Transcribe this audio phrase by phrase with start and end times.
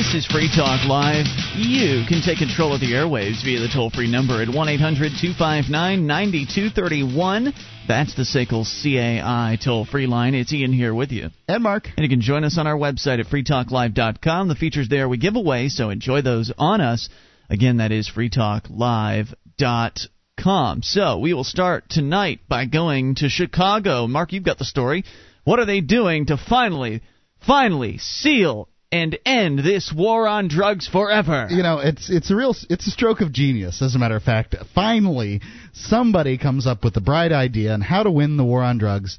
[0.00, 1.26] This is Free Talk Live.
[1.56, 5.12] You can take control of the airwaves via the toll free number at 1 800
[5.20, 7.52] 259 9231.
[7.86, 10.34] That's the SACL CAI toll free line.
[10.34, 11.28] It's Ian here with you.
[11.46, 11.88] And Mark.
[11.98, 14.48] And you can join us on our website at freetalklive.com.
[14.48, 17.10] The features there we give away, so enjoy those on us.
[17.50, 20.82] Again, that is freetalklive.com.
[20.82, 24.06] So we will start tonight by going to Chicago.
[24.06, 25.04] Mark, you've got the story.
[25.44, 27.02] What are they doing to finally,
[27.46, 31.46] finally seal and end this war on drugs forever.
[31.48, 33.82] You know, it's it's a real it's a stroke of genius.
[33.82, 35.40] As a matter of fact, finally
[35.72, 39.18] somebody comes up with the bright idea on how to win the war on drugs,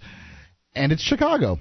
[0.75, 1.59] and it's Chicago.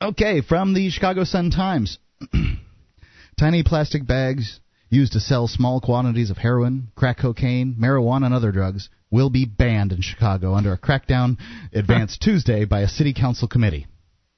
[0.00, 1.98] Okay, from the Chicago Sun Times,
[3.38, 8.52] tiny plastic bags used to sell small quantities of heroin, crack cocaine, marijuana, and other
[8.52, 11.38] drugs will be banned in Chicago under a crackdown
[11.72, 13.86] advanced Tuesday by a city council committee.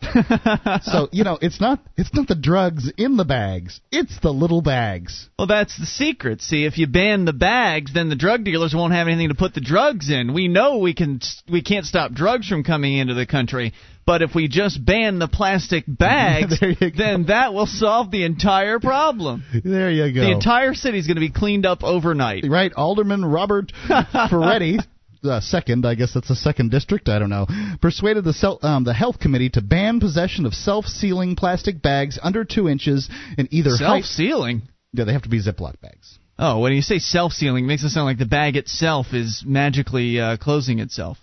[0.82, 3.80] so you know it's not it's not the drugs in the bags.
[3.90, 5.28] It's the little bags.
[5.38, 6.42] Well that's the secret.
[6.42, 9.54] See if you ban the bags then the drug dealers won't have anything to put
[9.54, 10.34] the drugs in.
[10.34, 13.72] We know we can we can't stop drugs from coming into the country
[14.04, 19.44] but if we just ban the plastic bags then that will solve the entire problem.
[19.64, 20.20] There you go.
[20.20, 22.44] The entire city is going to be cleaned up overnight.
[22.48, 24.78] Right alderman robert Fioretti
[25.26, 27.46] uh, second, I guess that's the second district, I don't know,
[27.80, 32.44] persuaded the, cel- um, the health committee to ban possession of self-sealing plastic bags under
[32.44, 34.04] two inches in either height.
[34.04, 34.60] self-sealing.
[34.60, 36.18] Height- yeah, they have to be Ziploc bags.
[36.38, 40.20] Oh, when you say self-sealing, it makes it sound like the bag itself is magically
[40.20, 41.18] uh, closing itself.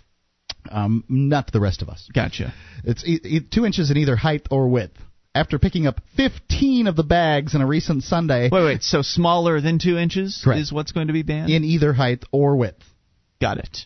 [0.70, 2.08] Um, not the rest of us.
[2.12, 2.52] Gotcha.
[2.84, 4.96] It's e- e- two inches in either height or width
[5.34, 8.48] after picking up 15 of the bags in a recent Sunday.
[8.50, 8.82] Wait, wait.
[8.82, 10.60] So smaller than two inches Correct.
[10.60, 12.82] is what's going to be banned in either height or width.
[13.40, 13.78] Got it.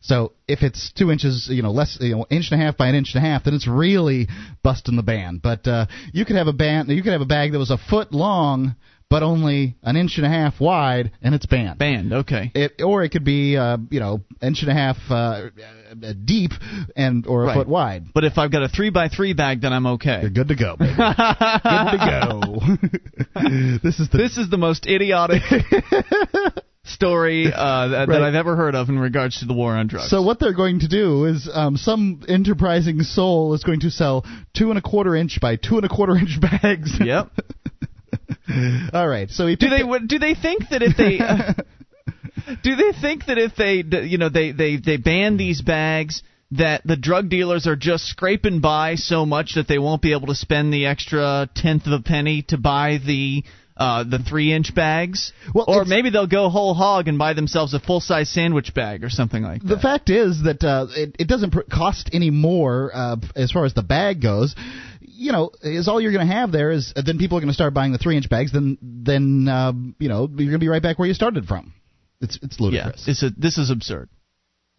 [0.00, 2.88] So if it's two inches, you know, less, you know, inch and a half by
[2.88, 4.28] an inch and a half, then it's really
[4.62, 5.42] busting the band.
[5.42, 7.78] But uh, you could have a band, you could have a bag that was a
[7.78, 8.76] foot long,
[9.08, 11.78] but only an inch and a half wide, and it's banned.
[11.78, 12.50] Banned, okay.
[12.54, 15.50] It, or it could be, uh, you know, inch and a half uh,
[16.24, 16.50] deep
[16.96, 17.54] and or a right.
[17.54, 18.06] foot wide.
[18.12, 20.20] But if I've got a three by three bag, then I'm okay.
[20.22, 20.92] You're good to go, baby.
[20.96, 23.78] good to go.
[23.82, 25.42] this is the this is the most idiotic
[26.88, 28.08] story uh, that, right.
[28.08, 30.10] that, I've ever heard of in regards to the war on drugs.
[30.10, 34.24] So what they're going to do is um, some enterprising soul is going to sell
[34.54, 36.92] two and a quarter inch by two and a quarter inch bags.
[37.00, 37.30] Yep.
[38.92, 39.30] All right.
[39.30, 40.08] So do they it.
[40.08, 41.52] do they think that if they uh,
[42.62, 46.22] do they think that if they you know they they they ban these bags
[46.52, 50.28] that the drug dealers are just scraping by so much that they won't be able
[50.28, 53.42] to spend the extra tenth of a penny to buy the
[53.76, 55.32] uh, the three inch bags.
[55.54, 59.04] Well, or maybe they'll go whole hog and buy themselves a full size sandwich bag
[59.04, 59.68] or something like that.
[59.68, 63.64] The fact is that uh, it, it doesn't pr- cost any more uh, as far
[63.64, 64.54] as the bag goes.
[65.00, 67.50] You know, is all you're going to have there is uh, then people are going
[67.50, 68.52] to start buying the three inch bags.
[68.52, 71.74] Then then uh, you know you're going to be right back where you started from.
[72.20, 73.04] It's it's ludicrous.
[73.06, 74.08] Yeah, it's a, this is absurd.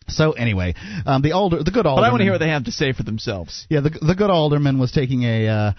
[0.10, 0.74] So anyway,
[1.06, 2.04] um, the alder, the good alderman.
[2.04, 3.68] But I want to hear what they have to say for themselves.
[3.70, 5.72] Yeah, the the good alderman was taking a uh,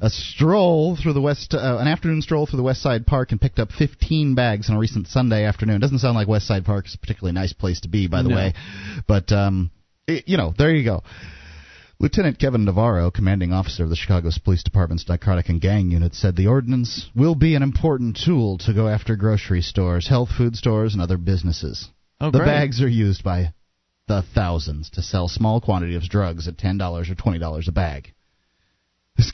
[0.00, 3.40] a stroll through the west, uh, an afternoon stroll through the West Side Park, and
[3.40, 5.80] picked up 15 bags on a recent Sunday afternoon.
[5.80, 8.28] Doesn't sound like West Side Park is a particularly nice place to be, by the
[8.28, 8.36] no.
[8.36, 8.54] way,
[9.06, 9.70] but um,
[10.06, 11.02] it, you know, there you go.
[12.00, 16.36] Lieutenant Kevin Navarro, commanding officer of the Chicago Police Department's Narcotic and Gang Unit, said
[16.36, 20.92] the ordinance will be an important tool to go after grocery stores, health food stores,
[20.92, 21.88] and other businesses.
[22.20, 22.46] Oh, the great.
[22.46, 23.54] bags are used by
[24.08, 28.12] the thousands to sell small quantities of drugs at $10 or $20 a bag.
[29.16, 29.30] This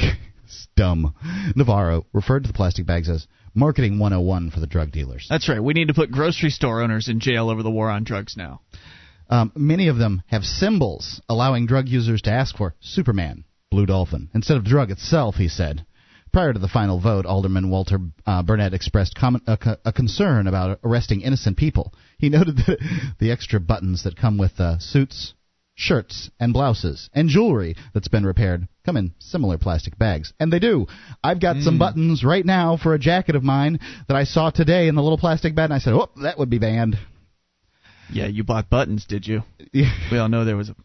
[0.76, 1.14] dumb.
[1.56, 5.26] Navarro referred to the plastic bags as marketing 101 for the drug dealers.
[5.28, 5.62] That's right.
[5.62, 8.60] We need to put grocery store owners in jail over the war on drugs now.
[9.28, 14.28] Um, many of them have symbols allowing drug users to ask for Superman, Blue Dolphin,
[14.34, 15.86] instead of drug itself, he said.
[16.32, 21.22] Prior to the final vote, Alderman Walter uh, Burnett expressed a, a, concern about arresting
[21.22, 21.92] innocent people.
[22.18, 22.78] He noted that
[23.18, 25.34] the extra buttons that come with uh, suits,
[25.80, 30.32] shirts, and blouses, and jewelry that's been repaired come in similar plastic bags.
[30.38, 30.86] And they do.
[31.24, 31.64] I've got mm.
[31.64, 35.02] some buttons right now for a jacket of mine that I saw today in the
[35.02, 36.98] little plastic bag, and I said, oh, that would be banned.
[38.12, 39.42] Yeah, you bought buttons, did you?
[39.72, 39.92] Yeah.
[40.10, 40.76] we all know there was a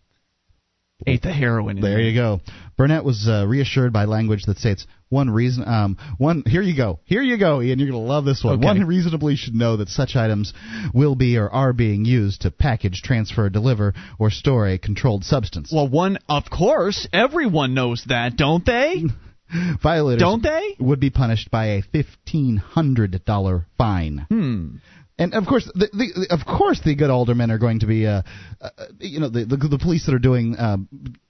[1.06, 1.82] ate the heroin.
[1.82, 2.40] there you go.
[2.78, 5.68] Burnett was uh, reassured by language that states one reason.
[5.68, 7.00] Um, one here you go.
[7.06, 7.80] Here you go, Ian.
[7.80, 8.56] You're going to love this one.
[8.56, 8.66] Okay.
[8.66, 10.54] One reasonably should know that such items
[10.94, 15.72] will be or are being used to package, transfer, deliver, or store a controlled substance.
[15.74, 19.04] Well, one of course everyone knows that, don't they?
[19.82, 24.26] Violators don't they would be punished by a fifteen hundred dollar fine.
[24.30, 24.78] Hmm.
[25.18, 28.24] And of course, the, the, of course, the good aldermen are going to be, uh,
[28.60, 28.70] uh,
[29.00, 30.78] you know, the, the the police that are doing uh,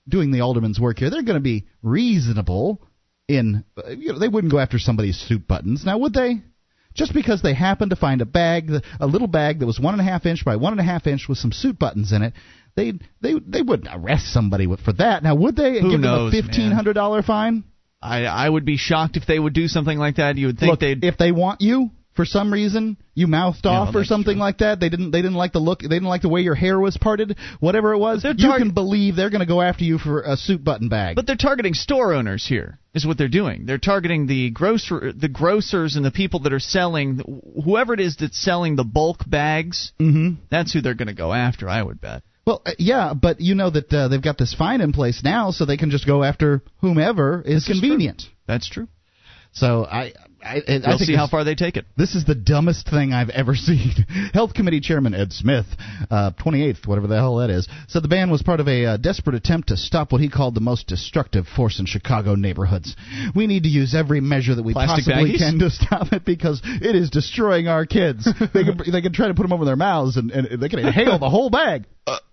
[0.08, 1.08] doing the alderman's work here.
[1.08, 2.82] They're going to be reasonable.
[3.28, 3.64] in.
[3.76, 5.84] uh, You know, they wouldn't go after somebody's suit buttons.
[5.84, 6.42] Now, would they?
[6.94, 10.00] Just because they happened to find a bag, a little bag that was one and
[10.00, 12.32] a half inch by one and a half inch with some suit buttons in it,
[12.74, 15.22] they they they wouldn't arrest somebody for that.
[15.22, 15.80] Now, would they?
[15.80, 17.64] Who give knows, them a fifteen hundred dollar fine?
[18.02, 20.36] I I would be shocked if they would do something like that.
[20.36, 21.04] You would think Look, they'd.
[21.04, 24.40] if they want you for some reason, you mouthed Yeah, off well, or something true.
[24.40, 24.80] like that.
[24.80, 25.10] They didn't.
[25.12, 25.80] They didn't like the look.
[25.80, 27.36] They didn't like the way your hair was parted.
[27.60, 30.36] Whatever it was, They're you can believe they're going to go after you for a
[30.36, 31.14] suit button bag.
[31.16, 32.78] But they're targeting store owners here.
[32.94, 33.66] Is what they're doing.
[33.66, 38.16] They're targeting the grocer, the grocers, and the people that are selling whoever it is
[38.18, 39.92] that's selling the bulk bags.
[39.98, 41.68] hmm That's who they're going to go after.
[41.68, 42.22] I would bet.
[42.46, 45.50] Well, uh, yeah, but you know that uh, they've got this fine in place now,
[45.50, 48.22] so they can just go after whomever is This is convenient.
[48.46, 48.86] That's true.
[49.52, 50.12] So I,
[50.46, 51.86] I, I We'll think see this, how far they take it.
[51.96, 54.06] this is the dumbest thing I've ever seen.
[54.32, 55.66] Health Committee Chairman Ed Smith,
[56.10, 58.96] uh, 28th, whatever the hell that is, said the ban was part of a uh,
[58.96, 62.94] desperate attempt to stop what he called the most destructive force in Chicago neighborhoods.
[63.34, 65.38] We need to use every measure that we Plastic possibly baggies?
[65.38, 68.28] can to stop it because it is destroying our kids.
[68.54, 70.78] they can they can try to put them over their mouths and, and they can
[70.78, 71.84] inhale the whole bag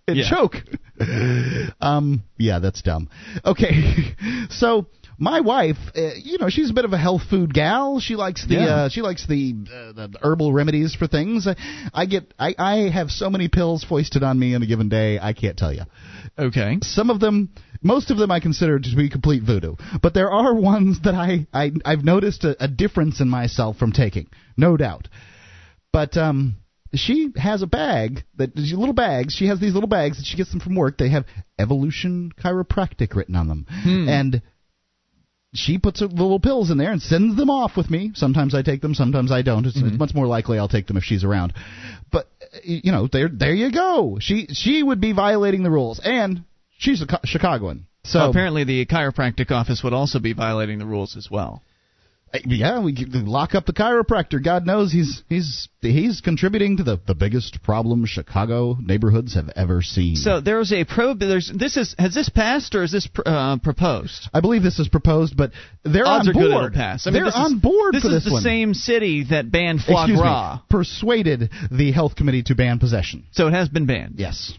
[0.08, 0.30] and yeah.
[0.30, 0.56] choke.
[1.82, 3.10] um, yeah, that's dumb.
[3.46, 4.16] Okay,
[4.50, 4.88] so
[5.18, 8.00] my wife, uh, you know, she's a bit of a health food gal.
[8.00, 8.66] She likes the Yeah.
[8.76, 11.48] uh, she likes the, uh, the herbal remedies for things.
[11.94, 15.20] I, get I I have so many pills foisted on me in a given day.
[15.22, 15.84] I can't tell you.
[16.38, 16.78] Okay.
[16.82, 17.50] Some of them,
[17.82, 19.76] most of them, I consider to be complete voodoo.
[20.02, 23.92] But there are ones that I, I I've noticed a, a difference in myself from
[23.92, 24.28] taking,
[24.58, 25.08] no doubt.
[25.92, 26.56] But um,
[26.96, 29.36] she has a bag that these little bags.
[29.36, 30.98] She has these little bags that she gets them from work.
[30.98, 31.26] They have
[31.60, 33.66] Evolution Chiropractic written on them,
[34.10, 34.42] and
[35.54, 38.12] she puts little pills in there and sends them off with me.
[38.16, 39.66] Sometimes I take them, sometimes I don't.
[39.66, 39.98] It's, it's mm-hmm.
[39.98, 41.54] much more likely I'll take them if she's around.
[42.12, 42.28] But
[42.64, 44.18] you know, there there you go.
[44.20, 46.44] She she would be violating the rules, and
[46.78, 47.86] she's a Chicagoan.
[48.06, 51.62] So Well, apparently, the chiropractic office would also be violating the rules as well.
[52.34, 54.44] Uh, yeah, we lock up the chiropractor.
[54.44, 59.82] God knows he's he's he's contributing to the the biggest problem Chicago neighborhoods have ever
[59.82, 60.16] seen.
[60.16, 61.20] So there's a probe.
[61.20, 64.30] There's this is has this passed or is this pr- uh, proposed?
[64.34, 65.52] I believe this is proposed, but
[65.84, 66.46] they're Odds on are board.
[66.46, 67.06] good it'll pass.
[67.06, 68.42] I mean, they're is- on board This for is this the one.
[68.44, 73.26] same city that banned foie Excuse gras, me, persuaded the health committee to ban possession.
[73.32, 74.16] so it has been banned.
[74.18, 74.54] Yes.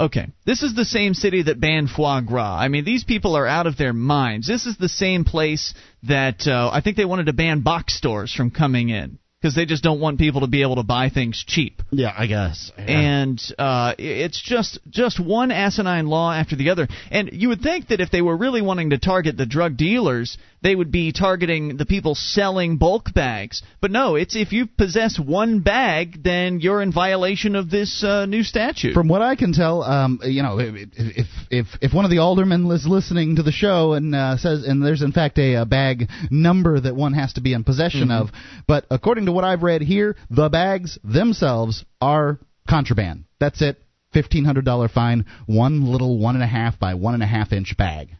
[0.00, 0.28] Okay.
[0.46, 2.56] This is the same city that banned foie gras.
[2.58, 4.48] I mean, these people are out of their minds.
[4.48, 5.74] This is the same place
[6.04, 9.64] that uh, I think they wanted to ban box stores from coming in because they
[9.64, 11.80] just don't want people to be able to buy things cheap.
[11.90, 12.70] Yeah, I guess.
[12.76, 16.88] And uh, it's just just one asinine law after the other.
[17.10, 20.36] And you would think that if they were really wanting to target the drug dealers,
[20.62, 23.62] they would be targeting the people selling bulk bags.
[23.80, 28.26] But no, it's if you possess one bag, then you're in violation of this uh,
[28.26, 28.92] new statute.
[28.92, 32.70] From what I can tell, um, you know, if if if one of the aldermen
[32.70, 36.10] is listening to the show and uh, says, and there's in fact a, a bag
[36.30, 38.10] number that one has to be in possession Mm-hmm.
[38.10, 38.30] of,
[38.66, 42.38] but according to what I've read here, the bags themselves are
[42.68, 43.24] contraband.
[43.38, 43.78] That's it.
[44.12, 45.26] Fifteen hundred dollar fine.
[45.46, 48.10] One little one and a half by one and a half inch bag.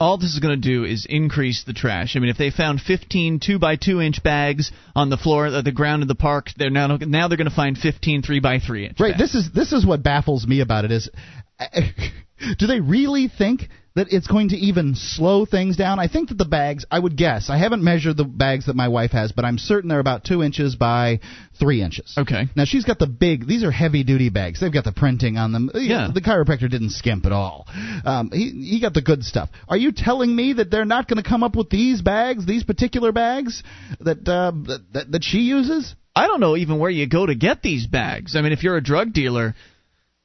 [0.00, 2.14] all this is going to do is increase the trash.
[2.16, 5.62] I mean, if they found 15 2 by 2 inch bags on the floor, uh,
[5.62, 8.58] the ground of the park, they're now now they're going to find 15 3 by
[8.58, 9.00] 3 inch.
[9.00, 9.12] Right.
[9.12, 9.32] bags.
[9.32, 11.10] This is this is what baffles me about it is,
[12.58, 15.98] do they really think that it's going to even slow things down?
[15.98, 18.88] I think that the bags, I would guess, I haven't measured the bags that my
[18.88, 21.20] wife has, but I'm certain they're about two inches by
[21.58, 22.14] three inches.
[22.16, 22.44] Okay.
[22.56, 23.46] Now she's got the big.
[23.46, 24.60] These are heavy duty bags.
[24.60, 25.70] They've got the printing on them.
[25.74, 26.08] Yeah.
[26.12, 27.66] The chiropractor didn't skimp at all.
[28.04, 29.50] Um, he he got the good stuff.
[29.68, 32.64] Are you telling me that they're not going to come up with these bags, these
[32.64, 33.62] particular bags
[34.00, 35.94] that uh, that, that that she uses?
[36.14, 38.36] I don't know even where you go to get these bags.
[38.36, 39.54] I mean, if you're a drug dealer,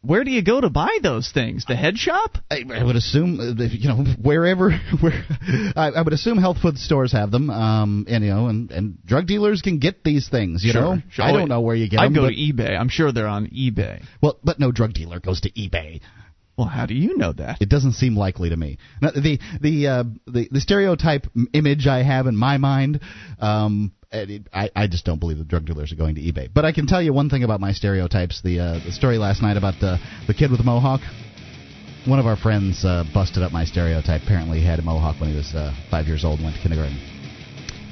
[0.07, 1.65] where do you go to buy those things?
[1.67, 2.37] The head shop?
[2.49, 4.71] I, I would assume, uh, you know, wherever,
[5.01, 5.25] where
[5.75, 9.05] I, I would assume health food stores have them, um, and you know, and, and
[9.05, 10.63] drug dealers can get these things.
[10.63, 11.25] You Sure, know, sure.
[11.25, 12.05] I don't know where you get them.
[12.05, 12.13] I'd them.
[12.15, 12.79] go but, to eBay.
[12.79, 14.03] I'm sure they're on eBay.
[14.21, 16.01] well, but no drug dealer goes to eBay.
[16.57, 17.61] Well, how do you know that?
[17.61, 18.79] It doesn't seem likely to me.
[18.99, 23.01] Now, The the uh, the the stereotype image I have in my mind,
[23.39, 26.49] um, it, I I just don't believe the drug dealers are going to eBay.
[26.53, 28.41] But I can tell you one thing about my stereotypes.
[28.41, 29.97] The uh, the story last night about the
[30.27, 31.01] the kid with the mohawk.
[32.05, 34.21] One of our friends uh, busted up my stereotype.
[34.23, 36.61] Apparently, he had a mohawk when he was uh, five years old and went to
[36.61, 37.16] kindergarten.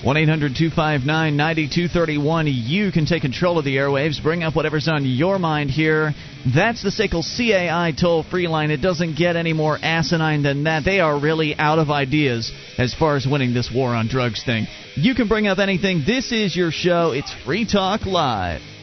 [0.06, 2.46] 1 800 259 9231.
[2.46, 6.14] You can take control of the airwaves, bring up whatever's on your mind here.
[6.54, 8.70] That's the SACL CAI toll free line.
[8.70, 10.86] It doesn't get any more asinine than that.
[10.86, 14.68] They are really out of ideas as far as winning this war on drugs thing.
[14.94, 16.04] You can bring up anything.
[16.06, 17.10] This is your show.
[17.10, 18.75] It's Free Talk Live.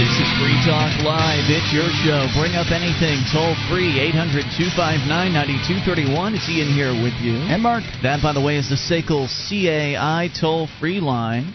[0.00, 1.44] This is Free Talk Live.
[1.52, 2.24] It's your show.
[2.32, 3.20] Bring up anything.
[3.30, 6.36] Toll free 800 259 9231.
[6.36, 7.36] It's Ian here with you.
[7.36, 7.84] And Mark.
[8.02, 11.52] That, by the way, is the SACL CAI toll free line.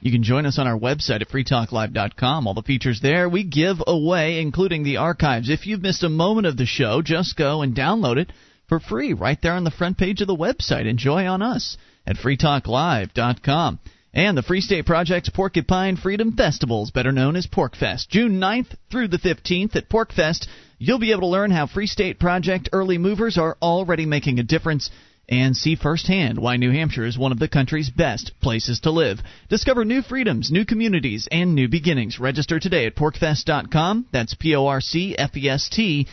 [0.00, 2.46] You can join us on our website at freetalklive.com.
[2.46, 5.50] All the features there we give away, including the archives.
[5.50, 8.30] If you've missed a moment of the show, just go and download it
[8.68, 10.86] for free right there on the front page of the website.
[10.86, 13.80] Enjoy on us at freetalklive.com.
[14.12, 18.08] And the Free State Project's Porcupine Freedom Festivals, better known as PorcFest.
[18.08, 20.48] June 9th through the 15th at PorcFest,
[20.78, 24.44] you'll be able to learn how Free State Project early movers are already making a
[24.44, 24.90] difference
[25.28, 29.20] and see firsthand why New Hampshire is one of the country's best places to live.
[29.48, 32.18] Discover new freedoms, new communities, and new beginnings.
[32.18, 34.06] Register today at porcfest.com.
[34.12, 36.08] That's P O R C F E S T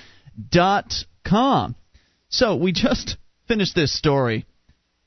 [0.49, 0.93] dot
[1.25, 1.75] com.
[2.29, 4.45] So we just finished this story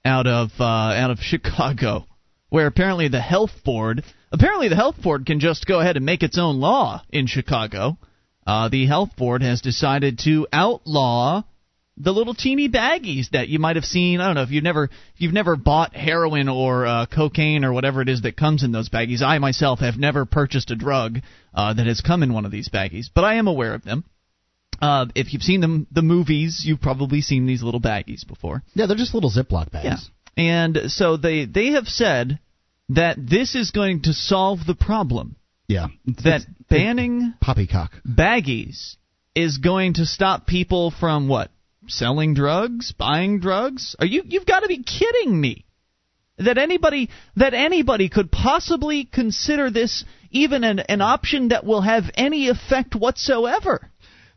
[0.04, 2.06] out of uh, out of Chicago
[2.50, 6.22] where apparently the health board apparently the health board can just go ahead and make
[6.22, 7.98] its own law in Chicago.
[8.46, 11.42] Uh, the health board has decided to outlaw
[11.96, 14.20] the little teeny baggies that you might have seen.
[14.20, 17.72] I don't know if you've never if you've never bought heroin or uh, cocaine or
[17.72, 19.22] whatever it is that comes in those baggies.
[19.22, 21.18] I myself have never purchased a drug
[21.54, 24.04] uh, that has come in one of these baggies, but I am aware of them.
[24.80, 28.62] Uh, if you've seen them, the movies, you've probably seen these little baggies before.
[28.72, 29.84] Yeah, they're just little Ziploc bags.
[29.84, 29.96] Yeah.
[30.40, 32.38] And so they they have said
[32.88, 35.36] that this is going to solve the problem.
[35.68, 35.88] Yeah.
[36.24, 38.96] That banning poppycock baggies
[39.34, 41.50] is going to stop people from what?
[41.88, 43.94] Selling drugs, buying drugs?
[43.98, 45.66] Are you you've got to be kidding me.
[46.38, 52.04] That anybody that anybody could possibly consider this even an, an option that will have
[52.14, 53.90] any effect whatsoever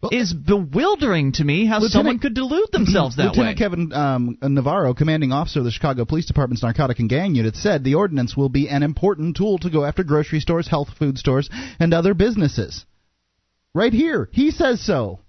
[0.03, 3.65] well, is bewildering to me how Lieutenant, someone could delude themselves that Lieutenant way.
[3.65, 7.55] Lieutenant Kevin um, Navarro, commanding officer of the Chicago Police Department's narcotic and gang unit,
[7.55, 11.17] said the ordinance will be an important tool to go after grocery stores, health food
[11.17, 12.85] stores, and other businesses.
[13.73, 15.19] Right here, he says so.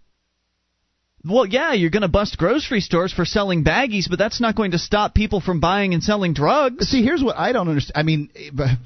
[1.27, 4.73] Well, yeah, you're going to bust grocery stores for selling baggies, but that's not going
[4.73, 6.89] to stop people from buying and selling drugs.
[6.89, 7.97] See, here's what I don't understand.
[7.97, 8.29] I mean,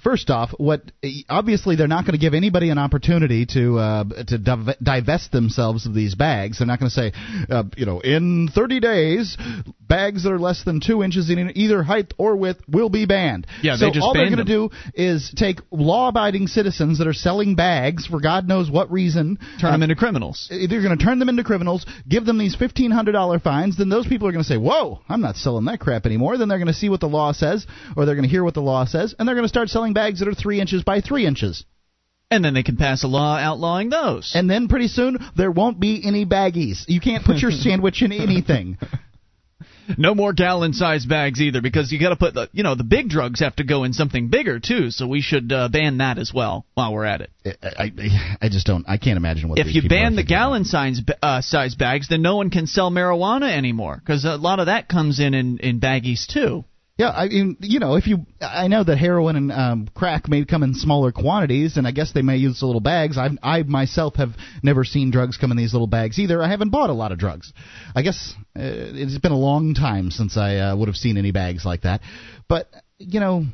[0.04, 0.82] first off, what
[1.28, 4.38] obviously they're not going to give anybody an opportunity to uh, to
[4.80, 6.58] divest themselves of these bags.
[6.58, 7.12] They're not going to say,
[7.50, 9.36] uh, you know, in 30 days,
[9.80, 13.48] bags that are less than two inches in either height or width will be banned.
[13.62, 17.12] Yeah, so they just all they're going to do is take law-abiding citizens that are
[17.12, 20.46] selling bags for God knows what reason, turn uh, them into criminals.
[20.50, 24.28] They're going to turn them into criminals, give them these $1,500 fines, then those people
[24.28, 26.38] are going to say, whoa, I'm not selling that crap anymore.
[26.38, 27.66] Then they're going to see what the law says,
[27.96, 29.92] or they're going to hear what the law says, and they're going to start selling
[29.92, 31.64] bags that are 3 inches by 3 inches.
[32.30, 34.32] And then they can pass a law outlawing those.
[34.34, 36.84] And then pretty soon there won't be any baggies.
[36.86, 38.78] You can't put your sandwich in anything.
[39.96, 42.84] No more gallon sized bags either because you got to put the you know the
[42.84, 46.18] big drugs have to go in something bigger too so we should uh, ban that
[46.18, 47.30] as well while we're at it.
[47.62, 51.00] I, I, I just don't I can't imagine what if you ban the gallon size
[51.22, 54.88] uh, size bags then no one can sell marijuana anymore because a lot of that
[54.88, 56.64] comes in in, in baggies too
[56.98, 60.44] yeah, I mean, you know, if you, I know that heroin and um, crack may
[60.44, 63.16] come in smaller quantities, and I guess they may use the little bags.
[63.16, 64.30] I, I myself have
[64.64, 66.42] never seen drugs come in these little bags either.
[66.42, 67.52] I haven't bought a lot of drugs.
[67.94, 71.30] I guess uh, it's been a long time since I uh, would have seen any
[71.30, 72.00] bags like that.
[72.48, 73.44] But you know,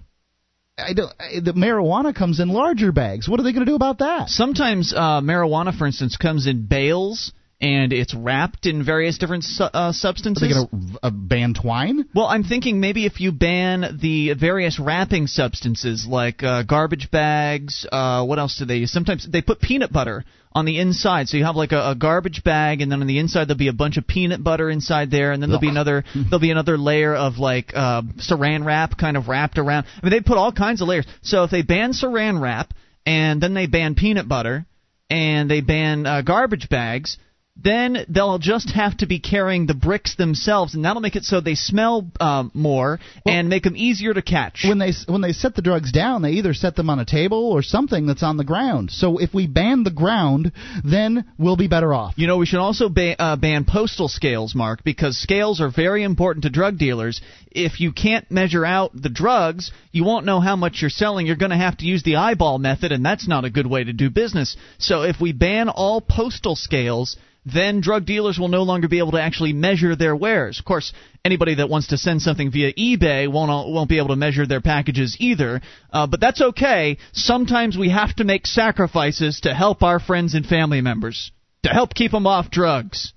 [0.79, 1.13] I don't.
[1.19, 3.29] The marijuana comes in larger bags.
[3.29, 4.31] What are they going to do about that?
[4.31, 9.64] Sometimes uh, marijuana, for instance, comes in bales and it's wrapped in various different su-
[9.64, 10.42] uh, substances.
[10.42, 12.04] Are they going to uh, ban twine?
[12.14, 17.87] Well, I'm thinking maybe if you ban the various wrapping substances like uh, garbage bags,
[17.90, 18.92] uh, what else do they use?
[18.92, 22.44] Sometimes they put peanut butter on the inside, so you have like a, a garbage
[22.44, 25.32] bag, and then on the inside there'll be a bunch of peanut butter inside there,
[25.32, 29.16] and then there'll be another there'll be another layer of like uh, Saran wrap kind
[29.16, 29.87] of wrapped around.
[30.00, 31.06] I mean, they put all kinds of layers.
[31.23, 32.73] So if they ban Saran wrap
[33.06, 34.66] and then they ban peanut butter
[35.11, 37.18] and they ban uh, garbage bags
[37.56, 41.40] then they'll just have to be carrying the bricks themselves, and that'll make it so
[41.40, 44.64] they smell um, more well, and make them easier to catch.
[44.66, 47.52] When they when they set the drugs down, they either set them on a table
[47.52, 48.90] or something that's on the ground.
[48.90, 50.50] So if we ban the ground,
[50.84, 52.14] then we'll be better off.
[52.16, 56.02] You know, we should also ba- uh, ban postal scales, Mark, because scales are very
[56.02, 57.20] important to drug dealers.
[57.52, 61.26] If you can't measure out the drugs, you won't know how much you're selling.
[61.26, 63.84] You're going to have to use the eyeball method, and that's not a good way
[63.84, 64.56] to do business.
[64.78, 67.16] So if we ban all postal scales
[67.47, 70.59] then drug dealers will no longer be able to actually measure their wares.
[70.59, 70.93] Of course,
[71.25, 74.61] anybody that wants to send something via eBay won't won't be able to measure their
[74.61, 75.61] packages either.
[75.93, 76.99] Uh, but that's okay.
[77.13, 81.33] Sometimes we have to make sacrifices to help our friends and family members
[81.65, 83.13] to help keep them off drugs.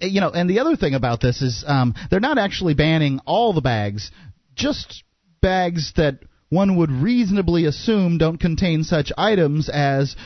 [0.00, 3.52] You know, and the other thing about this is um, they're not actually banning all
[3.52, 4.10] the bags,
[4.54, 5.02] just
[5.42, 10.16] bags that one would reasonably assume don't contain such items as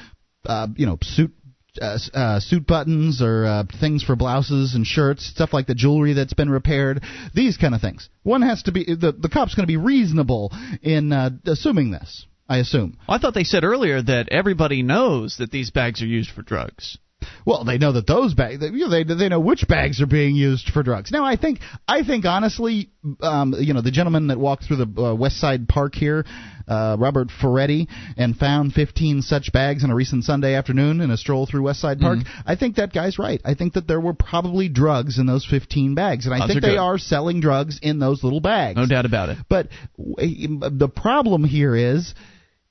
[0.47, 1.33] uh, you know, suit
[1.81, 6.13] uh, uh, suit buttons or uh, things for blouses and shirts, stuff like the jewelry
[6.13, 7.03] that's been repaired,
[7.35, 8.09] these kind of things.
[8.23, 12.27] One has to be the the cop's going to be reasonable in uh, assuming this.
[12.49, 12.97] I assume.
[13.07, 16.97] I thought they said earlier that everybody knows that these bags are used for drugs.
[17.45, 20.37] Well, they know that those bags, you know, they they know which bags are being
[20.37, 21.11] used for drugs.
[21.11, 22.91] Now, I think I think honestly,
[23.23, 26.25] um, you know, the gentleman that walked through the uh, West Side Park here,
[26.69, 31.17] uh, Robert Fioretti, and found 15 such bags on a recent Sunday afternoon in a
[31.17, 32.19] stroll through West Side Park.
[32.19, 32.43] Mm-hmm.
[32.47, 33.41] I think that guy's right.
[33.45, 36.65] I think that there were probably drugs in those 15 bags, and I Odds think
[36.65, 38.77] are they are selling drugs in those little bags.
[38.77, 39.39] No doubt about it.
[39.49, 42.15] But w- the problem here is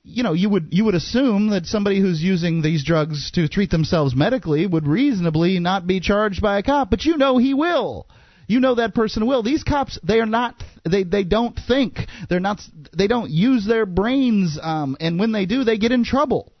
[0.08, 3.70] you know you would you would assume that somebody who's using these drugs to treat
[3.70, 6.90] themselves medically would reasonably not be charged by a cop.
[6.90, 8.08] But you know he will.
[8.46, 9.42] You know that person will.
[9.42, 11.98] These cops they are not they they don't think.
[12.28, 12.60] They're not
[12.96, 16.52] they don't use their brains um and when they do they get in trouble.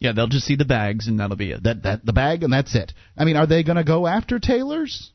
[0.00, 1.62] Yeah, they'll just see the bags and that'll be it.
[1.62, 2.92] that that the bag and that's it.
[3.16, 5.12] I mean are they going to go after tailors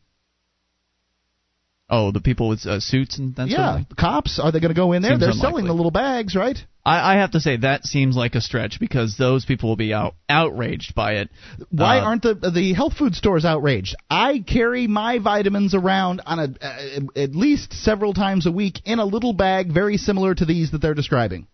[1.90, 4.74] Oh, the people with uh, suits and that sort of yeah cops are they going
[4.74, 5.50] to go in there Seems they're unlikely.
[5.50, 8.78] selling the little bags right I, I have to say that seems like a stretch
[8.80, 11.30] because those people will be out outraged by it.
[11.70, 13.96] Why Uh, aren't the the health food stores outraged?
[14.10, 19.00] I carry my vitamins around on a uh, at least several times a week in
[19.00, 21.48] a little bag very similar to these that they're describing.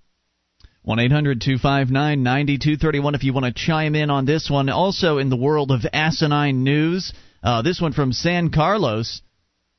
[0.82, 3.16] One eight hundred two five nine ninety two thirty one.
[3.16, 6.63] If you want to chime in on this one, also in the world of asinine
[6.63, 7.13] news,
[7.44, 9.22] uh, this one from San Carlos,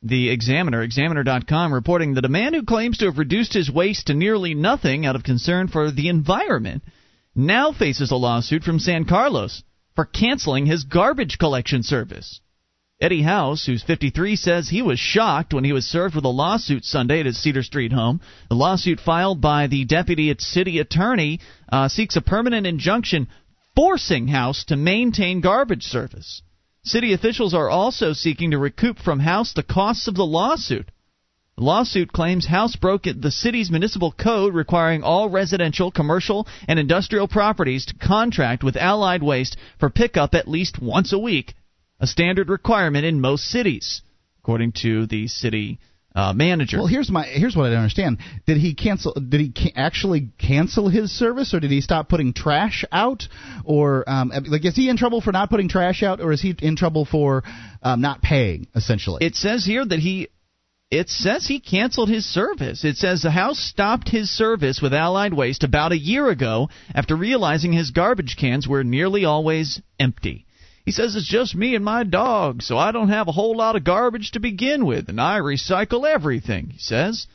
[0.04, 4.14] the Examiner, Examiner.com, reporting that a man who claims to have reduced his waste to
[4.14, 6.82] nearly nothing out of concern for the environment
[7.34, 9.62] now faces a lawsuit from San Carlos
[9.96, 12.40] for canceling his garbage collection service.
[13.00, 16.84] Eddie House, who's 53, says he was shocked when he was served with a lawsuit
[16.84, 18.20] Sunday at his Cedar Street home.
[18.48, 21.40] The lawsuit filed by the deputy city attorney
[21.72, 23.28] uh, seeks a permanent injunction
[23.74, 26.42] forcing House to maintain garbage service.
[26.86, 30.90] City officials are also seeking to recoup from House the costs of the lawsuit.
[31.56, 37.26] The lawsuit claims House broke the city's municipal code requiring all residential, commercial, and industrial
[37.26, 41.54] properties to contract with Allied Waste for pickup at least once a week,
[42.00, 44.02] a standard requirement in most cities,
[44.40, 45.78] according to the city
[46.14, 46.78] uh, manager.
[46.78, 48.18] Well, here's my here's what I don't understand.
[48.46, 49.14] Did he cancel?
[49.14, 53.24] Did he ca- actually cancel his service, or did he stop putting trash out?
[53.64, 56.54] Or um, like, is he in trouble for not putting trash out, or is he
[56.60, 57.42] in trouble for
[57.82, 58.68] um, not paying?
[58.74, 60.28] Essentially, It says here that he.
[60.90, 62.84] It says he canceled his service.
[62.84, 67.16] It says the house stopped his service with Allied Waste about a year ago after
[67.16, 70.46] realizing his garbage cans were nearly always empty.
[70.84, 73.74] He says it's just me and my dog, so I don't have a whole lot
[73.74, 77.26] of garbage to begin with, and I recycle everything, he says.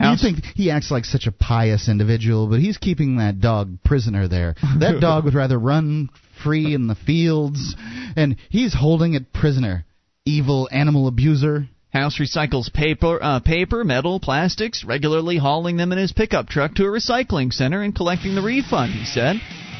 [0.00, 4.26] You think he acts like such a pious individual, but he's keeping that dog prisoner
[4.26, 4.54] there.
[4.78, 6.10] That dog would rather run
[6.42, 7.76] free in the fields,
[8.16, 9.84] and he's holding it prisoner.
[10.24, 11.68] Evil animal abuser.
[11.92, 16.84] House recycles paper, uh, paper, metal, plastics, regularly hauling them in his pickup truck to
[16.84, 18.92] a recycling center and collecting the refund.
[18.92, 19.36] He said,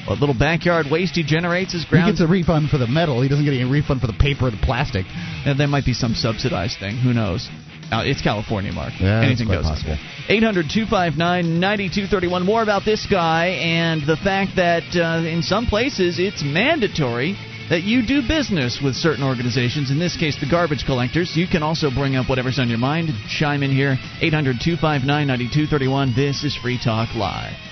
[0.07, 3.23] "What little backyard waste he generates is He gets a refund for the metal.
[3.23, 5.07] He doesn't get any refund for the paper or the plastic.
[5.47, 6.97] Uh, there might be some subsidized thing.
[6.99, 7.49] Who knows?
[7.93, 8.95] Uh, it's California, Mark.
[8.99, 9.67] Yeah, that's Anything quite goes.
[9.67, 9.99] possible.
[10.29, 12.43] 800 259 9231.
[12.45, 17.37] More about this guy and the fact that uh, in some places it's mandatory
[17.69, 21.37] that you do business with certain organizations, in this case, the garbage collectors.
[21.37, 23.11] You can also bring up whatever's on your mind.
[23.29, 23.97] Chime in here.
[24.21, 26.15] 800 259 9231.
[26.17, 27.72] This is Free Talk Live.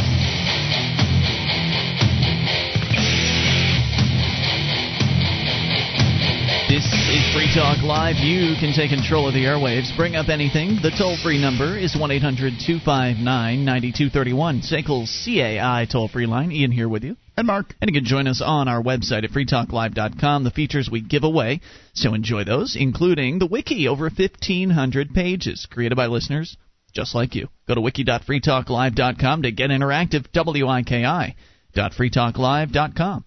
[7.33, 8.17] Free Talk Live.
[8.17, 9.95] You can take control of the airwaves.
[9.95, 10.79] Bring up anything.
[10.81, 13.23] The toll free number is 1 800 259
[13.63, 14.61] 9231.
[14.61, 16.51] SACL's CAI toll free line.
[16.51, 17.15] Ian here with you.
[17.37, 17.73] And Mark.
[17.79, 20.43] And you can join us on our website at freetalklive.com.
[20.43, 21.61] The features we give away,
[21.93, 26.57] so enjoy those, including the wiki, over 1,500 pages created by listeners
[26.93, 27.47] just like you.
[27.67, 30.29] Go to wiki.freetalklive.com to get interactive.
[30.33, 31.35] W-I-K-I
[31.73, 33.25] dot freetalklive.com.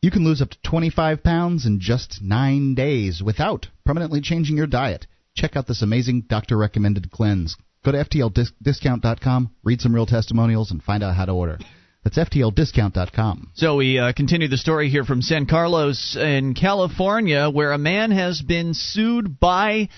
[0.00, 4.68] You can lose up to 25 pounds in just nine days without permanently changing your
[4.68, 5.08] diet.
[5.34, 7.56] Check out this amazing doctor recommended cleanse.
[7.84, 11.58] Go to FTLdiscount.com, read some real testimonials, and find out how to order.
[12.04, 13.52] That's FTLdiscount.com.
[13.54, 18.12] So we uh, continue the story here from San Carlos in California, where a man
[18.12, 19.88] has been sued by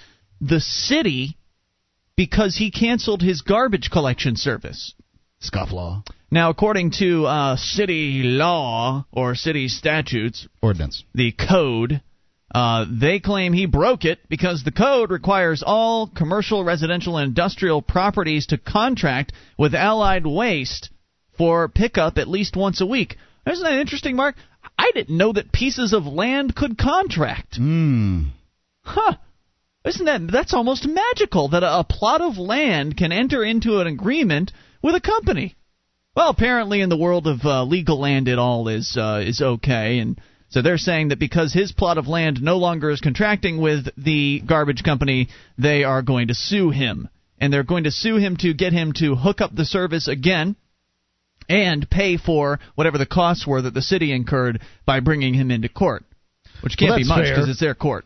[0.40, 1.36] the city
[2.16, 4.94] because he canceled his garbage collection service.
[5.42, 6.04] Scofflaw.
[6.32, 11.02] Now, according to uh, city law or city statutes, Ordinance.
[11.12, 12.02] the code,
[12.54, 17.82] uh, they claim he broke it because the code requires all commercial, residential, and industrial
[17.82, 20.90] properties to contract with Allied Waste
[21.36, 23.16] for pickup at least once a week.
[23.44, 24.36] Isn't that interesting, Mark?
[24.78, 27.56] I didn't know that pieces of land could contract.
[27.56, 28.24] Hmm.
[28.82, 29.14] Huh.
[29.84, 33.86] Isn't that that's almost magical that a, a plot of land can enter into an
[33.86, 35.56] agreement with a company?
[36.16, 39.98] Well, apparently in the world of uh, legal land, it all is uh, is okay,
[39.98, 43.88] and so they're saying that because his plot of land no longer is contracting with
[43.96, 48.36] the garbage company, they are going to sue him, and they're going to sue him
[48.38, 50.56] to get him to hook up the service again
[51.48, 55.68] and pay for whatever the costs were that the city incurred by bringing him into
[55.68, 56.04] court,
[56.62, 58.04] which can't Well, be much because it's their court.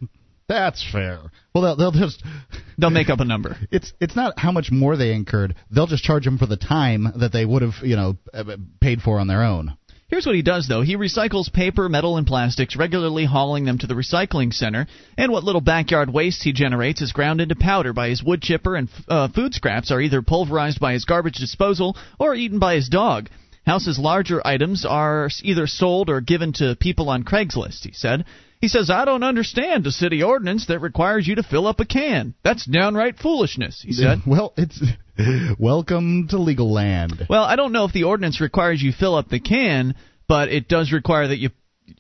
[0.49, 1.21] That's fair.
[1.55, 2.23] Well, they'll, they'll just.
[2.77, 3.57] They'll make up a number.
[3.71, 5.55] It's it's not how much more they incurred.
[5.71, 9.01] They'll just charge them for the time that they would have, you know, uh, paid
[9.01, 9.77] for on their own.
[10.09, 10.83] Here's what he does, though.
[10.83, 14.87] He recycles paper, metal, and plastics, regularly hauling them to the recycling center.
[15.17, 18.77] And what little backyard waste he generates is ground into powder by his wood chipper,
[18.77, 22.89] and uh, food scraps are either pulverized by his garbage disposal or eaten by his
[22.89, 23.29] dog.
[23.67, 28.25] House's larger items are either sold or given to people on Craigslist, he said.
[28.65, 31.85] He says, I don't understand a city ordinance that requires you to fill up a
[31.85, 32.33] can.
[32.43, 34.21] That's downright foolishness, he said.
[34.27, 34.83] Well, it's
[35.59, 37.27] welcome to legal land.
[37.29, 39.97] Well, I don't know if the ordinance requires you fill up the can,
[40.29, 41.51] but it does require that you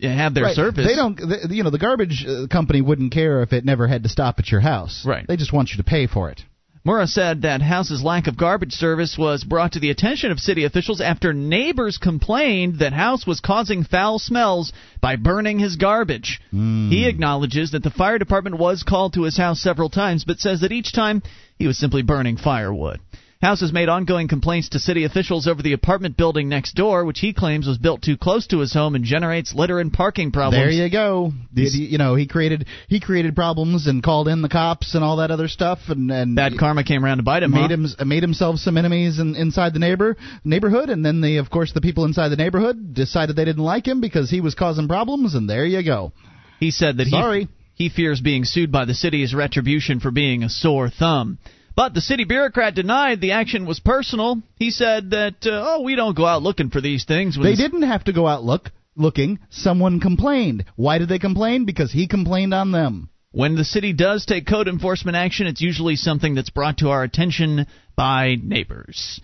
[0.01, 0.57] have their Right.
[0.57, 0.87] service.
[0.87, 1.17] They don't.
[1.17, 4.39] They, you know, the garbage uh, company wouldn't care if it never had to stop
[4.39, 5.05] at your house.
[5.07, 5.27] Right.
[5.29, 6.41] They just want you to pay for it.
[6.87, 10.65] Murrah said that House's lack of garbage service was brought to the attention of city
[10.65, 14.71] officials after neighbors complained that House was causing foul smells
[15.01, 16.43] by burning his garbage.
[16.51, 16.91] Hmm.
[16.91, 20.61] He acknowledges that the fire department was called to his house several times, but says
[20.61, 21.23] that each time
[21.59, 23.01] he was simply burning firewood.
[23.45, 27.21] House has made ongoing complaints to city officials over the apartment building next door, which
[27.21, 30.65] he claims was built too close to his home and generates litter and parking problems.
[30.65, 31.31] There you go.
[31.55, 35.31] You know, he created he created problems and called in the cops and all that
[35.31, 37.51] other stuff, and and Bad karma came around to bite him.
[37.51, 37.77] made huh?
[37.99, 41.73] him made himself some enemies in, inside the neighbor neighborhood, and then the of course
[41.75, 45.35] the people inside the neighborhood decided they didn't like him because he was causing problems,
[45.35, 46.13] and there you go.
[46.61, 47.49] He said that Sorry.
[47.75, 51.39] he he fears being sued by the city as retribution for being a sore thumb.
[51.77, 54.41] But the city bureaucrat denied the action was personal.
[54.57, 57.37] He said that uh, oh, we don't go out looking for these things.
[57.41, 59.41] They didn't have to go out look looking.
[59.51, 60.65] Someone complained.
[60.77, 61.65] Why did they complain?
[61.65, 63.11] Because he complained on them.
[63.33, 67.03] When the city does take code enforcement action, it's usually something that's brought to our
[67.03, 69.21] attention by neighbors.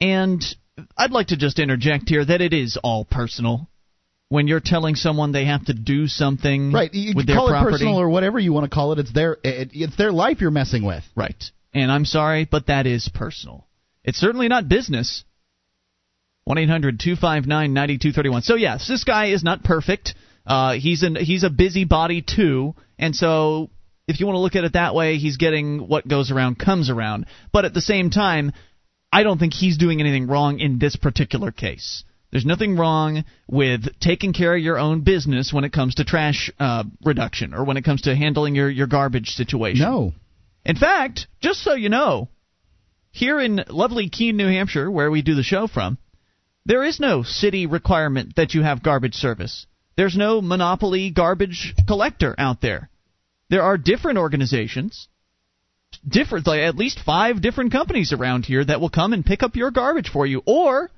[0.00, 0.40] And
[0.96, 3.68] I'd like to just interject here that it is all personal.
[4.28, 6.94] When you're telling someone they have to do something Right.
[6.94, 9.00] You with their call property, it personal or whatever you want to call it.
[9.00, 11.02] It's their it, it's their life you're messing with.
[11.16, 11.42] Right.
[11.74, 13.66] And I'm sorry, but that is personal.
[14.04, 15.24] It's certainly not business.
[16.44, 18.42] 1 800 259 9231.
[18.42, 20.14] So, yes, this guy is not perfect.
[20.44, 22.74] Uh, he's, an, he's a busybody, too.
[22.98, 23.70] And so,
[24.08, 26.90] if you want to look at it that way, he's getting what goes around comes
[26.90, 27.26] around.
[27.52, 28.52] But at the same time,
[29.12, 32.02] I don't think he's doing anything wrong in this particular case.
[32.32, 36.50] There's nothing wrong with taking care of your own business when it comes to trash
[36.58, 39.84] uh, reduction or when it comes to handling your, your garbage situation.
[39.84, 40.12] No.
[40.64, 42.28] In fact, just so you know,
[43.10, 45.98] here in lovely Keene, New Hampshire, where we do the show from,
[46.64, 49.66] there is no city requirement that you have garbage service.
[49.96, 52.88] There's no monopoly garbage collector out there.
[53.50, 55.08] There are different organizations,
[56.06, 59.56] different like at least 5 different companies around here that will come and pick up
[59.56, 60.90] your garbage for you or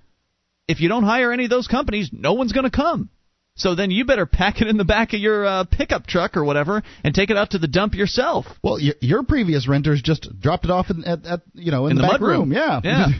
[0.68, 3.11] if you don't hire any of those companies, no one's going to come.
[3.57, 6.45] So then you better pack it in the back of your uh, pickup truck or
[6.45, 8.47] whatever and take it out to the dump yourself.
[8.62, 11.93] Well, your, your previous renters just dropped it off in, at, at you know in,
[11.93, 12.53] in the, back mud room.
[12.53, 12.81] Yeah.
[12.83, 13.07] yeah.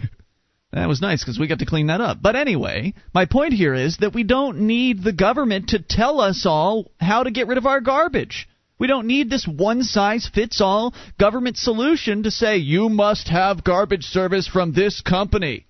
[0.73, 2.19] That was nice because we got to clean that up.
[2.21, 6.47] But anyway, my point here is that we don't need the government to tell us
[6.47, 8.49] all how to get rid of our garbage.
[8.77, 13.63] We don't need this one size fits all government solution to say you must have
[13.63, 15.67] garbage service from this company.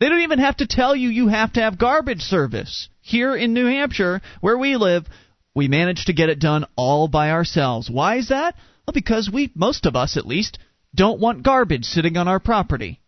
[0.00, 2.88] They don't even have to tell you you have to have garbage service.
[3.08, 5.06] Here in New Hampshire, where we live,
[5.54, 7.88] we manage to get it done all by ourselves.
[7.90, 8.54] Why is that?
[8.86, 10.58] Well, because we, most of us at least,
[10.94, 13.00] don't want garbage sitting on our property.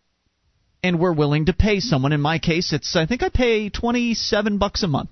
[0.83, 2.13] And we're willing to pay someone.
[2.13, 5.11] In my case, it's I think I pay twenty seven bucks a month.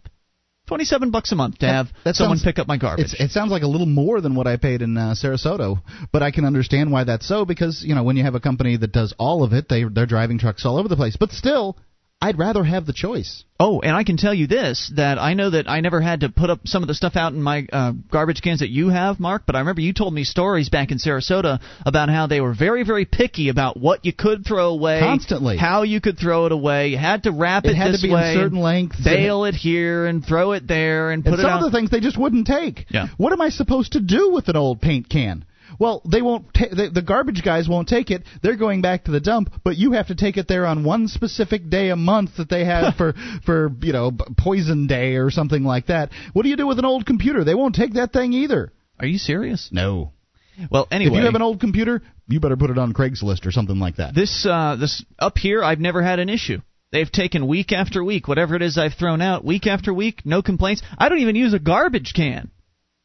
[0.67, 3.13] Twenty seven bucks a month to have that someone sounds- pick up my garbage.
[3.19, 5.80] It sounds like a little more than what I paid in uh, Sarasota,
[6.12, 8.78] but I can understand why that's so because you know when you have a company
[8.78, 11.15] that does all of it, they they're driving trucks all over the place.
[11.19, 11.78] But still,
[12.21, 13.45] I'd rather have the choice.
[13.62, 16.29] Oh, and I can tell you this that I know that I never had to
[16.29, 19.21] put up some of the stuff out in my uh, garbage cans that you have,
[19.21, 22.53] Mark, but I remember you told me stories back in Sarasota about how they were
[22.53, 24.99] very, very picky about what you could throw away.
[24.99, 25.55] Constantly.
[25.55, 26.89] How you could throw it away.
[26.89, 29.01] You had to wrap it, It had this to be way, in certain lengths.
[29.01, 31.63] Bale it here and throw it there and put and it some out.
[31.63, 32.86] of the things they just wouldn't take.
[32.89, 33.08] Yeah.
[33.15, 35.45] What am I supposed to do with an old paint can?
[35.77, 36.53] Well, they won't.
[36.53, 38.23] Ta- the, the garbage guys won't take it.
[38.41, 41.08] They're going back to the dump, but you have to take it there on one
[41.08, 43.13] specific day a month that they have for
[43.45, 46.10] for you know poison day or something like that.
[46.34, 47.43] What do you do with an old computer?
[47.43, 48.71] They won't take that thing either.
[48.99, 49.69] Are you serious?
[49.71, 50.13] No.
[50.69, 51.13] Well, anyway.
[51.13, 53.97] If you have an old computer, you better put it on Craigslist or something like
[53.97, 54.13] that.
[54.13, 56.60] This uh, this up here, I've never had an issue.
[56.91, 60.41] They've taken week after week, whatever it is I've thrown out, week after week, no
[60.41, 60.82] complaints.
[60.97, 62.49] I don't even use a garbage can.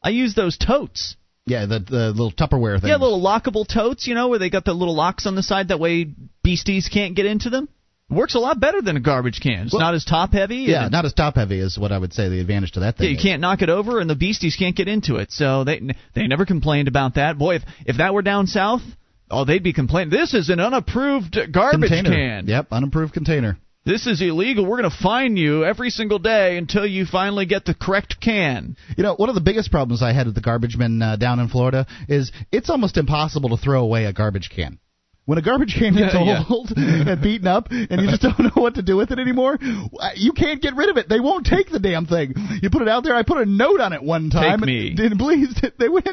[0.02, 1.16] I use those totes.
[1.46, 2.88] Yeah, the the little Tupperware thing.
[2.88, 5.68] Yeah, little lockable totes, you know, where they got the little locks on the side.
[5.68, 6.06] That way,
[6.42, 7.68] beasties can't get into them.
[8.10, 9.64] Works a lot better than a garbage can.
[9.64, 10.56] It's Well, not as top heavy.
[10.56, 13.06] Yeah, not as top heavy is what I would say the advantage to that thing.
[13.06, 13.22] Yeah, you is.
[13.22, 15.32] can't knock it over, and the beasties can't get into it.
[15.32, 15.80] So they
[16.14, 17.38] they never complained about that.
[17.38, 18.82] Boy, if if that were down south,
[19.30, 20.10] oh, they'd be complaining.
[20.10, 22.10] This is an unapproved garbage container.
[22.10, 22.46] can.
[22.46, 23.58] Yep, unapproved container.
[23.86, 24.64] This is illegal.
[24.64, 28.76] We're going to fine you every single day until you finally get the correct can.
[28.96, 31.38] You know, one of the biggest problems I had with the garbage men uh, down
[31.38, 34.78] in Florida is it's almost impossible to throw away a garbage can.
[35.26, 36.44] When a garbage can gets Yeah.
[36.48, 39.58] old and beaten up, and you just don't know what to do with it anymore,
[39.60, 41.08] uh, you can't get rid of it.
[41.10, 42.34] They won't take the damn thing.
[42.62, 43.14] You put it out there.
[43.14, 44.60] I put a note on it one time.
[44.60, 44.88] Take me.
[44.98, 46.04] And, and please, they win.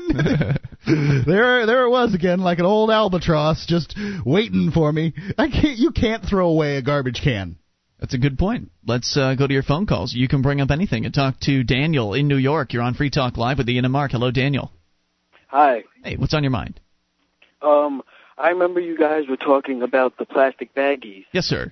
[1.25, 5.13] there, there it was again, like an old albatross, just waiting for me.
[5.37, 5.77] I can't.
[5.77, 7.57] You can't throw away a garbage can.
[8.01, 8.71] That's a good point.
[8.85, 10.13] Let's uh, go to your phone calls.
[10.13, 12.73] You can bring up anything and talk to Daniel in New York.
[12.73, 14.11] You're on Free Talk Live with Ian and Mark.
[14.11, 14.71] Hello, Daniel.
[15.49, 15.83] Hi.
[16.03, 16.79] Hey, what's on your mind?
[17.61, 18.01] Um,
[18.39, 21.25] I remember you guys were talking about the plastic baggies.
[21.31, 21.71] Yes, sir.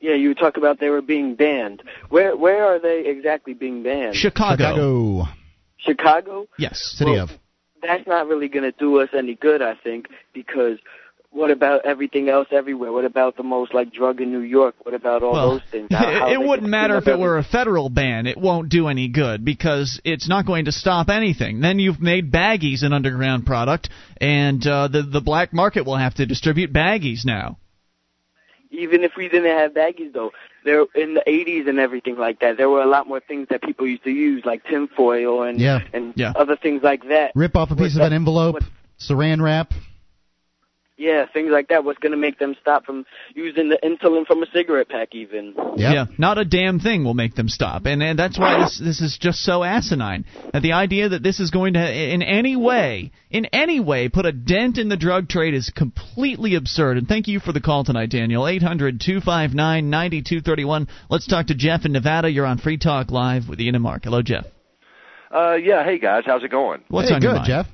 [0.00, 1.82] Yeah, you were talking about they were being banned.
[2.08, 4.14] Where where are they exactly being banned?
[4.14, 4.62] Chicago.
[4.64, 5.28] Chicago,
[5.78, 6.48] Chicago?
[6.56, 6.78] Yes.
[6.96, 7.30] city Well, of.
[7.82, 10.78] That's not really going to do us any good, I think, because
[11.38, 12.92] what about everything else everywhere?
[12.92, 14.74] What about the most like drug in New York?
[14.82, 15.88] What about all Well, those things?
[15.90, 18.26] How- how it, wouldn't matter if it were a federal ban.
[18.26, 21.60] It won't do any good because it's not going to stop anything.
[21.60, 23.88] Then you've made baggies an underground product,
[24.20, 27.58] and uh, the the black market will have to distribute baggies now.
[28.70, 30.30] Even if we didn't have baggies, though,
[30.64, 33.62] there in the 80s and everything like that, there were a lot more things that
[33.62, 35.80] people used to use, like tinfoil and Yeah.
[35.94, 36.32] and Yeah.
[36.36, 37.32] other things like that.
[37.34, 38.64] Rip off a piece of an envelope, what-
[39.00, 39.72] saran wrap.
[40.98, 41.84] Yeah, things like that.
[41.84, 45.54] What's going to make them stop from using the insulin from a cigarette pack, even?
[45.56, 45.76] Yep.
[45.76, 49.00] Yeah, not a damn thing will make them stop, and and that's why this this
[49.00, 50.24] is just so asinine.
[50.52, 54.26] That the idea that this is going to in any way, in any way, put
[54.26, 56.98] a dent in the drug trade is completely absurd.
[56.98, 58.48] And thank you for the call tonight, Daniel.
[58.48, 60.88] Eight hundred two five nine ninety two thirty one.
[61.08, 62.28] Let's talk to Jeff in Nevada.
[62.28, 64.02] You're on Free Talk Live with Ian and Mark.
[64.02, 64.46] Hello, Jeff.
[65.32, 65.84] Uh, yeah.
[65.84, 66.82] Hey guys, how's it going?
[66.88, 67.46] What's hey, on good, your mind?
[67.46, 67.66] Jeff.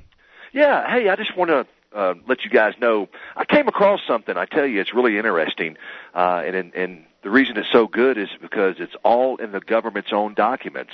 [0.52, 0.84] Yeah.
[0.86, 4.36] Hey, I just want to uh, let you guys know I came across something.
[4.36, 5.76] I tell you, it's really interesting,
[6.14, 9.60] uh, and and and the reason it's so good is because it's all in the
[9.60, 10.92] government's own documents.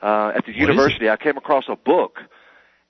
[0.00, 2.20] Uh, at the is university, I came across a book.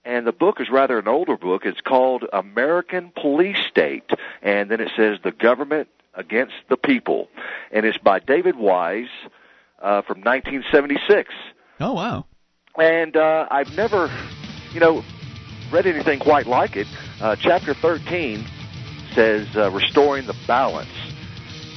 [0.04, 1.66] And the book is rather an older book.
[1.66, 4.08] It's called American Police State.
[4.42, 7.28] And then it says The Government Against the People.
[7.72, 9.08] And it's by David Wise
[9.82, 11.34] uh, from 1976
[11.80, 12.24] Oh wow.
[12.78, 14.10] and uh, I've never,
[14.72, 15.04] you know,
[15.72, 16.86] read anything quite like it.
[17.20, 18.46] Uh, chapter 13
[19.14, 20.88] says uh, restoring the balance.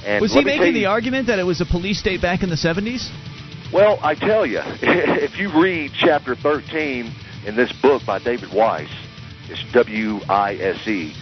[0.06, 2.50] And Was he making you- the argument that it was a police state back in
[2.50, 3.10] the 70s?
[3.74, 7.14] Well, I tell you, if you read chapter 13
[7.46, 8.90] in this book by David Wise,
[9.48, 11.14] it's W-I-S-E.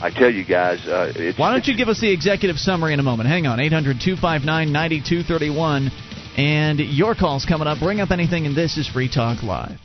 [0.00, 2.98] I tell you guys, uh, it's, Why don't you give us the executive summary in
[2.98, 3.28] a moment?
[3.28, 5.90] Hang on, 800 259 9231.
[6.36, 7.78] And your call's coming up.
[7.78, 9.78] Bring up anything, and this is Free Talk Live.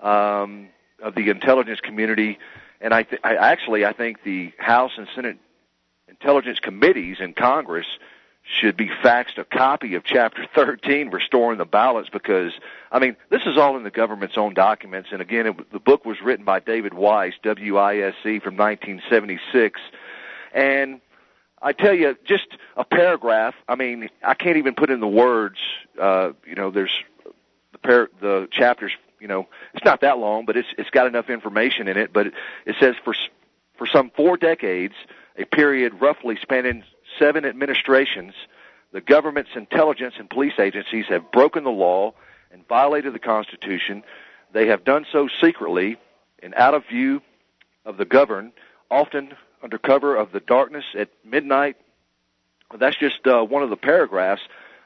[0.01, 0.69] um,
[1.03, 2.39] of the intelligence community.
[2.81, 5.37] And I, th- I actually, I think the House and Senate
[6.09, 7.85] intelligence committees in Congress
[8.45, 12.53] should be faxed a copy of Chapter 13, Restoring the Balance, because,
[12.91, 15.11] I mean, this is all in the government's own documents.
[15.13, 19.81] And again, it, the book was written by David Wise, W-I-S-E, from 1976.
[20.55, 21.03] And
[21.65, 22.47] I tell you, just
[22.77, 23.55] a paragraph.
[23.67, 25.57] I mean, I can't even put in the words.
[26.01, 26.93] Uh, you know, there's
[27.73, 28.93] the par- the chapters.
[29.19, 32.13] You know, it's not that long, but it's it's got enough information in it.
[32.13, 32.35] But it,
[32.67, 33.15] it says for
[33.79, 34.95] for some four decades,
[35.39, 36.85] a period roughly spanning
[37.19, 38.35] seven administrations,
[38.93, 42.13] the government's intelligence and police agencies have broken the law
[42.53, 44.03] and violated the Constitution.
[44.53, 45.97] They have done so secretly
[46.43, 47.23] and out of view
[47.87, 48.53] of the governed,
[48.91, 49.33] often
[49.65, 51.77] under cover of the darkness at midnight.
[52.79, 54.43] That's just uh, one of the paragraphs.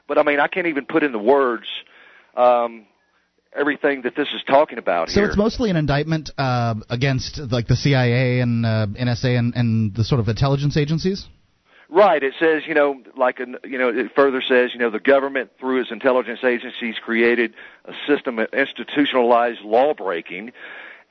[0.07, 1.67] But I mean, I can't even put in the words
[2.35, 2.85] um,
[3.53, 5.27] everything that this is talking about so here.
[5.27, 10.03] it's mostly an indictment uh, against like the CIA and uh, NSA and, and the
[10.03, 11.27] sort of intelligence agencies.
[11.89, 12.21] Right.
[12.21, 15.49] It says, you know, like, an, you know, it further says, you know, the government
[15.59, 20.51] through its intelligence agencies created a system of institutionalized law breaking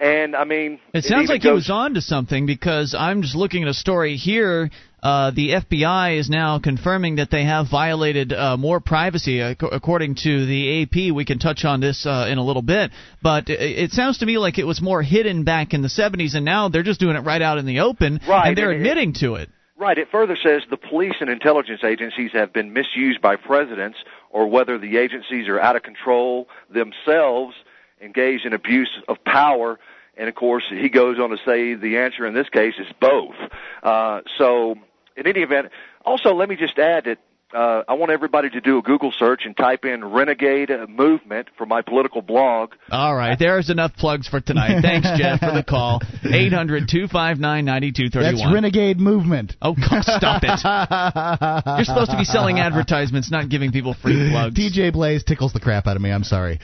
[0.01, 3.23] and I mean, it sounds it like goes, he was on to something because I'm
[3.23, 4.71] just looking at a story here.
[5.03, 10.17] Uh, the FBI is now confirming that they have violated uh, more privacy, uh, according
[10.17, 11.15] to the AP.
[11.15, 12.91] We can touch on this uh, in a little bit,
[13.23, 16.35] but it, it, sounds to me like it was more hidden back in the 70s,
[16.35, 18.81] and now they're just doing it right out in the open, right, and they're and
[18.81, 19.51] admitting it, to it.
[19.77, 19.97] Right.
[19.97, 23.99] It further says the police and intelligence agencies have been misused by presidents,
[24.31, 27.55] or whether the agencies are out of control themselves
[28.01, 29.79] engaged in abuse of power.
[30.17, 33.37] And of course, he goes on to say the answer in this case is both.
[33.83, 34.77] Uh, so,
[35.17, 35.71] in any event,
[36.05, 37.19] also let me just add that
[37.55, 41.65] uh, I want everybody to do a Google search and type in "renegade movement" for
[41.65, 42.75] my political blog.
[42.91, 44.83] All right, there's enough plugs for tonight.
[44.83, 46.03] Thanks, Jeff, for the call.
[46.31, 48.35] Eight hundred two five nine ninety two thirty one.
[48.37, 49.55] That's renegade movement.
[49.63, 50.61] Oh, stop it!
[51.79, 54.55] You're supposed to be selling advertisements, not giving people free plugs.
[54.59, 56.13] DJ Blaze tickles the crap out of me.
[56.13, 56.61] I'm sorry.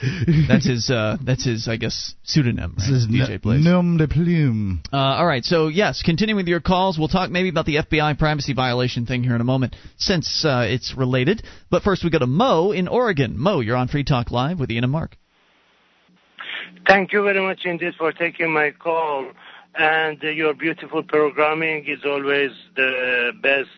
[0.47, 0.91] that's his.
[0.91, 1.67] Uh, that's his.
[1.67, 2.75] I guess pseudonym.
[2.77, 2.91] Right?
[2.91, 3.63] This is DJ Blaze.
[3.63, 4.83] Nom de plume.
[4.93, 5.43] Uh, all right.
[5.43, 9.23] So yes, continuing with your calls, we'll talk maybe about the FBI privacy violation thing
[9.23, 10.45] here in a moment, since.
[10.45, 11.41] Uh, it's related.
[11.71, 13.35] But first, we go to Mo in Oregon.
[13.37, 15.17] Mo, you're on Free Talk Live with Ian and Mark.
[16.87, 19.31] Thank you very much indeed for taking my call.
[19.77, 23.69] And uh, your beautiful programming is always the best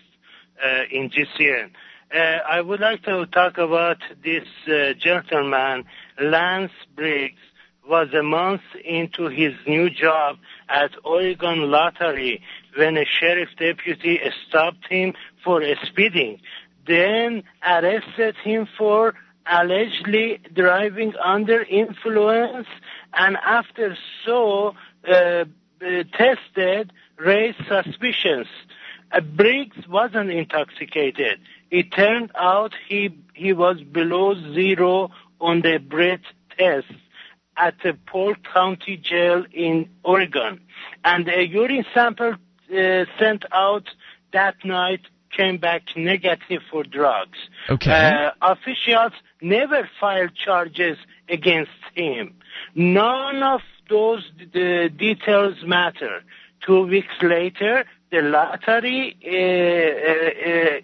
[0.64, 1.70] uh, in GCN.
[2.14, 2.18] Uh,
[2.50, 5.86] I would like to talk about this uh, gentleman,
[6.22, 7.40] Lance Briggs,
[7.88, 12.42] was a month into his new job at Oregon Lottery
[12.76, 16.40] when a sheriff deputy stopped him for speeding
[16.88, 19.14] then arrested him for
[19.50, 22.68] allegedly driving under influence
[23.14, 24.74] and after so
[25.08, 25.46] uh, uh,
[26.14, 28.48] tested raised suspicions.
[29.12, 31.40] Uh, Briggs wasn't intoxicated.
[31.72, 36.26] It turned out he he was below zero on the breath
[36.58, 36.88] test
[37.56, 40.60] at the Polk County Jail in Oregon,
[41.04, 43.88] and a urine sample uh, sent out
[44.34, 45.02] that night
[45.38, 47.38] came back negative for drugs.
[47.70, 47.92] Okay.
[47.92, 50.98] Uh, officials never filed charges
[51.30, 52.34] against him.
[52.76, 54.24] None of those
[54.54, 56.24] the details matter.
[56.66, 60.80] Two weeks later, the lottery, uh, uh, uh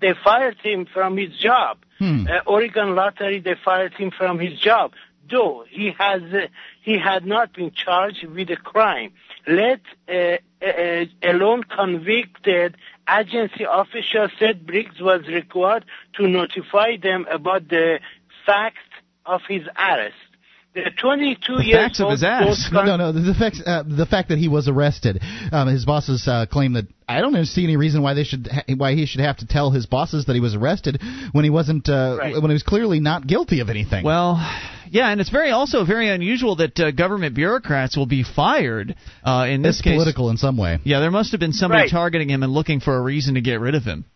[0.00, 1.78] they fired him from his job.
[1.98, 2.26] Hmm.
[2.26, 4.92] Uh, Oregon Lottery, they fired him from his job.
[5.30, 6.48] Though he has, uh,
[6.82, 9.12] he had not been charged with a crime.
[9.46, 9.80] Let
[11.22, 12.76] alone convicted
[13.08, 18.00] agency officials said Briggs was required to notify them about the
[18.46, 18.78] fact
[19.26, 20.14] of his arrest.
[20.74, 22.68] The 22 the years facts of his ass.
[22.72, 23.12] No, no, no.
[23.12, 25.20] The fact, uh, the fact that he was arrested.
[25.52, 28.62] Um, his bosses uh, claim that I don't see any reason why they should, ha-
[28.76, 31.90] why he should have to tell his bosses that he was arrested when he wasn't,
[31.90, 32.34] uh, Right.
[32.34, 34.02] when he was clearly not guilty of anything.
[34.02, 34.36] Well,
[34.90, 38.94] yeah, and it's very also very unusual that uh, government bureaucrats will be fired.
[39.22, 40.78] Uh, in this it's case, political in some way.
[40.84, 41.90] Yeah, there must have been somebody Right.
[41.90, 44.06] targeting him and looking for a reason to get rid of him.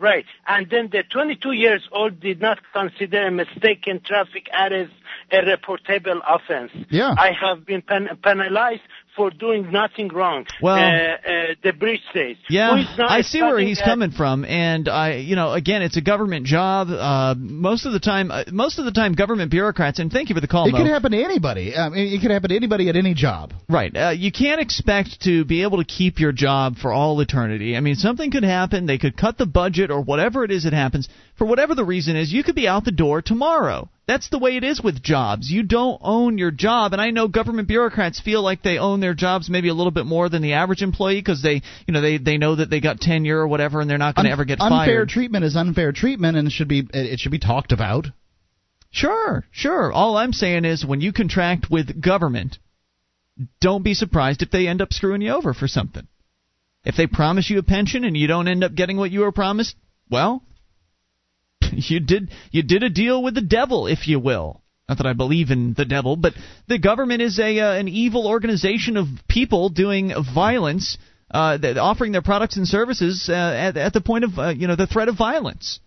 [0.00, 0.26] Right.
[0.46, 4.92] And then the 22 years old did not consider a mistaken traffic arrest
[5.32, 6.70] a reportable offense.
[6.90, 7.14] Yeah.
[7.18, 8.82] I have been pen- penalized
[9.18, 10.46] for doing nothing wrong.
[10.62, 12.36] Well- uh, uh, the bridge says.
[12.48, 15.52] Yeah, Who is not I see where he's at- coming from, and I, you know,
[15.52, 16.88] again, it's a government job.
[16.88, 19.98] Uh, most of the time, uh, most of the time, government bureaucrats.
[19.98, 20.78] And thank you for the call, It Mo.
[20.78, 21.76] could happen to anybody.
[21.76, 23.52] I mean, it could happen to anybody at any job.
[23.68, 23.94] Right.
[23.94, 27.76] Uh, you can't expect to be able to keep your job for all eternity.
[27.76, 28.86] I mean, something could happen.
[28.86, 31.08] They could cut the budget or whatever it is that happens.
[31.38, 33.88] For whatever the reason is, you could be out the door tomorrow.
[34.08, 35.48] That's the way it is with jobs.
[35.48, 39.14] You don't own your job, and I know government bureaucrats feel like they own their
[39.14, 42.18] jobs maybe a little bit more than the average employee because they, you know, they
[42.18, 44.44] they know that they got tenure or whatever, and they're not going to Un- ever
[44.44, 44.88] get unfair fired.
[44.88, 48.06] Unfair treatment is unfair treatment, and it should be it it should be talked about.
[48.90, 49.92] Sure, sure.
[49.92, 52.58] All I'm saying is when you contract with government,
[53.60, 56.08] don't be surprised if they end up screwing you over for something.
[56.84, 59.32] If they promise you a pension and you don't end up getting what you were
[59.32, 59.76] promised,
[60.10, 60.42] well,
[61.72, 64.62] you did you did a deal with the devil, if you will.
[64.88, 66.32] Not that I believe in the devil, but
[66.66, 70.96] the government is a uh, an evil organization of people doing violence,
[71.30, 74.76] uh, offering their products and services uh, at, at the point of uh, you know
[74.76, 75.80] the threat of violence.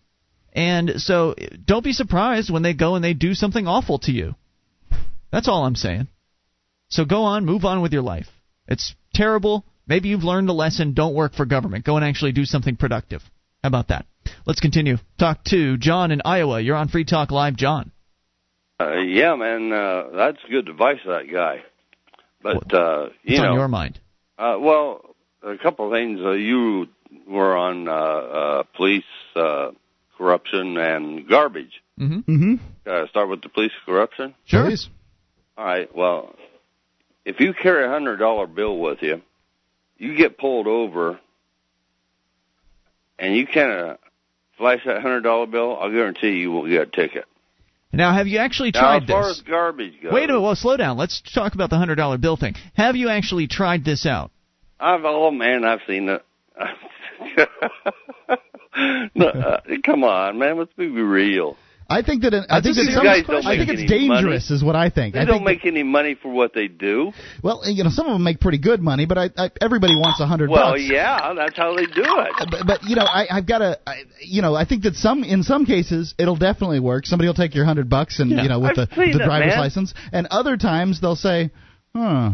[0.54, 1.34] And so
[1.66, 4.36] don't be surprised when they go and they do something awful to you.
[5.32, 6.10] That's all I'm saying.
[6.90, 8.28] So go on, move on with your life.
[8.68, 9.66] It's terrible.
[9.88, 10.94] Maybe you've learned a lesson.
[10.94, 11.86] Don't work for government.
[11.86, 13.22] Go and actually do something productive.
[13.64, 14.06] How about that?
[14.46, 14.98] Let's continue.
[15.18, 16.60] Talk to John in Iowa.
[16.60, 17.92] You're on Free Talk Live, John.
[18.80, 21.62] Uh, yeah, man, uh, that's good advice, that guy.
[22.42, 24.00] But uh, you What's know, on your mind?
[24.40, 26.20] uh, well, a couple of things.
[26.20, 26.88] Uh, you
[27.28, 29.04] were on uh, uh, police
[29.36, 29.72] uh,
[30.18, 31.82] corruption and garbage.
[32.00, 32.32] Mm-hmm.
[32.32, 32.56] Mm-hmm.
[32.86, 34.34] Uh, start with the police corruption.
[34.46, 34.66] Sure.
[34.66, 34.90] Please.
[35.58, 35.96] All right.
[35.96, 36.36] Well,
[37.26, 39.22] if you carry a hundred dollar bill with you,
[39.98, 41.20] you get pulled over,
[43.20, 43.98] and you kind of
[44.62, 45.78] flash that hundred dollar bill.
[45.80, 47.26] I'll guarantee you, won't get a ticket.
[47.92, 49.40] Now, have you actually Now, tried as far this?
[49.40, 50.42] as garbage goes, Wait a minute.
[50.42, 50.98] Well, slow down.
[50.98, 52.56] Let's talk about the hundred dollar bill thing.
[52.76, 54.32] Have you actually tried this out?
[54.80, 56.24] I've oh man, I've seen it.
[59.16, 61.58] no, uh, come on, man, let's be real.
[61.92, 64.22] I think that it, I think that some, I think it's any money.
[64.22, 65.14] dangerous, is what I think.
[65.14, 67.12] They I don't think make any money for what they do.
[67.44, 70.20] well, you know, some of them make pretty good money, but I, I everybody wants
[70.20, 70.82] a hundred Well, bucks.
[70.84, 72.32] yeah, that's how they do it.
[72.40, 73.80] Uh, but, but you know, I, I've got to,
[74.22, 77.06] you know, I think that some, in some cases, it'll definitely work.
[77.06, 78.44] Somebody will take your hundred bucks and Yeah.
[78.44, 79.60] you know with I've the, the driver's man.
[79.60, 81.52] license, and other times they'll say,
[81.96, 82.32] "Huh,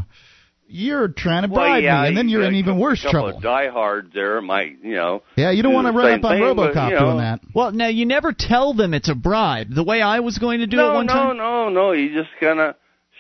[0.68, 3.02] you're trying to Well, bribe yeah, me," and then you you're got in even worse
[3.02, 3.38] couple trouble.
[3.38, 5.24] Of diehards there might, you know.
[5.36, 7.18] Yeah, you don't do want to run up on thing, but, RoboCop you know, doing
[7.18, 7.40] that.
[7.54, 9.74] Well, now you never tell them it's a bribe.
[9.74, 11.38] The way I was going to do no, it one no, time.
[11.38, 11.70] no, no.
[11.70, 11.92] No.
[11.94, 12.76] You just kind of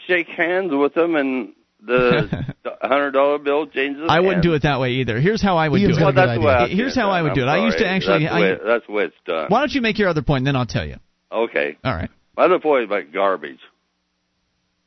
[0.07, 1.53] shake hands with them, and
[1.85, 2.45] the
[2.81, 4.03] hundred dollar bill changes.
[4.09, 5.19] I wouldn't do it that way either.
[5.21, 6.01] Here's how I would Ian's do it.
[6.01, 6.47] a Well, that's the.
[6.47, 7.47] I Here's see how I would I'm do it.
[7.47, 9.45] I used to actually- That's the, I- way, that's the way it's done.
[9.45, 10.97] Uh, Why don't you make your other point, and then I'll tell you.
[11.31, 11.77] Okay.
[11.83, 12.09] All right.
[12.35, 13.59] My other point is about garbage.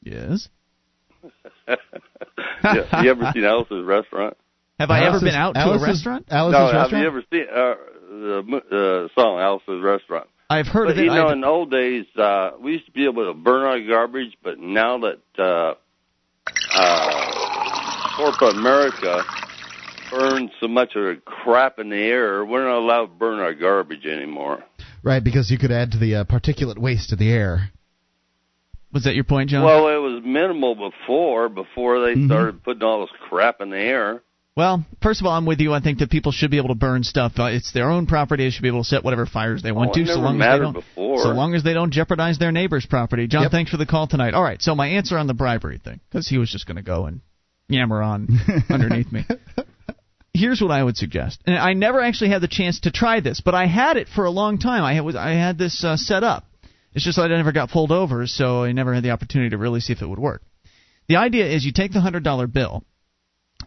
[0.03, 0.49] Yes.
[2.65, 4.37] you, you ever seen Alice's restaurant?
[4.79, 6.27] Have I ever been out to Alice's- a restaurant?
[6.31, 6.91] Alice's Restaurant?
[6.93, 7.75] have you ever seen uh,
[8.11, 10.27] the uh, song Alice's Restaurant?
[10.49, 11.05] I've heard But of it.
[11.05, 13.63] you know, I've- in the old days, uh, we used to be able to burn
[13.65, 15.75] our garbage, but now that uh,
[16.75, 19.23] uh, corporate America
[20.11, 23.55] burns so much of the crap in the air, we're not allowed to burn our
[23.55, 24.65] garbage anymore.
[25.03, 27.71] Right, because you could add to the uh, particulate waste of the air.
[28.93, 29.65] Was that your point, John?
[29.65, 32.27] Well, it was minimal before, before they Mhm.
[32.27, 34.23] started putting all this crap in the air.
[34.57, 35.73] Well, first of all, I'm with you.
[35.73, 37.39] I think that people should be able to burn stuff.
[37.39, 38.45] Uh, it's their own property.
[38.45, 40.53] They should be able to set whatever fires they want Oh, to, so long as
[40.59, 40.73] they don't.
[40.73, 41.23] before.
[41.23, 43.27] So long as they don't jeopardize their neighbor's property.
[43.29, 43.53] John, Yep.
[43.53, 44.35] thanks for the call tonight.
[44.35, 46.83] All right, so my answer on the bribery thing, because he was just going to
[46.83, 47.21] go and
[47.69, 48.29] yammer on
[48.69, 49.25] underneath me.
[50.35, 53.41] Here's what I would suggest, and I never actually had the chance to try this,
[53.41, 54.85] but I had it for a long time.
[54.85, 56.45] I had, was- I had this uh, set up.
[56.95, 59.59] It's just that I never got pulled over, so I never had the opportunity to
[59.59, 60.43] really see if it would work.
[61.09, 62.85] The idea is you take the hundred dollar bill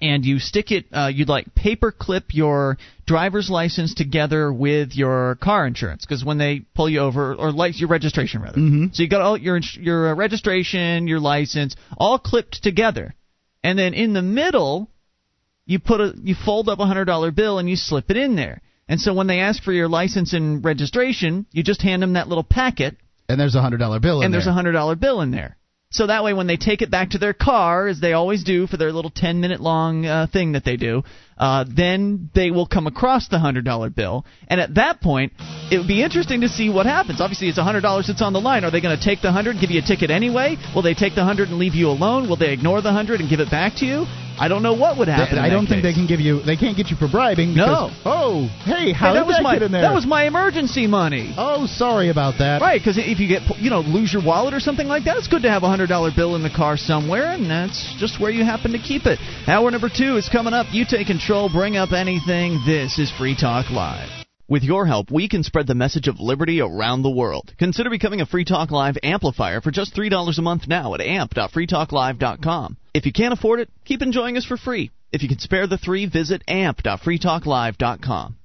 [0.01, 5.35] and you stick it uh, you'd like paper clip your driver's license together with your
[5.35, 8.95] car insurance because when they pull you over or like your registration rather Mhm.
[8.95, 13.13] so you got all your ins- your uh, registration your license all clipped together
[13.63, 14.89] and then in the middle
[15.67, 18.35] you put a you fold up a hundred dollar bill and you slip it in
[18.35, 22.13] there and so when they ask for your license and registration you just hand them
[22.13, 22.97] that little packet
[23.29, 24.25] And there's a hundred dollar bill in there.
[24.25, 24.51] and there's there.
[24.51, 25.57] a hundred dollar bill in there.
[25.91, 28.65] So that way, when they take it back to their car, as they always do
[28.65, 31.03] for their little ten minute long uh, thing that they do,
[31.37, 35.33] uh, then they will come across the hundred dollar bill, and at that point,
[35.71, 37.21] it would be interesting to see what happens.
[37.21, 38.63] Obviously, it's a hundred dollars that's on the line.
[38.63, 40.57] Are they going to take the hundred, give you a ticket anyway?
[40.73, 42.27] Will they take the hundred and leave you alone?
[42.27, 44.05] Will they ignore the hundred and give it back to you?
[44.39, 45.37] I don't know what would happen.
[45.37, 46.41] I don't think they can give you.
[46.41, 47.55] They can't get you for bribing.
[47.55, 47.91] No.
[48.05, 49.81] Oh, hey, how Hey, did that was that my get in there?
[49.83, 51.33] that was my emergency money.
[51.37, 52.61] Oh, sorry about that.
[52.61, 55.27] Right, because if you get you know lose your wallet or something like that, it's
[55.27, 58.31] good to have a hundred dollar bill in the car somewhere, and that's just where
[58.31, 59.19] you happen to keep it.
[59.47, 60.67] Hour number two is coming up.
[60.71, 61.49] You take control.
[61.49, 62.61] Bring up anything.
[62.65, 64.09] This is Free Talk Live.
[64.49, 67.53] With your help, we can spread the message of liberty around the world.
[67.57, 72.77] Consider becoming a Free Talk Live amplifier for just $3 a month now at amp.freetalklive.com.
[72.93, 74.91] If you can't afford it, keep enjoying us for free.
[75.11, 78.37] If you can spare the three, visit amp.freetalklive.com.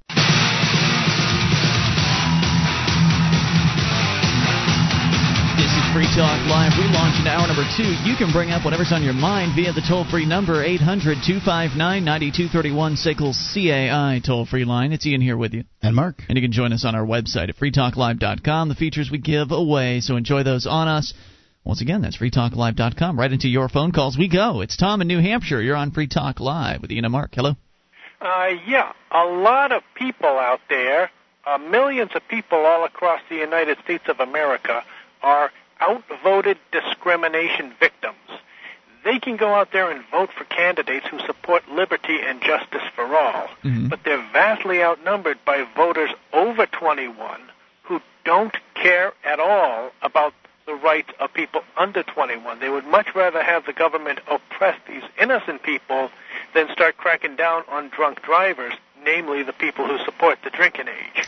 [5.59, 6.73] This is Free Talk Live.
[6.79, 7.93] We launch into hour number two.
[8.09, 12.03] You can bring up whatever's on your mind via the toll free number 800 259
[12.03, 14.93] 9231 SACL CAI toll free line.
[14.93, 15.65] It's Ian here with you.
[15.83, 16.23] And Mark.
[16.27, 18.71] And you can join us on our website at freetalklive.com.
[18.71, 21.13] The features we give away, so enjoy those on us.
[21.65, 23.19] Once again, that's freetalklive.com.
[23.19, 24.61] Right into your phone calls we go.
[24.63, 25.61] It's Tom in New Hampshire.
[25.61, 27.33] You're on Free Talk Live with Ian and Mark.
[27.35, 27.57] Hello.
[28.21, 31.11] Uh, yeah, a lot of people out there,
[31.47, 34.83] uh, millions of people all across the United States of America,
[35.23, 38.17] are outvoted discrimination victims.
[39.05, 43.05] They can go out there and vote for candidates who support liberty and justice for
[43.17, 43.89] all, Mhm.
[43.89, 47.41] but they're vastly outnumbered by voters over 21
[47.85, 50.35] who don't care at all about
[50.69, 52.61] the rights of people under 21.
[52.61, 56.11] They would much rather have the government oppress these innocent people
[56.55, 61.27] than start cracking down on drunk drivers, namely the people who support the drinking age.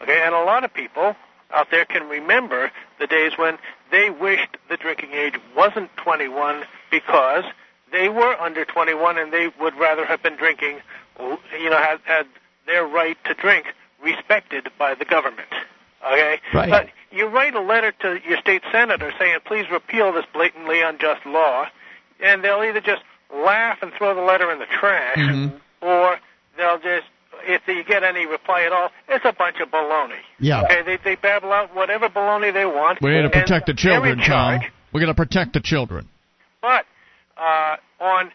[0.00, 1.16] Okay, and a lot of people
[1.50, 2.70] out there can remember
[3.00, 3.58] the days when
[3.90, 7.44] they wished the drinking age wasn't 21 because
[7.90, 10.76] they were under 21 and they would rather have been drinking,
[11.18, 12.26] you know, had, had
[12.66, 15.48] their right to drink respected by the government.
[16.06, 16.38] Okay?
[16.54, 16.70] Right.
[16.70, 21.24] But you write a letter to your state senator saying, please repeal this blatantly unjust
[21.26, 21.66] law,
[22.20, 23.02] and they'll either just
[23.34, 25.60] laugh and throw the letter in the trash, Mhm.
[25.80, 26.18] or
[26.56, 27.06] they'll just,
[27.46, 30.20] if you get any reply at all, it's a bunch of baloney.
[30.38, 30.62] Yeah.
[30.62, 33.00] Okay, they, they babble out whatever baloney they want.
[33.00, 34.60] We're here to protect the children, Tom.
[34.92, 36.08] We're going to protect the children.
[36.62, 36.86] But
[37.36, 38.32] uh, on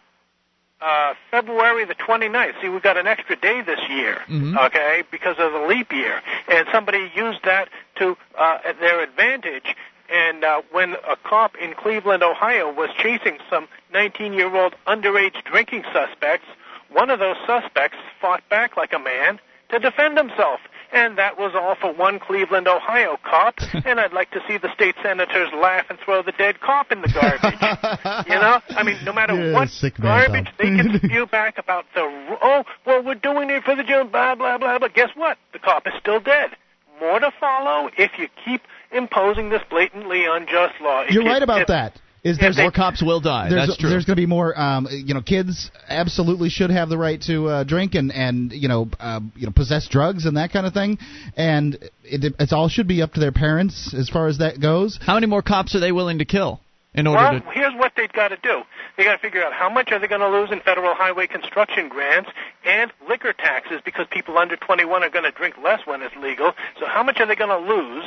[0.83, 4.57] uh, February the 29th, see, we got an extra day this year, Mhm.
[4.65, 9.75] okay, because of the leap year, and somebody used that to uh, at their advantage.
[10.09, 16.45] And uh, when a cop in Cleveland, Ohio, was chasing some 19-year-old underage drinking suspects,
[16.89, 20.59] one of those suspects fought back like a man to defend himself.
[20.93, 23.55] And that was all for one Cleveland, Ohio cop.
[23.85, 27.01] and I'd like to see the state senators laugh and throw the dead cop in
[27.01, 28.27] the garbage.
[28.29, 30.53] you know, I mean, no matter Yeah, what man, garbage Tom.
[30.59, 32.01] they can spew back about the
[32.41, 34.77] oh, well, we're doing it for the Jew, blah blah blah.
[34.77, 35.37] But guess what?
[35.51, 36.51] The cop is still dead.
[36.99, 41.03] More to follow if you keep imposing this blatantly unjust law.
[41.09, 41.99] You're you- right about if- that.
[42.23, 43.49] Is if there's More cops will die.
[43.49, 43.89] there's That's true.
[43.89, 47.47] there's going to be more um, you know kids absolutely should have the right to
[47.47, 50.73] uh, drink and and you know uh, you know possess drugs and that kind of
[50.73, 50.97] thing
[51.35, 54.97] and it it's all should be up to their parents as far as that goes
[55.01, 56.61] How many more cops are they willing to kill
[56.95, 57.59] in order to Well, to?
[57.59, 58.61] here's what they've got to do.
[58.97, 61.25] They got to figure out how much are they going to lose in federal highway
[61.27, 62.29] construction grants
[62.63, 66.53] and liquor taxes because people under 21 are going to drink less when it's legal.
[66.79, 68.05] So how much are they going to lose?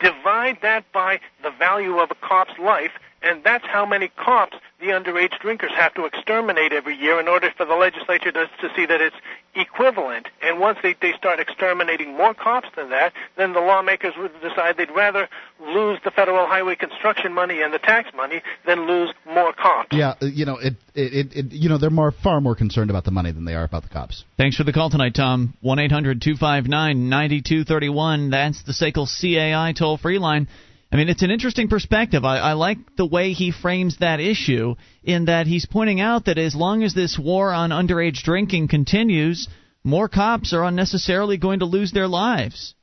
[0.00, 2.90] Divide that by the value of a cop's life,
[3.26, 7.50] and that's how many cops the underage drinkers have to exterminate every year in order
[7.56, 9.16] for the legislature to, to see that it's
[9.54, 10.28] equivalent.
[10.42, 14.76] And once they, they start exterminating more cops than that, then the lawmakers would decide
[14.76, 15.28] they'd rather
[15.60, 19.88] lose the federal highway construction money and the tax money than lose more cops.
[19.96, 22.90] yeah uh, you know it, it it it you know they're more far more concerned
[22.90, 25.54] about the money than they are about the cops Thanks for the call tonight, Tom.
[25.62, 28.30] 1 800 259 9231.
[28.30, 30.48] That's the SACL CAI toll free line.
[30.92, 32.24] I mean, it's an interesting perspective.
[32.24, 36.38] I, I like the way he frames that issue in that he's pointing out that
[36.38, 39.48] as long as this war on underage drinking continues,
[39.82, 42.74] more cops are unnecessarily going to lose their lives.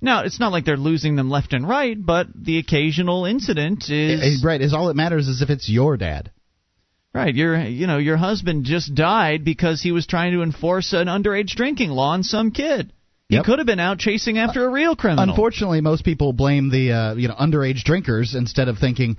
[0.00, 4.44] Now, it's not like they're losing them left and right, but the occasional incident is
[4.44, 6.30] Eh, right is all that matters is if it's your dad
[7.14, 11.06] Right, your you know your husband just died because he was trying to enforce an
[11.06, 12.92] underage drinking law on some kid.
[13.28, 13.44] He Yep.
[13.44, 15.24] could have been out chasing after a real criminal.
[15.30, 19.16] Unfortunately, most people blame the uh, you know underage drinkers instead of thinking,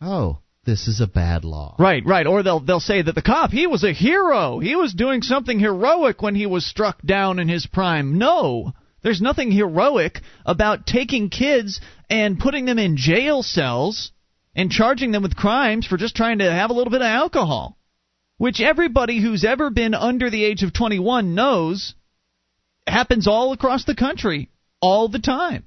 [0.00, 2.26] "Oh, this is a bad law." Right, right.
[2.26, 4.58] Or they'll they'll say that the cop he was a hero.
[4.58, 8.18] He was doing something heroic when he was struck down in his prime.
[8.18, 8.74] No.
[9.02, 11.80] There's nothing heroic about taking kids
[12.10, 14.10] and putting them in jail cells
[14.54, 17.78] and charging them with crimes for just trying to have a little bit of alcohol.
[18.36, 21.94] Which everybody who's ever been under the age of 21 knows
[22.86, 25.64] happens all across the country all the time.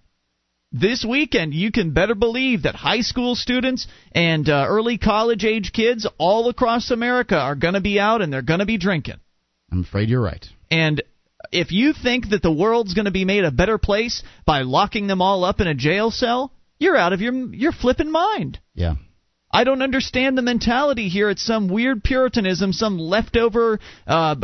[0.71, 5.71] this weekend, you can better believe that high school students and uh, early college age
[5.73, 9.19] kids all across America are going to be out and they're going to be drinking.
[9.71, 10.45] I'm afraid you're right.
[10.69, 11.01] And
[11.51, 15.07] if you think that the world's going to be made a better place by locking
[15.07, 18.59] them all up in a jail cell, you're out of your your flipping mind.
[18.75, 18.95] Yeah.
[19.51, 21.29] I don't understand the mentality here.
[21.29, 24.35] It's some weird Puritanism, some leftover uh,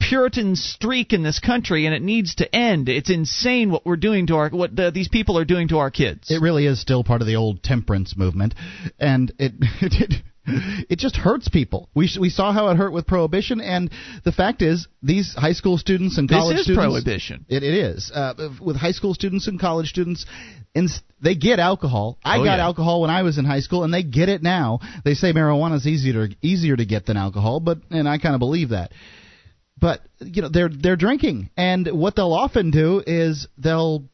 [0.00, 2.88] Puritan streak in this country, and it needs to end.
[2.88, 5.90] It's insane what we're doing to our what the, these people are doing to our
[5.90, 6.30] kids.
[6.30, 8.54] It really is still part of the old temperance movement,
[8.98, 10.22] and it it,
[10.88, 11.88] it just hurts people.
[11.94, 13.90] We we saw how it hurt with prohibition, and
[14.24, 16.86] the fact is, these high school students and college this is students.
[16.86, 17.46] prohibition.
[17.48, 20.26] It, it is uh, with high school students and college students.
[20.74, 20.88] and
[21.20, 22.18] they get alcohol.
[22.24, 22.64] I Oh, got yeah.
[22.64, 24.78] alcohol when I was in high school, and they get it now.
[25.04, 28.38] They say marijuana is easier easier to get than alcohol, but and I kind of
[28.38, 28.92] believe that.
[29.80, 34.04] But you know they're they're drinking, and what they'll often do is they'll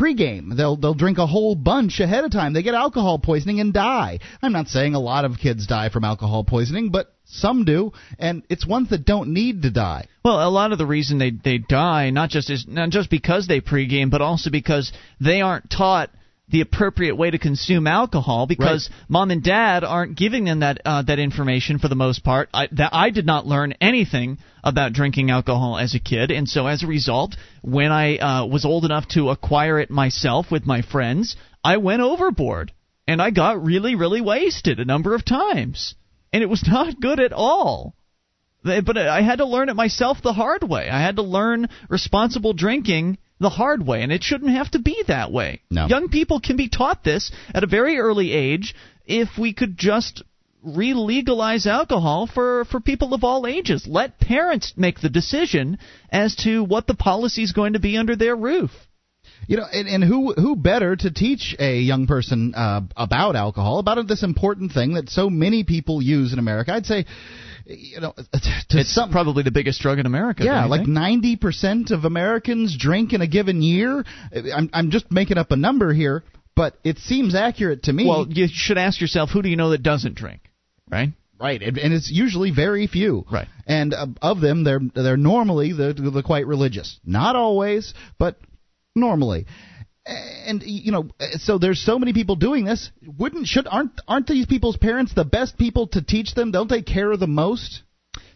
[0.00, 0.56] pregame.
[0.56, 2.52] They'll they'll drink a whole bunch ahead of time.
[2.52, 4.20] They get alcohol poisoning and die.
[4.42, 8.42] I'm not saying a lot of kids die from alcohol poisoning, but some do, and
[8.48, 10.06] it's ones that don't need to die.
[10.24, 13.46] Well, a lot of the reason they they die not just is not just because
[13.46, 16.10] they pregame, but also because they aren't taught
[16.50, 21.02] the appropriate way to consume alcohol because mom and dad aren't giving them that uh,
[21.02, 22.48] that information for the most part.
[22.52, 26.66] I, that I did not learn anything about drinking alcohol as a kid, and so
[26.66, 30.82] as a result, when I uh, was old enough to acquire it myself with my
[30.82, 32.72] friends, I went overboard
[33.06, 35.94] and I got really really wasted a number of times,
[36.32, 37.94] and it was not good at all.
[38.62, 40.90] But I had to learn it myself the hard way.
[40.90, 45.02] I had to learn responsible drinking the hard way, and it shouldn't have to be
[45.08, 45.62] that way.
[45.70, 45.86] No.
[45.86, 48.74] Young people can be taught this at a very early age
[49.06, 50.22] if we could just
[50.62, 53.86] re-legalize alcohol for, for people of all ages.
[53.88, 55.78] Let parents make the decision
[56.10, 58.70] as to what the policy is going to be under their roof.
[59.46, 63.78] You know, and, and who who better to teach a young person uh, about alcohol,
[63.78, 66.72] about this important thing that so many people use in America?
[66.72, 67.06] I'd say,
[67.66, 70.44] you know, to It's some probably the biggest drug in America.
[70.44, 74.04] Yeah, like ninety percent of Americans drink in a given year.
[74.54, 76.24] I'm I'm just making up a number here,
[76.56, 78.06] but it seems accurate to me.
[78.06, 80.42] Well, you should ask yourself, who do you know that doesn't drink?
[80.90, 81.10] Right?
[81.40, 83.24] right, and, and it's usually very few.
[83.30, 83.48] Right.
[83.66, 86.98] and uh, of them, they're they're normally the the quite religious.
[87.04, 88.36] Not always, but
[88.94, 89.46] normally.
[90.06, 92.90] And you know, so there's so many people doing this.
[93.18, 96.50] Wouldn't should aren't aren't these people's parents the best people to teach them?
[96.50, 97.82] Don't they care the most?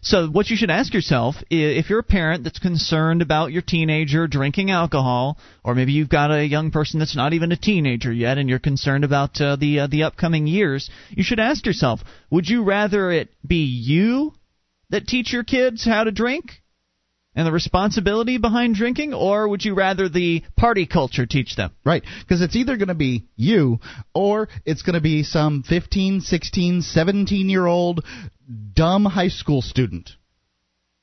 [0.01, 4.27] So, what you should ask yourself if you're a parent that's concerned about your teenager
[4.27, 8.37] drinking alcohol, or maybe you've got a young person that's not even a teenager yet,
[8.37, 12.47] and you're concerned about uh, the uh, the upcoming years, you should ask yourself: Would
[12.47, 14.33] you rather it be you
[14.91, 16.61] that teach your kids how to drink
[17.35, 21.71] and the responsibility behind drinking, or would you rather the party culture teach them?
[21.83, 23.79] Right, because it's either going to be you
[24.13, 28.05] or it's going to be some 15, 16, 17 year old
[28.73, 30.11] dumb high school student.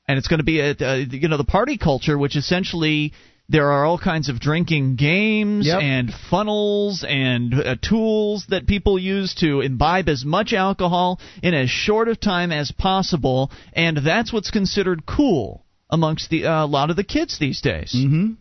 [0.07, 3.13] and it's going to be a, uh, you know the party culture, which essentially
[3.49, 5.81] there are all kinds of drinking games Yep.
[5.81, 11.69] and funnels and uh, tools that people use to imbibe as much alcohol in as
[11.69, 15.62] short of time as possible, and that's what's considered cool
[15.93, 17.95] amongst the uh, a lot of the kids these days.
[17.95, 18.33] Mm-hmm.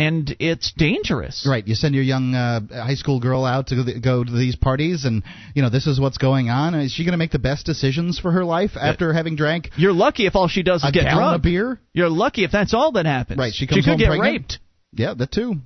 [0.00, 1.44] And it's dangerous.
[1.50, 4.54] Right, you send your young uh, high school girl out to go, go to these
[4.54, 5.24] parties, and
[5.56, 6.76] you know this is what's going on.
[6.76, 9.92] Is she going to make the best decisions for her life after having drank You're
[9.92, 11.34] lucky if all she does is a get drunk.
[11.34, 11.80] of beer?
[11.92, 13.40] You're lucky if that's all that happens.
[13.40, 14.32] Right, she comes could home get pregnant.
[14.32, 14.58] raped.
[14.92, 15.56] Yeah, that too.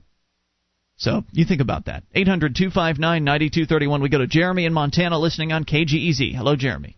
[0.97, 2.05] So you think about that.
[2.15, 4.01] 800 259 9231.
[4.01, 6.35] We go to Jeremy in Montana listening on KGEZ.
[6.35, 6.97] Hello, Jeremy.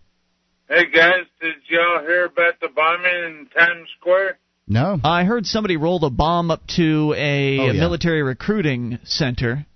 [0.69, 4.39] Hey guys, did y'all hear about the bombing in Times Square?
[4.67, 4.99] No.
[5.05, 7.73] I heard somebody rolled a bomb up to a, Oh, yeah.
[7.73, 9.67] military recruiting center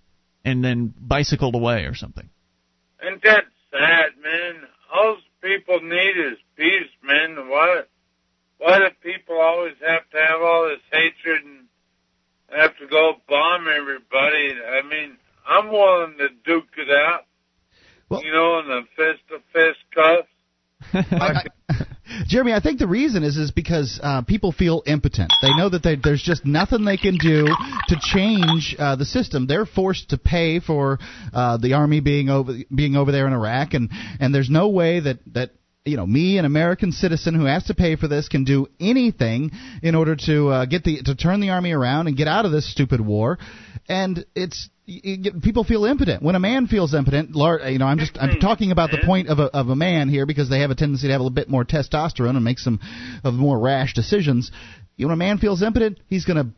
[0.45, 2.29] and then bicycled away or something.
[3.03, 4.63] Ain't that sad, man?
[4.95, 7.37] All people need is peace, man.
[7.51, 7.83] Why,
[8.57, 11.67] why do people always have to have all this hatred and
[12.59, 14.55] have to go bomb everybody?
[14.67, 17.27] I mean, I'm willing to duke it out,
[18.09, 20.29] Well- you know, in the fist to fist cuffs.
[22.27, 25.31] Jeremy, I think the reason is is because uh, people feel impotent.
[25.43, 27.45] They know that they, there's just nothing they can do
[27.89, 29.47] to change uh, the system.
[29.47, 30.99] They're forced to pay for
[31.33, 35.01] uh, the army being over being over there in Iraq, and and there's no way
[35.01, 35.51] that that
[35.85, 39.51] you know me, an American citizen who has to pay for this, can do anything
[39.83, 42.53] in order to uh, get the to turn the army around and get out of
[42.53, 43.39] this stupid war.
[43.89, 46.23] And it's y- y- people feel impotent.
[46.23, 49.29] When a man feels impotent, lar- you know, I'm just I'm talking about the point
[49.29, 51.35] of a of a man here because they have a tendency to have a little
[51.35, 52.81] bit more testosterone and make some
[53.25, 54.51] of more rash decisions.
[54.97, 56.51] You know, when a man feels impotent, he's going to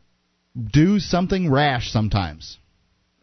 [0.73, 2.59] do something rash sometimes.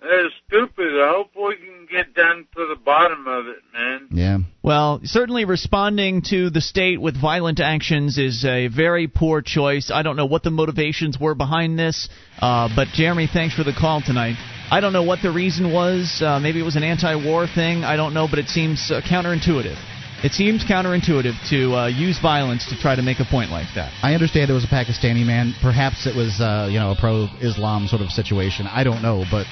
[0.02, 1.02] They're stupid.
[1.02, 4.08] I hope we can get down to the bottom of it, man.
[4.12, 4.38] Yeah.
[4.62, 9.90] Well, certainly responding to the state with violent actions is a very poor choice.
[9.92, 13.74] I don't know what the motivations were behind this, uh, but Jeremy, thanks for the
[13.74, 14.36] call tonight.
[14.70, 16.22] I don't know what the reason was.
[16.22, 17.84] Uh, maybe it was an anti-war thing.
[17.84, 19.78] I don't know, but it seems uh, counterintuitive.
[20.24, 23.94] It seems counterintuitive to uh, use violence to try to make a point like that.
[24.02, 25.54] I understand it was a Pakistani man.
[25.62, 28.66] Perhaps it was, uh, you know, a pro-Islam sort of situation.
[28.66, 29.46] I don't know, but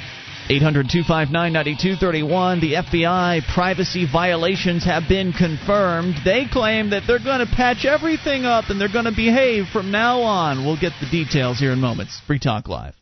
[0.49, 2.59] 800 259 9231.
[2.59, 6.15] The FBI privacy violations have been confirmed.
[6.23, 9.91] They claim that they're going to patch everything up and they're going to behave from
[9.91, 10.65] now on.
[10.65, 12.21] We'll get the details here in moments.
[12.27, 12.93] Free Talk Live.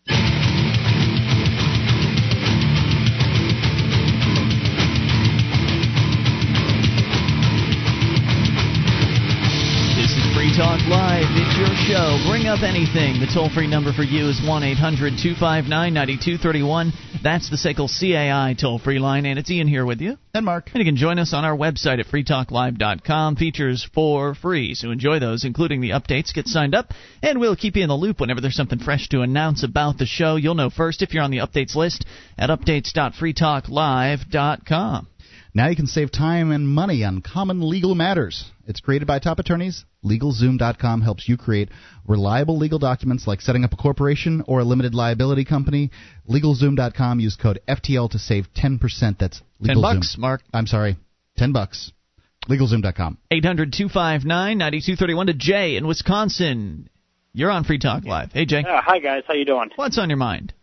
[10.55, 11.25] Talk Live.
[11.33, 12.21] It's your show.
[12.29, 13.17] Bring up anything.
[13.19, 16.93] The toll free number for you is 1 800 259 9231.
[17.23, 20.19] That's the SACL CAI toll free line, and it's Ian here with you.
[20.35, 20.69] and Mark.
[20.71, 23.35] And you can join us on our website at freetalklive.com.
[23.37, 26.35] Features for free, so enjoy those, including the updates.
[26.35, 26.91] Get signed up,
[27.23, 30.05] and we'll keep you in the loop whenever there's something fresh to announce about the
[30.05, 30.35] show.
[30.35, 32.05] You'll know first if you're on the updates list
[32.37, 35.07] at updates.freetalklive.com.
[35.55, 38.51] Now you can save time and money on common legal matters.
[38.65, 39.83] It's created by top attorneys.
[40.05, 41.69] LegalZoom.com helps you create
[42.07, 45.91] reliable legal documents like setting up a corporation or a limited liability company.
[46.29, 47.19] LegalZoom.com.
[47.19, 49.17] Use code FTL to save 10%.
[49.19, 49.81] That's Ten LegalZoom.
[49.81, 50.41] bucks, Mark.
[50.53, 50.97] I'm sorry,
[51.37, 51.91] 10 bucks.
[52.49, 53.17] LegalZoom.com.
[53.31, 56.89] 800 259 9231 to Jay in Wisconsin.
[57.33, 58.31] You're on Free Talk Live.
[58.31, 58.63] Hey, Jay.
[58.63, 59.71] Uh, hi guys, how you doing?
[59.75, 60.53] What's on your mind?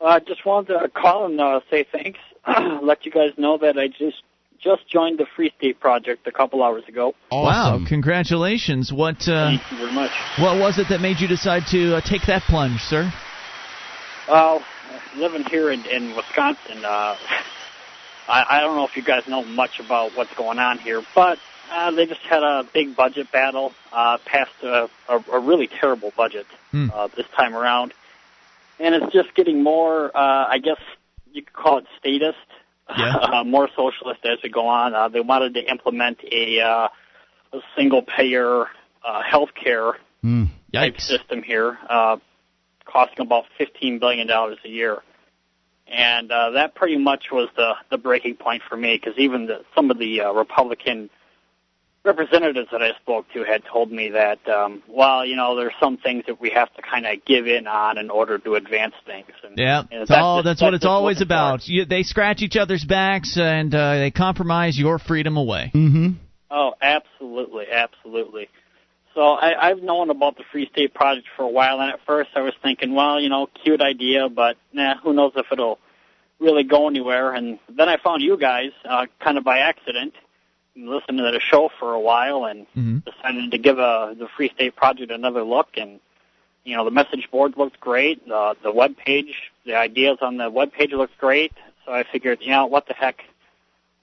[0.00, 2.18] I uh, just wanted to call and uh, say thanks.
[2.82, 4.22] Let you guys know that I just
[4.66, 7.14] just joined the Free State Project a couple hours ago.
[7.30, 8.92] Wow, congratulations.
[8.92, 10.10] What uh, Thank you very much.
[10.38, 13.10] what was it that made you decide to uh, take that plunge, sir?
[14.28, 14.62] Well,
[15.16, 17.16] living here in, in Wisconsin, uh,
[18.28, 21.38] I, I don't know if you guys know much about what's going on here, but
[21.70, 26.12] uh, they just had a big budget battle, uh, passed a, a, a really terrible
[26.16, 26.88] budget Hmm.
[26.92, 27.94] uh, this time around,
[28.80, 30.10] and it's just getting more.
[30.16, 30.80] Uh, I guess
[31.32, 32.36] you could call it statist,
[32.88, 33.14] Yeah.
[33.22, 34.94] uh, more socialist as we go on.
[34.94, 36.88] Uh, they wanted to implement a, uh,
[37.52, 38.66] a single payer
[39.04, 40.48] uh, health care Mm.
[40.72, 42.16] type system here, uh,
[42.84, 45.02] costing about fifteen billion dollars a year,
[45.86, 49.60] and uh, that pretty much was the the breaking point for me because even the,
[49.74, 51.10] some of the uh, Republican
[52.06, 55.96] representatives that I spoke to had told me that, um, well, you know, there's some
[55.98, 59.28] things that we have to kind of give in on in order to advance things.
[59.44, 61.66] And, Yeah, and it's all, just- that's what it's always about.
[61.68, 65.70] You, they scratch each other's backs and uh, they compromise your freedom away.
[65.74, 66.12] Mm-hmm.
[66.50, 68.48] Oh, absolutely, absolutely.
[69.14, 72.30] So I, I've known about the Free State Project for a while, and at first
[72.36, 75.78] I was thinking, well, you know, cute idea, but nah, who knows if it'll
[76.38, 77.32] really go anywhere.
[77.32, 80.12] And then I found you guys, uh, kind of by accident,
[80.76, 83.04] listening to the show for a while, and Mhm.
[83.04, 85.68] decided to give uh the Free State Project another look.
[85.76, 86.00] And
[86.64, 88.26] you know, the message board looked great.
[88.28, 91.52] The the web page, the ideas on the web page looked great.
[91.84, 93.24] So I figured, you know, what the heck.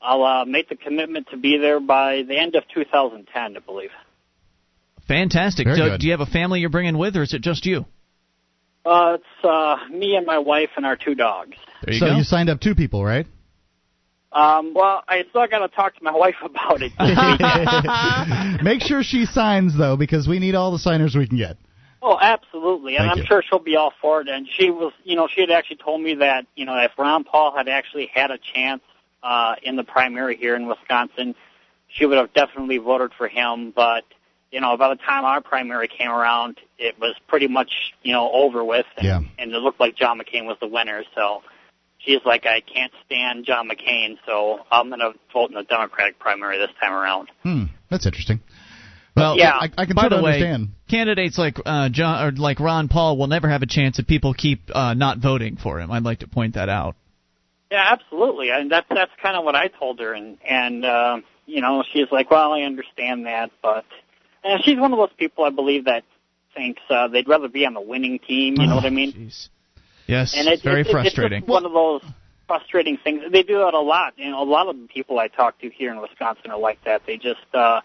[0.05, 3.91] I'll uh, make the commitment to be there by the end of 2010, I believe.
[5.07, 5.65] Fantastic.
[5.65, 6.01] Very so, good.
[6.01, 7.85] do you have a family you're bringing with, or is it just you?
[8.85, 11.55] Uh, it's uh, me and my wife and our two dogs.
[11.83, 12.15] There you so go.
[12.17, 13.25] you signed up two people, right?
[14.33, 16.91] Um, well, I still got to talk to my wife about it.
[18.63, 21.57] Make sure she signs though, because we need all the signers we can get.
[22.01, 23.25] oh, absolutely, and Thank I'm you.
[23.25, 24.27] sure she'll be all for it.
[24.27, 27.23] And she was, you know, she had actually told me that, you know, if Ron
[27.23, 28.81] Paul had actually had a chance
[29.21, 31.35] uh, in the primary here in Wisconsin,
[31.87, 33.71] she would have definitely voted for him.
[33.75, 34.03] But
[34.51, 38.29] you know, by the time our primary came around, it was pretty much, you know,
[38.31, 39.19] over with, and, Yeah.
[39.39, 41.03] and it looked like John McCain was the winner.
[41.15, 41.41] So
[42.05, 46.19] she's like, I can't stand John McCain, so I'm going to vote in the Democratic
[46.19, 47.29] primary this time around.
[47.43, 48.41] Hmm, that's interesting.
[49.15, 49.51] Well, Yeah.
[49.53, 50.69] I, I can by sort the way, understand.
[50.89, 54.33] candidates like uh, John or like Ron Paul will never have a chance if people
[54.33, 55.91] keep uh, not voting for him.
[55.91, 56.95] I'd like to point that out.
[57.71, 61.61] Yeah, absolutely, and that's that's kind of what I told her, and and uh, you
[61.61, 63.85] know, she's like, well, I understand that, but
[64.43, 66.03] and she's one of those people I believe that
[66.55, 68.55] thinks uh, they'd rather be on the winning team.
[68.59, 69.11] You know what I mean?
[69.13, 69.49] Jeez.
[70.07, 71.39] Yes, And it, very it, frustrating.
[71.39, 72.03] It's one of those
[72.47, 73.21] frustrating things.
[73.31, 74.13] They do that a lot.
[74.17, 76.83] You know, a lot of the people I talk to here in Wisconsin are like
[76.85, 77.03] that.
[77.07, 77.81] They just, uh,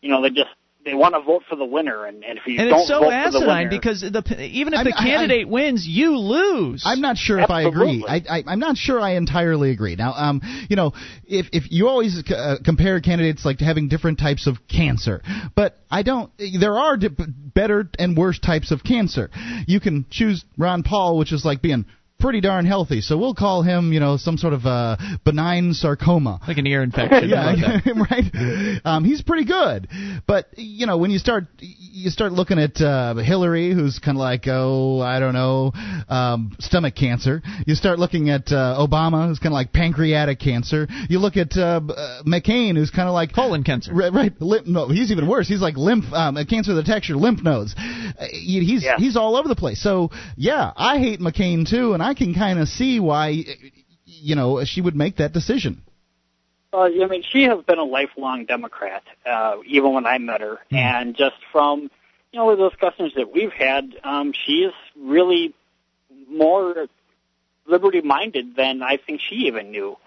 [0.00, 0.50] you know, they just
[0.84, 3.00] they want to vote for the winner, and, and if you and don't it's so
[3.00, 5.86] vote for the asinine winner, because the even if I'm- the I- I- candidate wins,
[5.86, 6.82] you lose.
[6.84, 8.04] I'm not sure if I agree.
[8.06, 9.96] I, I, I'm not sure I entirely agree.
[9.96, 10.92] Now, um, you know,
[11.26, 15.22] if if you always uh, compare candidates like to having different types of cancer,
[15.54, 16.30] but I don't.
[16.38, 19.30] There are di- better and worse types of cancer.
[19.66, 21.86] You can choose Ron Paul, which is like being
[22.22, 26.40] pretty darn healthy, so we'll call him, you know, some sort of uh, benign sarcoma.
[26.46, 27.28] Like an ear infection.
[27.28, 27.76] yeah,
[28.10, 28.80] right.
[28.84, 29.88] Um, he's pretty good,
[30.26, 34.20] but you know, when you start you start looking at uh, Hillary, who's kind of
[34.20, 35.72] like, oh, I don't know,
[36.08, 37.42] um, stomach cancer.
[37.66, 40.86] You start looking at uh, Obama, who's kind of like pancreatic cancer.
[41.08, 43.92] You look at uh, uh, McCain, who's kind of like colon cancer.
[43.92, 44.32] Right, right.
[44.40, 45.48] Lymph, no, he's even worse.
[45.48, 47.74] He's like lymph um, cancer of the texture, lymph nodes.
[47.76, 48.96] Uh, he's yeah.
[48.96, 49.82] he's all over the place.
[49.82, 53.44] So yeah, I hate McCain too, and I can kind of see why,
[54.04, 55.82] you know, she would make that decision.
[56.72, 60.58] Uh, I mean, she has been a lifelong Democrat, uh, even when I met her,
[60.70, 60.76] Mm.
[60.78, 61.90] and just from
[62.32, 65.52] you know the discussions that we've had, um, she is really
[66.30, 66.86] more
[67.66, 69.98] liberty-minded than I think she even knew.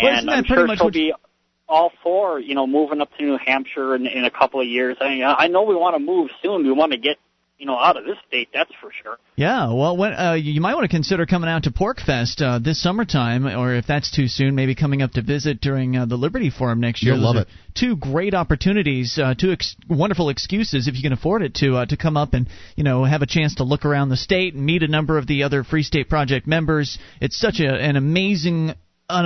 [0.00, 1.12] Well, and I'm sure much she'll be
[1.68, 4.96] all for you know moving up to New Hampshire in, in a couple of years.
[5.00, 6.64] I mean, I know we want to move soon.
[6.64, 7.16] We want to get
[7.58, 8.48] you know out of this state.
[8.54, 9.18] That's for sure.
[9.36, 12.82] Yeah, well, when, uh, you might want to consider coming out to PorcFest uh, this
[12.82, 16.50] summertime, or if that's too soon, maybe coming up to visit during uh, the Liberty
[16.50, 17.14] Forum next year.
[17.14, 17.48] You'll love it.
[17.74, 21.86] Two great opportunities, uh, two ex- wonderful excuses if you can afford it to uh,
[21.86, 24.64] to come up and you know have a chance to look around the state and
[24.64, 26.98] meet a number of the other Free State Project members.
[27.20, 28.74] It's such a, an amazing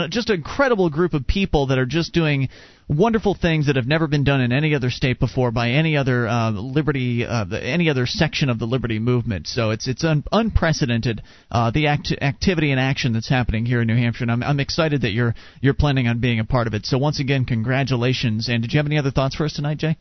[0.09, 2.49] just an incredible group of people that are just doing
[2.89, 6.29] wonderful things that have never been done in any other state before by any other
[6.29, 9.47] uh, liberty, uh, any other section of the liberty movement.
[9.47, 13.89] So it's it's un- unprecedented uh, the act- activity and action that's happening here in
[13.89, 16.75] New Hampshire, and I'm, I'm excited that you're you're planning on being a part of
[16.75, 16.87] it.
[16.87, 18.49] So once again, congratulations!
[18.49, 19.97] And did you have any other thoughts for us tonight, Jay?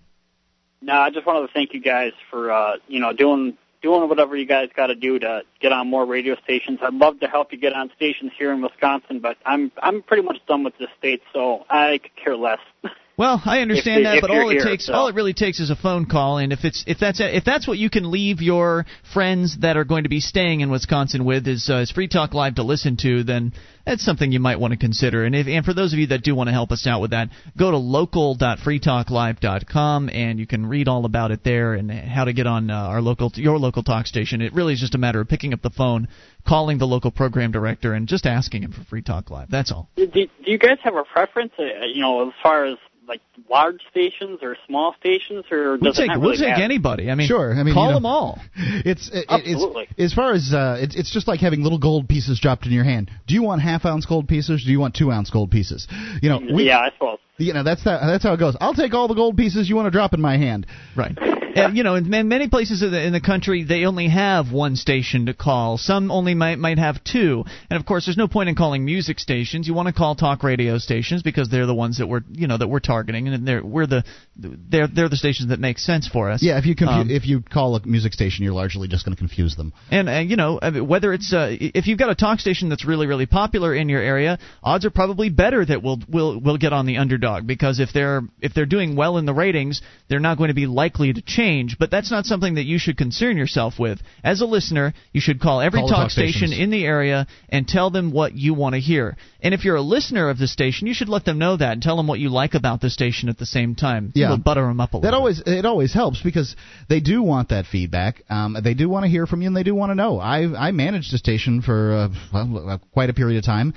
[0.81, 4.35] No, I just wanted to thank you guys for uh, you know doing doing whatever
[4.35, 6.79] you guys got to do to get on more radio stations.
[6.81, 10.23] I'd love to help you get on stations here in Wisconsin, but I'm I'm pretty
[10.23, 12.59] much done with this state, so I could care less.
[13.21, 14.93] Well, I understand If- that, if but all it here, takes so.
[14.93, 17.67] all it really takes is a phone call, and if it's if that's if that's
[17.67, 21.47] what you can leave your friends that are going to be staying in Wisconsin with
[21.47, 23.53] is, uh, is Free Talk Live to listen to, then
[23.85, 25.23] that's something you might want to consider.
[25.23, 27.11] And if and for those of you that do want to help us out with
[27.11, 32.33] that, go to local.freetalklive.com and you can read all about it there and how to
[32.33, 34.41] get on uh, our local your local talk station.
[34.41, 36.07] It really is just a matter of picking up the phone,
[36.47, 39.51] calling the local program director, and just asking him for Free Talk Live.
[39.51, 39.89] That's all.
[39.95, 42.79] do, do you guys have a preference, uh, you know, as far as
[43.11, 46.63] like large stations or small stations, or does We'll it take not we'll take matter?
[46.63, 47.11] anybody.
[47.11, 48.39] I mean, Sure, I mean, call you know- them all.
[48.91, 49.87] It's it, Absolutely.
[49.97, 52.71] It's, as far as uh, it's it's just like having little gold pieces dropped in
[52.71, 53.11] your hand.
[53.27, 54.63] Do you want half ounce gold pieces?
[54.65, 55.87] Do you want two ounce gold pieces?
[56.21, 57.19] You know, we, yeah, I suppose.
[57.41, 58.55] You know that's how, that's how it goes.
[58.61, 60.67] I'll take all the gold pieces you want to drop in my hand.
[60.95, 61.17] Right.
[61.53, 64.53] And, you know, in ma- many places in the, in the country, they only have
[64.53, 65.77] one station to call.
[65.77, 67.43] Some only might might have two.
[67.69, 69.67] And of course, there's no point in calling music stations.
[69.67, 72.57] You want to call talk radio stations because they're the ones that we're you know
[72.57, 74.05] that we're targeting, and they're we're the
[74.37, 76.41] they're they're the stations that make sense for us.
[76.41, 79.15] Yeah, if you confu- Um, if you call a music station, you're largely just going
[79.15, 79.73] to confuse them.
[79.89, 83.07] And uh, you know, whether it's uh, if you've got a talk station that's really
[83.07, 86.85] really popular in your area, odds are probably better that we'll we'll we'll get on
[86.85, 90.49] the underdog because if they're if they're doing well in the ratings, they're not going
[90.49, 91.77] to be likely to change.
[91.79, 93.99] But that's not something that you should concern yourself with.
[94.23, 97.67] As a listener, you should call every Call talk, talk station in the area and
[97.67, 99.15] tell them what you want to hear.
[99.41, 101.81] And if you're a listener of the station, you should let them know that and
[101.81, 104.11] tell them what you like about the station at the same time.
[104.13, 104.25] Yeah.
[104.25, 105.19] It'll butter them up a That little.
[105.19, 106.55] always it always helps because
[106.89, 108.21] they do want that feedback.
[108.29, 110.19] Um, they do want to hear from you, and they do want to know.
[110.19, 113.73] I I managed a station for uh, well, uh, quite a period of time,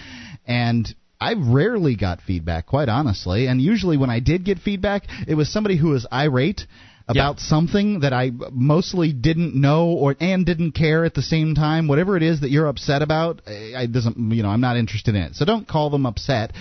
[0.46, 0.92] and.
[1.24, 5.52] I rarely got feedback, quite honestly, and usually when I did get feedback, it was
[5.52, 6.62] somebody who was irate
[7.06, 11.86] about something that I mostly didn't know or and didn't care at the same time.
[11.86, 15.14] Whatever it is that you're upset about, I I doesn't you know I'm not interested
[15.14, 15.34] in it.
[15.34, 16.52] So don't call them upset.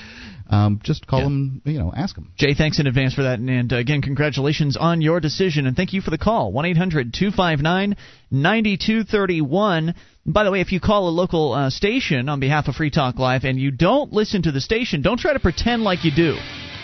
[0.49, 1.25] Um, just call Yeah.
[1.25, 2.31] them, you know, ask them.
[2.37, 3.39] Jay, thanks in advance for that.
[3.39, 5.65] And, and uh, again, congratulations on your decision.
[5.65, 6.51] And thank you for the call.
[6.51, 7.95] 1 800 259
[8.29, 9.95] 9231.
[10.25, 13.19] By the way, if you call a local uh, station on behalf of Free Talk
[13.19, 16.37] Live and you don't listen to the station, don't try to pretend like you do.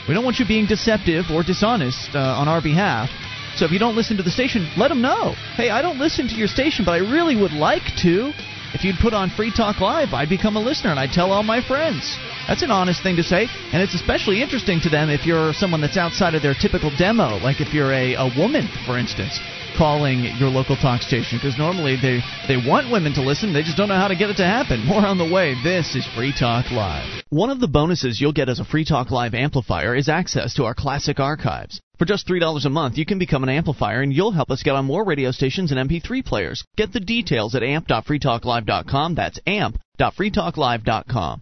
[0.09, 3.09] We don't want you being deceptive or dishonest uh, on our behalf.
[3.55, 5.35] So if you don't listen to the station, let them know.
[5.55, 8.33] Hey, I don't listen to your station, but I really would like to.
[8.73, 11.43] If you'd put on Free Talk Live, I'd become a listener and I'd tell all
[11.43, 12.17] my friends.
[12.45, 15.79] That's an honest thing to say, and it's especially interesting to them if you're someone
[15.79, 19.39] that's outside of their typical demo, like if you're a, a woman, for instance,
[19.79, 22.19] calling your local talk station, because normally they,
[22.49, 24.85] they want women to listen, they just don't know how to get it to happen.
[24.85, 25.55] More on the way.
[25.63, 27.23] This is Free Talk Live.
[27.29, 30.65] One of the bonuses you'll get as a Free Talk Live amplifier is access to
[30.65, 31.79] our classic archives.
[31.97, 34.75] For just $3 a month, you can become an amplifier and you'll help us get
[34.75, 36.61] on more radio stations and MP3 players.
[36.75, 39.15] Get the details at amp.freetalklive.com.
[39.15, 41.41] That's amp.freetalklive.com.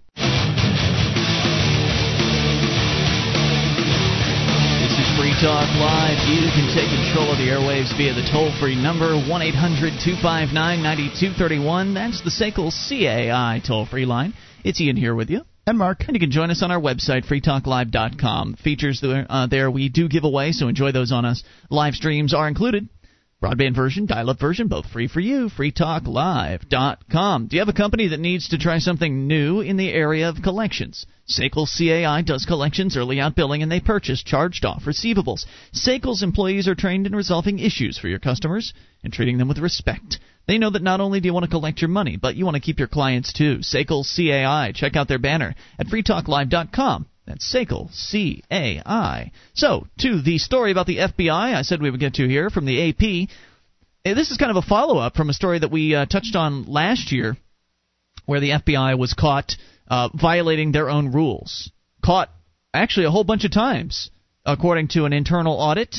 [5.18, 6.30] Free Talk Live.
[6.30, 10.54] You can take control of the airwaves via the toll free number 1 800 259
[10.54, 11.96] 9231.
[11.96, 14.36] That's the SACL CAI toll free line.
[14.64, 15.42] It's Ian here with you.
[15.66, 16.04] And Mark.
[16.08, 18.58] And you can join us on our website, freetalklive.com.
[18.64, 21.44] Features there, uh, there we do give away, so enjoy those on us.
[21.72, 22.88] Live streams are included.
[23.40, 25.48] Broadband version, dial up version, both free for you.
[25.50, 27.46] FreeTalkLive.com.
[27.46, 30.42] Do you have a company that needs to try something new in the area of
[30.42, 31.06] collections?
[31.30, 35.46] SACL CAI does collections, early out billing, and they purchase charged off receivables.
[35.72, 38.74] SACL's employees are trained in resolving issues for your customers
[39.04, 40.18] and treating them with respect.
[40.48, 42.56] They know that not only do you want to collect your money, but you want
[42.56, 43.60] to keep your clients too.
[43.60, 44.72] SACL CAI.
[44.72, 47.06] Check out their banner at freetalklive.com.
[47.38, 49.32] That's SACL, C A I.
[49.54, 52.66] So, to the story about the FBI I said we would get to here from
[52.66, 53.30] the AP.
[54.06, 56.36] Eh, This is kind of a follow up from a story that we uh, touched
[56.36, 57.38] on last year
[58.26, 59.56] where the FBI was caught
[59.88, 61.72] uh, violating their own rules.
[62.04, 62.30] Caught
[62.74, 64.10] actually a whole bunch of times,
[64.44, 65.96] according to an internal audit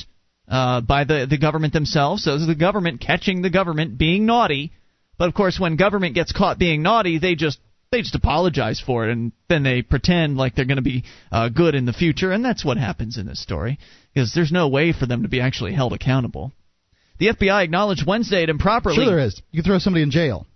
[0.48, 2.24] uh, by the, the government themselves.
[2.24, 4.72] So, the government catching the government being naughty.
[5.18, 7.60] But of course, when government gets caught being naughty, they just
[7.90, 11.48] they just apologize for it and then they pretend like they're going to be uh,
[11.48, 13.78] good in the future and that's what happens in this story
[14.12, 16.52] because there's no way for them to be actually held accountable
[17.18, 19.40] the fbi acknowledged wednesday it improperly Sure, there is.
[19.50, 20.46] You can throw somebody in jail.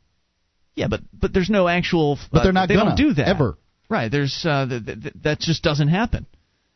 [0.75, 3.29] yeah but but there's no actual But uh, they're not they gonna, don't do that
[3.29, 3.57] ever.
[3.89, 6.27] right there's uh, th- th- th- that just doesn't happen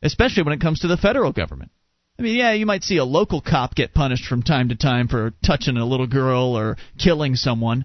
[0.03, 1.71] especially when it comes to the federal government
[2.19, 5.07] I mean, yeah, you might see a local cop get punished from time to time
[5.07, 7.85] for touching a little girl or killing someone,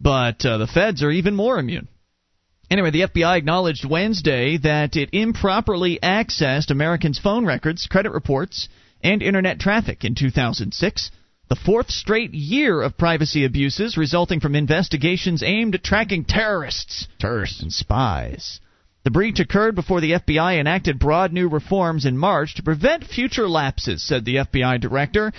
[0.00, 1.86] but uh, the feds are even more immune.
[2.70, 8.68] Anyway, the FBI acknowledged Wednesday that it improperly accessed Americans' phone records, credit reports,
[9.02, 11.10] and internet traffic in 2006,
[11.48, 17.62] the fourth straight year of privacy abuses resulting from investigations aimed at tracking terrorists, terrorists
[17.62, 18.58] and spies.
[19.04, 23.48] The breach occurred before the FBI enacted broad new reforms in March to prevent future
[23.48, 25.32] lapses, said the FBI director.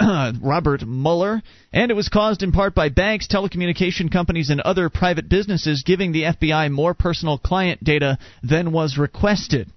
[0.42, 5.28] Robert Mueller, and it was caused in part by banks, telecommunication companies, and other private
[5.28, 9.70] businesses giving the FBI more personal client data than was requested.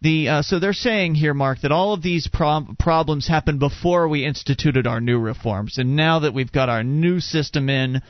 [0.00, 4.06] The uh, so they're saying here, Mark, that all of these prob- problems happened before
[4.06, 8.02] we instituted our new reforms, and now that we've got our new system in,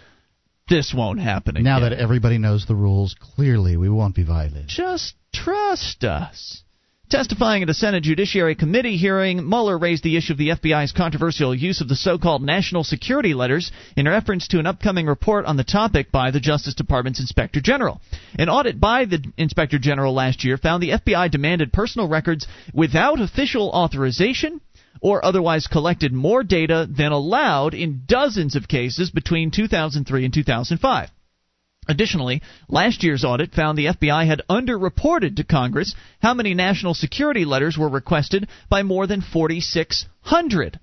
[0.69, 1.65] this won't happen again.
[1.65, 4.67] Now that everybody knows the rules, clearly we won't be violated.
[4.67, 6.64] Just trust us.
[7.11, 11.55] Testifying at a Senate Judiciary Committee hearing, Mueller raised the issue of the FBI's controversial
[11.55, 15.59] use of the so called national security letters in reference to an upcoming report on
[15.59, 18.01] the topic by the Justice Department's Inspector General.
[18.39, 23.21] An audit by the Inspector General last year found the FBI demanded personal records without
[23.21, 24.63] official authorization
[25.03, 31.11] or otherwise collected more data than allowed in dozens of cases between 2003 and 2005.
[31.89, 37.45] Additionally, last year's audit found the FBI had underreported to Congress how many national security
[37.45, 40.81] letters were requested by more than 4,600.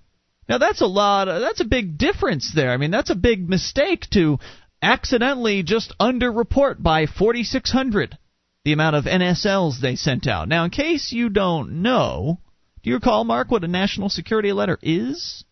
[0.48, 1.26] Now that's a lot.
[1.26, 2.72] That's a big difference there.
[2.72, 4.40] I mean, that's a big mistake to
[4.82, 8.18] accidentally just underreport by 4,600
[8.64, 10.48] the amount of NSLs they sent out.
[10.48, 12.40] Now, in case you don't know,
[12.84, 15.44] do you recall, Mark, what a national security letter is?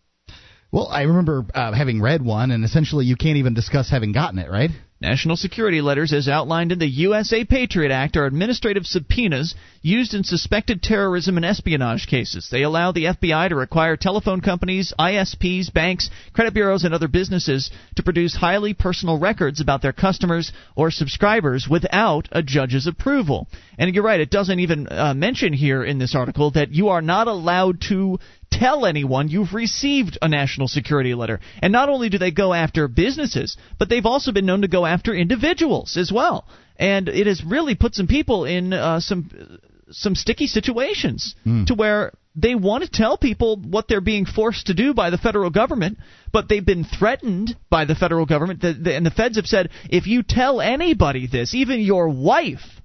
[0.72, 4.38] Well, I remember uh, having read one, and essentially you can't even discuss having gotten
[4.38, 4.70] it, right?
[5.02, 10.24] National security letters, as outlined in the USA Patriot Act, are administrative subpoenas used in
[10.24, 12.48] suspected terrorism and espionage cases.
[12.50, 17.70] They allow the FBI to require telephone companies, ISPs, banks, credit bureaus, and other businesses
[17.96, 23.48] to produce highly personal records about their customers or subscribers without a judge's approval.
[23.78, 27.00] And you're right, it doesn't even uh, mention here in this article that you are
[27.00, 28.18] not allowed to
[28.50, 31.40] tell anyone you've received a national security letter.
[31.62, 34.84] And not only do they go after businesses, but they've also been known to go
[34.86, 36.46] after individuals as well.
[36.76, 39.30] And it has really put some people in uh, some
[39.90, 41.34] some sticky situations
[41.66, 45.18] to where they want to tell people what they're being forced to do by the
[45.18, 45.98] federal government,
[46.32, 48.60] but they've been threatened by the federal government.
[48.60, 52.80] The, the, and the feds have said, if you tell anybody this, even your wife,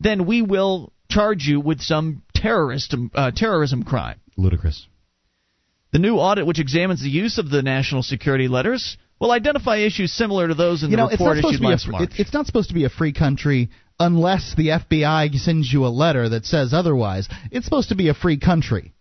[0.00, 4.20] then we will charge you with some terrorist uh, terrorism crime.
[4.38, 4.86] Ludicrous.
[5.92, 10.12] The new audit, which examines the use of the national security letters, will identify issues
[10.12, 12.02] similar to those in you the know, report issued last fr- March.
[12.14, 15.88] it- it's not supposed to be a free country unless the FBI sends you a
[15.88, 17.28] letter that says otherwise.
[17.50, 18.92] It's supposed to be a free country.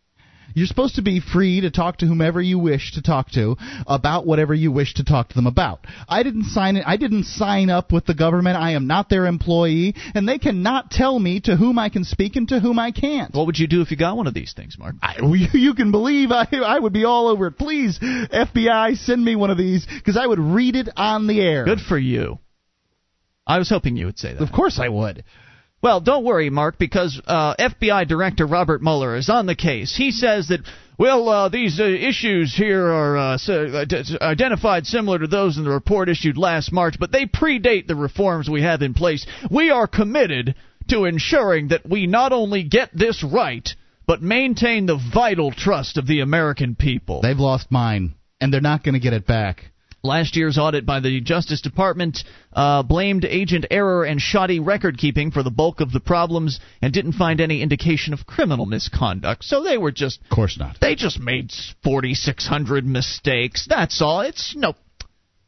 [0.57, 4.25] You're supposed to be free to talk to whomever you wish to talk to about
[4.25, 5.85] whatever you wish to talk to them about.
[6.09, 6.83] I didn't sign it.
[6.87, 8.57] I didn't sign up with the government.
[8.57, 12.35] I am not their employee, and they cannot tell me to whom I can speak
[12.37, 13.35] and to whom I can't.
[13.35, 14.95] What would you do if you got one of these things, Mark?
[14.99, 17.59] I, you, you can believe I, I would be all over it.
[17.59, 21.65] Please, FBI, send me one of these because I would read it on the air.
[21.65, 22.39] Good for you.
[23.45, 24.41] I was hoping you would say that.
[24.41, 25.23] Of course I would.
[25.81, 29.95] Well, don't worry, Mark, because uh, FBI Director Robert Mueller is on the case.
[29.95, 30.61] He says that,
[30.97, 33.85] well, uh, these uh, issues here are uh, so,
[34.19, 38.49] identified similar to those in the report issued last March, but they predate the reforms
[38.49, 39.27] we have in place.
[39.51, 40.55] We are committed
[40.89, 43.67] to ensuring that we not only get this right,
[44.07, 47.21] but maintain the vital trust of the American people.
[47.21, 49.71] They've lost mine, and they're not going to get it back.
[50.03, 52.23] Last year's audit by the Justice Department
[52.53, 56.93] uh, blamed agent error and shoddy record keeping for the bulk of the problems and
[56.93, 59.43] didn't find any indication of criminal misconduct.
[59.43, 60.21] So they were just.
[60.23, 60.77] Of course not.
[60.79, 61.51] They just made
[61.83, 63.65] 4,600 mistakes.
[63.67, 64.21] That's all.
[64.21, 64.75] It's no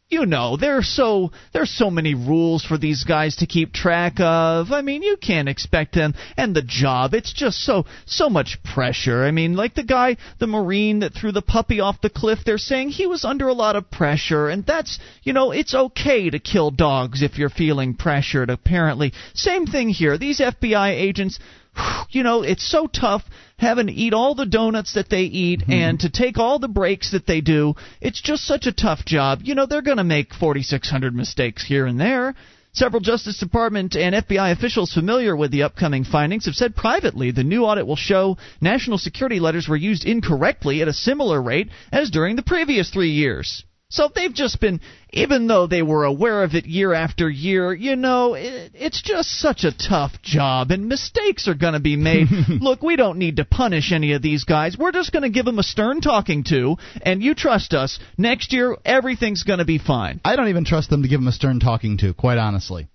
[0.10, 4.72] you know there's so there's so many rules for these guys to keep track of.
[4.72, 6.16] I mean you can't expect them.
[6.36, 9.24] And the job it's just so so much pressure.
[9.24, 12.58] I mean like the guy the marine that threw the puppy off the cliff they're
[12.58, 14.50] saying he was under a lot of pressure.
[14.50, 19.14] And that's you know it's okay to kill dogs if you're feeling pressured apparently.
[19.36, 20.18] Same thing here.
[20.18, 21.40] These fbi agents
[22.10, 23.24] you know, it's so tough
[23.58, 25.72] having to eat all the donuts that they eat mm-hmm.
[25.72, 27.76] and to take all the breaks that they do.
[28.02, 29.42] It's just such a tough job.
[29.44, 32.36] You know, they're going to make 4,600 mistakes here and there.
[32.72, 37.44] Several Justice Department and FBI officials familiar with the upcoming findings have said privately the
[37.44, 42.12] new audit will show national security letters were used incorrectly at a similar rate as
[42.12, 43.64] during the previous three years.
[43.92, 44.82] So they've just been,
[45.12, 49.32] even though they were aware of it year after year, you know, it, it's just
[49.40, 52.28] such a tough job, and mistakes are going to be made.
[52.50, 54.78] Look, we don't need to punish any of these guys.
[54.78, 58.00] We're just going to give them a stern talking to, and you trust us.
[58.16, 60.22] Next year, everything's going to be fine.
[60.24, 62.90] I don't even trust them to give them a stern talking to, quite honestly.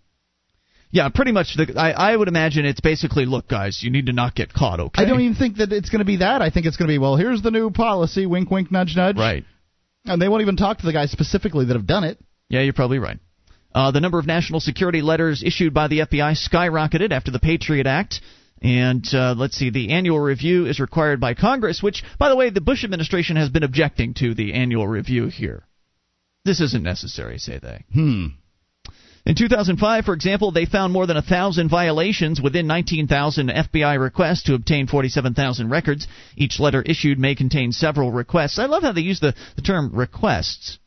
[0.93, 1.57] Yeah, pretty much.
[1.57, 4.79] The, I, I would imagine it's basically, look, guys, you need to not get caught.
[4.79, 5.03] Okay.
[5.03, 6.41] I don't even think that it's going to be that.
[6.41, 8.27] I think it's going to be, well, here's the new policy.
[8.27, 9.17] Wink, wink, nudge, nudge.
[9.17, 9.45] Right.
[10.05, 12.19] And they won't even talk to the guys specifically that have done it.
[12.49, 13.19] Yeah, you're probably right.
[13.75, 17.87] Uh, the number of national security letters issued by the FBI skyrocketed after the Patriot
[17.87, 18.21] Act.
[18.63, 22.51] And uh, let's see, the annual review is required by Congress, which, by the way,
[22.51, 25.65] the Bush administration has been objecting to the annual review here.
[26.45, 27.85] This isn't necessary, say they.
[27.93, 28.27] Hmm.
[29.27, 34.55] In 2005, for example, they found more than 1,000 violations within 19,000 FBI requests to
[34.55, 36.07] obtain 47,000 records.
[36.37, 38.59] Each letter issued may contain several requests.
[38.59, 40.79] I love how they use the, the term requests.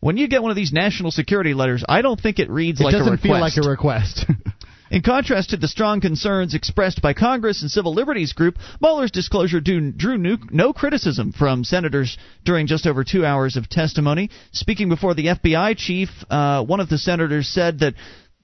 [0.00, 2.84] When you get one of these national security letters, I don't think it reads it
[2.84, 3.06] like a request.
[3.06, 4.26] It doesn't feel like a request.
[4.90, 9.60] In contrast to the strong concerns expressed by Congress and civil liberties group, Mueller's disclosure
[9.60, 14.30] drew no criticism from senators during just over two hours of testimony.
[14.52, 17.94] Speaking before the FBI chief, uh, one of the senators said that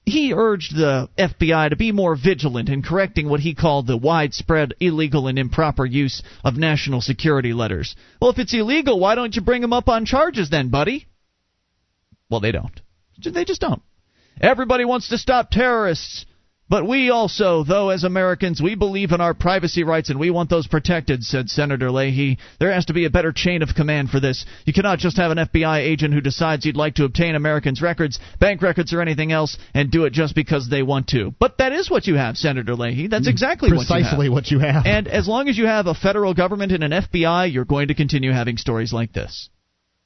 [0.05, 4.73] he urged the FBI to be more vigilant in correcting what he called the widespread
[4.81, 7.95] illegal and improper use of national security letters.
[8.21, 11.07] Well, if it's illegal, why don't you bring them up on charges then, buddy?
[12.29, 12.81] Well, they don't.
[13.23, 13.81] They just don't.
[14.41, 16.25] Everybody wants to stop terrorists.
[16.73, 20.49] But we also, though, as Americans, we believe in our privacy rights and we want
[20.49, 22.39] those protected, said Senator Leahy.
[22.59, 24.43] There has to be a better chain of command for this.
[24.65, 28.19] You cannot just have an FBI agent who decides he'd like to obtain Americans' records,
[28.39, 31.35] bank records, or anything else, and do it just because they want to.
[31.39, 33.05] But that is what you have, Senator Leahy.
[33.05, 34.73] That's mm, exactly Precisely what you have.
[34.73, 35.05] what you have.
[35.05, 37.93] And as long as you have a federal government and an FBI, you're going to
[37.93, 39.47] continue having stories like this.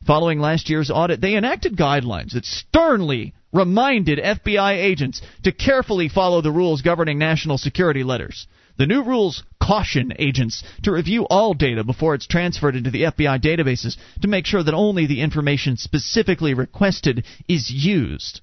[0.05, 6.41] Following last year's audit, they enacted guidelines that sternly reminded FBI agents to carefully follow
[6.41, 8.47] the rules governing national security letters.
[8.77, 13.41] The new rules caution agents to review all data before it's transferred into the FBI
[13.41, 18.41] databases to make sure that only the information specifically requested is used.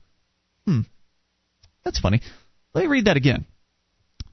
[0.67, 0.81] Hmm.
[1.85, 2.21] That's funny.
[2.75, 3.47] Let me read that again.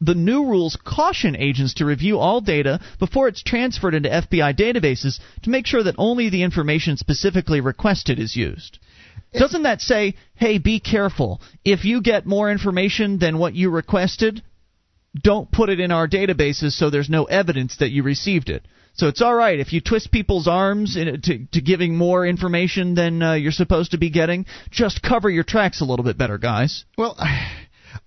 [0.04, 5.20] The new rules caution agents to review all data before it's transferred into FBI databases
[5.44, 8.80] to make sure that only the information specifically requested is used.
[9.34, 11.42] Doesn't that say, hey, be careful.
[11.64, 14.44] If you get more information than what you requested,
[15.20, 18.66] don't put it in our databases so there's no evidence that you received it.
[18.94, 23.22] So it's all right if you twist people's arms to, to giving more information than
[23.22, 24.46] uh, you're supposed to be getting.
[24.70, 26.86] Just cover your tracks a little bit better, guys.
[26.98, 27.18] Well.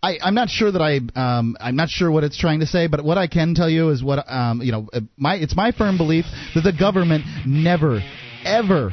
[0.03, 2.87] I, I'm not sure that I um, I'm not sure what it's trying to say,
[2.87, 4.89] but what I can tell you is what um, you know.
[4.93, 8.01] Uh, my it's my firm belief that the government never,
[8.45, 8.93] ever,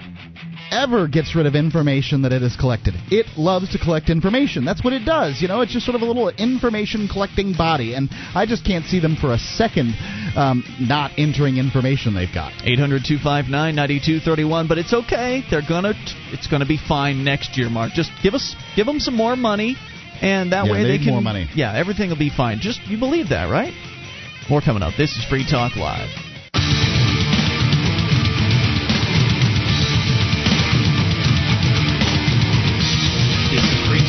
[0.72, 2.96] ever gets rid of information that it has collected.
[3.12, 4.66] It loves to collect information.
[4.66, 5.42] That's what it does.
[5.42, 8.86] You know, it's just sort of a little information collecting body, and I just can't
[8.86, 9.94] see them for a second
[10.36, 12.54] um, not entering information they've got.
[12.64, 15.44] 800 259 9231, but it's okay.
[15.52, 15.94] They're gonna,
[16.32, 17.92] it's gonna be fine next year, Mark.
[17.92, 19.76] Just give us, give them some more money
[20.22, 21.50] and that yeah, way they, they can more money.
[21.54, 22.60] Yeah, everything will be fine.
[22.60, 23.74] Just you believe that, right?
[24.50, 24.94] More coming up.
[24.98, 26.31] This is Free Talk Live.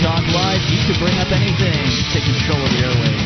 [0.03, 0.59] Talk Live.
[0.67, 1.79] You can bring up anything.
[2.11, 3.23] Take control of the airwaves.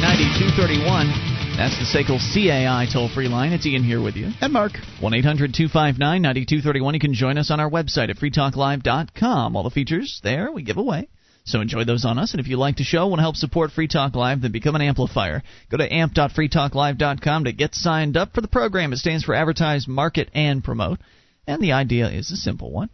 [0.00, 1.12] 9231.
[1.60, 3.52] That's the SACL CAI toll free line.
[3.52, 4.30] It's Ian here with you.
[4.40, 4.72] And Mark.
[5.00, 6.94] 1 800 259 9231.
[6.94, 9.54] You can join us on our website at freetalklive.com.
[9.54, 11.08] All the features there we give away.
[11.44, 12.32] So enjoy those on us.
[12.32, 14.76] And if you like the show, want to help support Free Talk Live, then become
[14.76, 15.42] an amplifier.
[15.70, 18.94] Go to amp.freetalklive.com to get signed up for the program.
[18.94, 21.00] It stands for Advertise, Market, and Promote.
[21.46, 22.88] And the idea is a simple one.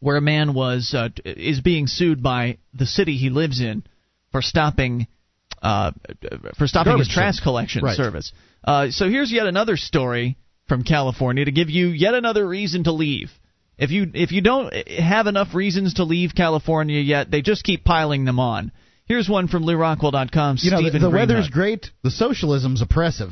[0.00, 3.82] where a man was uh, is being sued by the city he lives in
[4.32, 5.06] for stopping
[5.62, 5.92] uh,
[6.56, 7.42] for stopping Garbage his trash service.
[7.42, 7.96] collection Right.
[7.96, 8.32] service.
[8.64, 10.36] Uh, so here's yet another story
[10.68, 13.30] from California to give you yet another reason to leave.
[13.78, 17.84] If you if you don't have enough reasons to leave California yet, they just keep
[17.84, 18.72] piling them on.
[19.06, 20.58] Here's one from LewRockwell.com.
[20.60, 21.90] You know, the, Stephen the weather's great.
[22.02, 23.30] The socialism's oppressive.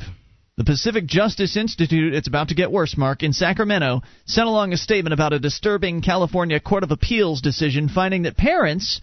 [0.57, 4.77] The Pacific Justice Institute, it's about to get worse, Mark, in Sacramento, sent along a
[4.77, 8.99] statement about a disturbing California Court of Appeals decision finding that parents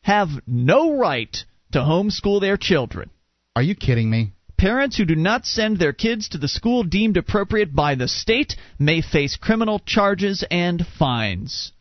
[0.00, 1.36] have no right
[1.72, 3.10] to homeschool their children.
[3.54, 4.32] Are you kidding me?
[4.56, 8.56] Parents who do not send their kids to the school deemed appropriate by the state
[8.78, 11.72] may face criminal charges and fines.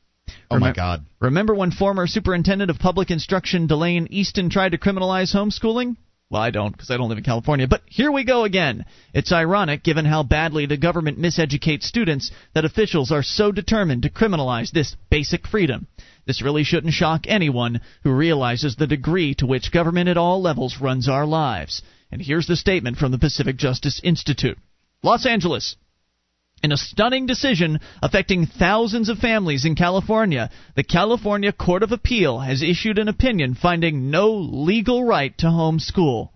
[0.51, 1.05] Oh my God.
[1.21, 5.95] Remember when former Superintendent of Public Instruction Delaine Eastin tried to criminalize homeschooling?
[6.29, 8.83] Well, I don't because I don't live in California, but here we go again.
[9.13, 14.09] It's ironic, given how badly the government miseducates students, that officials are so determined to
[14.09, 15.87] criminalize this basic freedom.
[16.25, 20.81] This really shouldn't shock anyone who realizes the degree to which government at all levels
[20.81, 21.81] runs our lives.
[22.11, 24.57] And here's the statement from the Pacific Justice Institute
[25.03, 25.77] Los Angeles.
[26.63, 32.39] In a stunning decision affecting thousands of families in California, the California Court of Appeal
[32.39, 36.29] has issued an opinion finding no legal right to homeschool.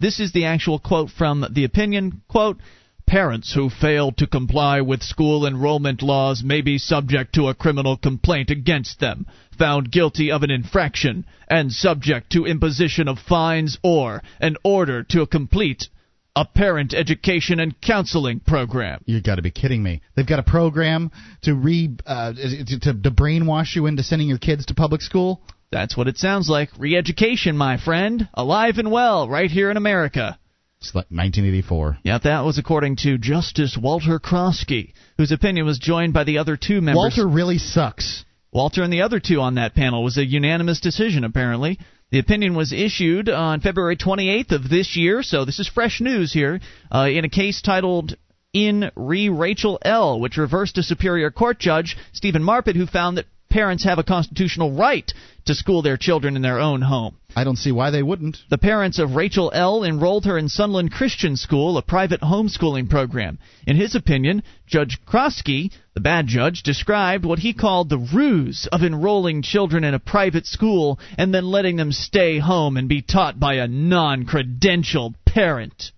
[0.00, 2.22] This is the actual quote from the opinion.
[2.26, 2.58] Quote,
[3.06, 7.96] Parents who fail to comply with school enrollment laws may be subject to a criminal
[7.96, 9.26] complaint against them,
[9.56, 15.24] found guilty of an infraction, and subject to imposition of fines or an order to
[15.26, 15.88] complete
[16.34, 19.02] a parent education and counseling program.
[19.06, 20.00] You've got to be kidding me.
[20.14, 21.10] They've got a program
[21.42, 25.42] to re uh, to, to brainwash you into sending your kids to public school.
[25.70, 26.70] That's what it sounds like.
[26.78, 28.28] Re education, my friend.
[28.34, 30.38] Alive and well, right here in America.
[30.80, 31.98] It's like 1984.
[32.02, 36.56] Yeah, that was according to Justice Walter Croskey, whose opinion was joined by the other
[36.56, 36.96] two members.
[36.96, 38.24] Walter really sucks.
[38.52, 41.78] Walter and the other two on that panel was a unanimous decision, apparently.
[42.12, 46.30] The opinion was issued on February 28th of this year, so this is fresh news
[46.30, 46.60] here,
[46.94, 48.16] uh, in a case titled
[48.52, 53.24] In Re Rachel L., which reversed a Superior Court judge, Stephen Marpet, who found that
[53.52, 55.12] parents have a constitutional right
[55.44, 57.16] to school their children in their own home.
[57.36, 58.38] I don't see why they wouldn't.
[58.48, 59.84] The parents of Rachel L.
[59.84, 63.38] enrolled her in Sunland Christian School, a private homeschooling program.
[63.66, 68.82] In his opinion, Judge Croskey, the bad judge, described what he called the ruse of
[68.82, 73.38] enrolling children in a private school and then letting them stay home and be taught
[73.38, 75.92] by a non credentialed parent.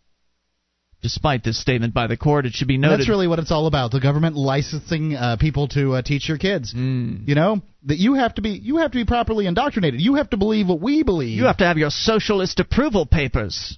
[1.05, 3.01] Despite this statement by the court, it should be noted.
[3.01, 3.91] That's really what it's all about.
[3.91, 6.73] The government licensing uh, people to uh, teach your kids.
[6.73, 7.29] Mm.
[7.29, 10.01] You know that you have to be you have to be properly indoctrinated.
[10.01, 11.37] You have to believe what we believe.
[11.37, 13.77] You have to have your socialist approval papers.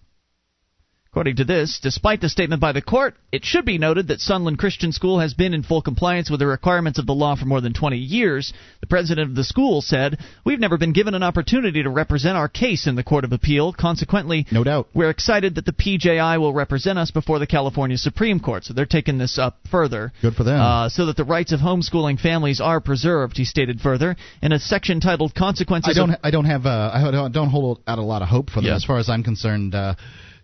[1.16, 4.58] According to this, despite the statement by the court, it should be noted that Sunland
[4.58, 7.62] Christian School has been in full compliance with the requirements of the law for more
[7.62, 8.52] than 20 years.
[8.82, 12.50] The president of the school said, We've never been given an opportunity to represent our
[12.50, 13.72] case in the Court of Appeal.
[13.72, 14.88] Consequently, no doubt.
[14.92, 18.64] we're excited that the PJI will represent us before the California Supreme Court.
[18.64, 20.12] So they're taking this up further.
[20.20, 20.60] Good for them.
[20.60, 24.16] Uh, so that the rights of homeschooling families are preserved, he stated further.
[24.42, 26.10] In a section titled Consequences I don't.
[26.10, 26.66] of I don't have.
[26.66, 28.76] Uh, I don't, don't hold out a lot of hope for them Yeah.
[28.76, 29.74] as far as I'm concerned.
[29.74, 29.94] Uh,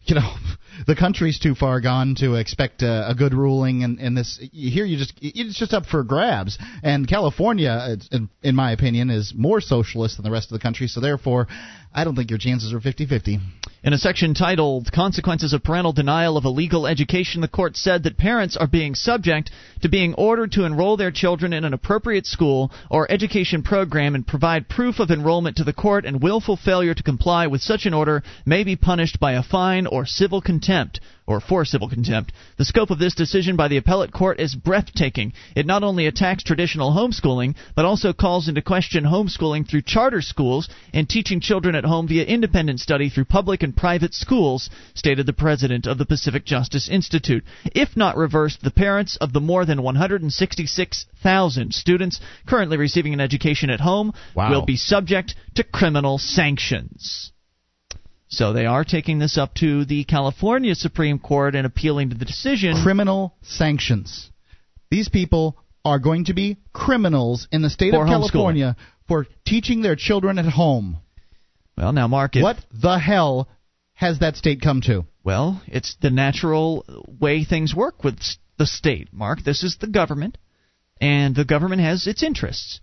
[0.05, 0.35] you know,
[0.87, 4.85] the country's too far gone to expect uh, a good ruling, and, and this here
[4.85, 6.59] you just it's just up for grabs.
[6.83, 10.89] And California, in, in my opinion, is more socialist than the rest of the country.
[10.89, 11.47] So therefore,
[11.95, 13.39] I don't think your chances are 50-50.
[13.85, 18.05] In a section titled Consequences of Parental Denial of a Legal Education, the court said
[18.05, 19.51] that parents are being subject
[19.83, 24.25] to being ordered to enroll their children in an appropriate school or education program and
[24.25, 27.93] provide proof of enrollment to the court, and willful failure to comply with such an
[27.93, 32.33] order may be punished by a fine or civil contempt contempt or for civil contempt.
[32.59, 35.33] The scope of this decision by the appellate court is breathtaking.
[35.55, 40.69] It not only attacks traditional homeschooling, but also calls into question homeschooling through charter schools
[40.93, 45.33] and teaching children at home via independent study through public and private schools, stated the
[45.33, 47.45] president of the Pacific Justice Institute.
[47.67, 53.71] If not reversed, the parents of the more than 166,000 students currently receiving an education
[53.71, 54.51] at home Wow.
[54.51, 57.32] will be subject to criminal sanctions.
[58.33, 62.25] So they are taking this up to the California Supreme Court and appealing to the
[62.25, 62.83] decision.
[62.83, 64.31] Criminal sanctions.
[64.91, 68.09] These people are going to be criminals in the state For of.
[68.09, 68.75] California
[69.07, 70.97] for teaching their children at home.
[71.77, 73.49] Well, now, Mark, What the hell
[73.93, 75.05] has that state come to?
[75.23, 78.19] Well, it's the natural way things work with
[78.57, 79.43] the state, Mark.
[79.45, 80.39] This is the government,
[81.03, 82.81] and the government has its interests.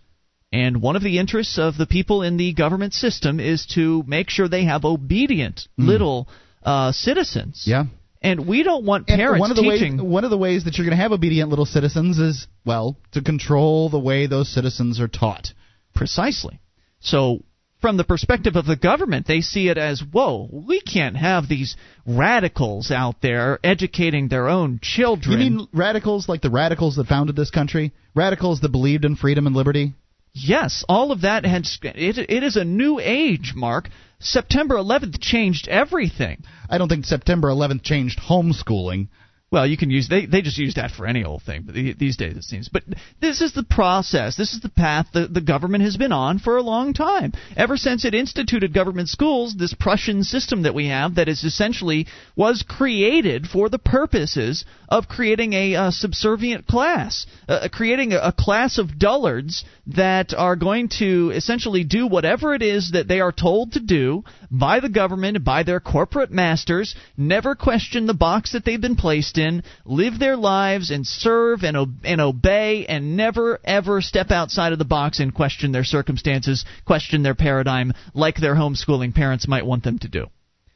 [0.51, 4.29] And one of the interests of the people in the government system is to make
[4.29, 6.27] sure they have obedient little
[6.63, 7.63] uh, citizens.
[7.67, 7.85] Yeah.
[8.21, 9.97] And we don't want And parents one of the teaching.
[9.97, 12.97] ways one of the ways that you're going to have obedient little citizens is well
[13.11, 15.53] to control the way those citizens are taught.
[15.93, 16.59] Precisely.
[16.99, 17.43] So,
[17.79, 21.77] from the perspective of the government, they see it as, whoa, we can't have these
[22.05, 25.39] radicals out there educating their own children.
[25.39, 27.93] You mean radicals like the radicals that founded this country?
[28.13, 29.93] Radicals that believed in freedom and liberty?
[30.41, 31.79] Yes, all of that has.
[31.83, 33.89] It, it is a new age, Mark.
[34.19, 36.43] September 11th changed everything.
[36.69, 39.07] I don't think September 11th changed homeschooling.
[39.51, 42.17] Well, you can use they they just use that for any old thing, but these
[42.17, 42.69] days it seems.
[42.69, 42.83] But
[43.19, 44.35] this is the process.
[44.35, 47.33] This is the path that the government has been on for a long time.
[47.57, 52.05] Ever since it instituted government schools, this Prussian system that we have that is essentially
[52.35, 58.31] was created for the purposes of creating a uh, subservient class, uh, creating a, a
[58.31, 63.31] class of dullards that are going to essentially do whatever it is that they are
[63.31, 68.63] told to do by the government, by their corporate masters, never question the box that
[68.63, 74.01] they've been placed in, live their lives and serve and, and obey, and never ever
[74.01, 79.15] step outside of the box and question their circumstances, question their paradigm, like their homeschooling
[79.15, 80.25] parents might want them to do.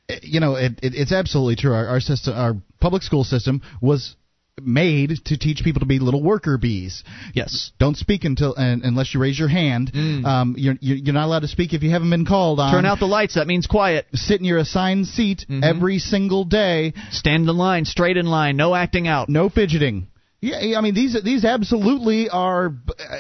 [0.10, 1.74] Eh, you know, it, it, it's absolutely true.
[1.74, 4.16] Our, our system, our public school system, was
[4.62, 7.04] made to teach people to be little worker bees.
[7.34, 7.72] Yes.
[7.80, 9.92] Don't speak until un unless you raise your hand.
[9.96, 12.72] Um, you're you're you're not allowed to speak if you haven't been called on.
[12.72, 13.36] Turn out the lights.
[13.36, 14.06] That means quiet.
[14.14, 15.64] Sit in your assigned seat Mhm.
[15.64, 16.94] every single day.
[17.12, 19.28] Stand in line, straight in line, no acting out.
[19.28, 20.08] No fidgeting.
[20.42, 22.68] Yeah, I mean these these absolutely are.
[22.90, 23.18] Uh,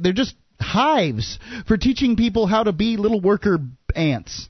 [0.00, 3.58] they're just hives for teaching people how to be little worker
[3.96, 4.48] ants.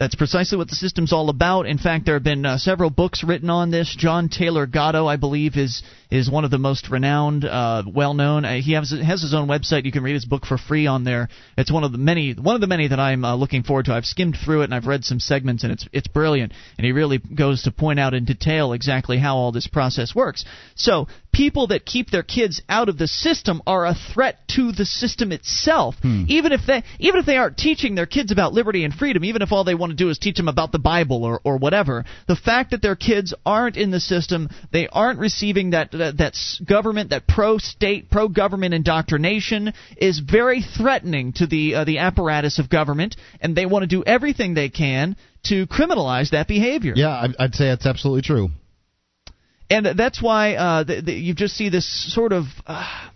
[0.00, 1.66] That's precisely what the system's all about.
[1.66, 3.94] In fact, there have been uh, several books written on this.
[3.94, 8.46] John Taylor Gatto, I believe, is is one of the most renowned, uh, well known.
[8.46, 9.84] Uh, he has has his own website.
[9.84, 11.28] You can read his book for free on there.
[11.58, 13.92] It's one of the many one of the many that I'm uh, looking forward to.
[13.92, 16.54] I've skimmed through it and I've read some segments, and it's it's brilliant.
[16.78, 20.46] And he really goes to point out in detail exactly how all this process works.
[20.76, 24.84] So people that keep their kids out of the system are a threat to the
[24.84, 25.94] system itself.
[26.28, 29.42] Even if they even if they aren't teaching their kids about liberty and freedom, even
[29.42, 32.04] if all they want to do is teach them about the Bible or, or whatever,
[32.26, 36.36] the fact that their kids aren't in the system, they aren't receiving that that, that
[36.64, 42.58] government, that pro state, pro government indoctrination is very threatening to the uh, the apparatus
[42.58, 46.92] of government, and they want to do everything they can to criminalize that behavior.
[46.94, 48.50] Yeah, I'd say that's absolutely true.
[49.70, 52.46] And that's why uh, the, the, you just see this sort of.
[52.66, 53.10] Uh,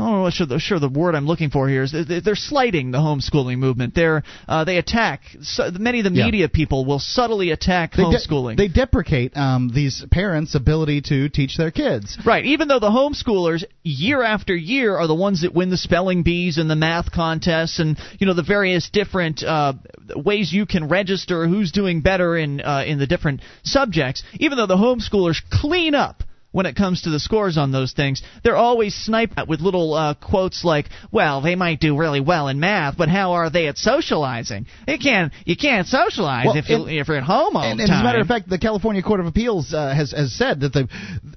[0.00, 2.20] I don't know what sure the, sure the word I'm looking for here is they-
[2.20, 3.94] they're slighting the homeschooling movement.
[3.94, 6.24] They're uh, they attack so, many of the Yeah.
[6.24, 8.56] media people will subtly attack They de- homeschooling.
[8.56, 12.16] they deprecate um, these parents' ability to teach their kids.
[12.24, 16.22] Right, even though the homeschoolers year after year are the ones that win the spelling
[16.22, 19.74] bees and the math contests and you know the various different uh,
[20.16, 24.66] ways you can register who's doing better in uh, in the different subjects, even though
[24.66, 26.22] the homeschoolers clean up
[26.52, 29.94] when it comes to the scores on those things, they're always sniped at with little
[29.94, 33.68] uh, quotes like, "Well, they might do really well in math, but how are they
[33.68, 34.66] at socializing?
[34.88, 37.78] You can't you can't socialize Well, if you and- if you're at home all And,
[37.78, 40.32] the and as a matter of fact, the California Court of Appeals uh, has has
[40.32, 40.88] said that the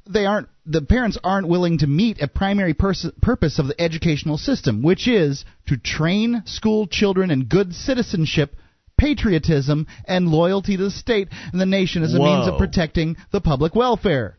[0.07, 4.37] they aren't the parents aren't willing to meet a primary pers- purpose of the educational
[4.37, 8.55] system, which is to train school children in good citizenship.
[8.95, 13.41] Patriotism and loyalty to the state and the nation as a means of protecting the
[13.41, 14.37] public welfare.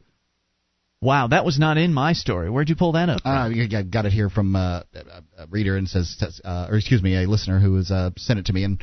[1.05, 2.48] Wow, that was not in my story.
[2.48, 3.20] Where'd you pull that up?
[3.24, 4.82] Uh, I got it here from uh,
[5.36, 8.39] a, reader and says, says uh, or excuse me, a listener who has uh, sent
[8.39, 8.64] it to me.
[8.64, 8.82] And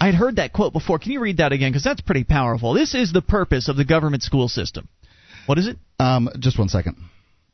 [0.00, 0.98] I'd heard that quote before.
[0.98, 1.70] Can you read that again?
[1.70, 2.72] Because that's pretty powerful.
[2.72, 4.88] This is the purpose of the government school system.
[5.46, 5.76] What is it?
[6.00, 6.96] Um, just one second.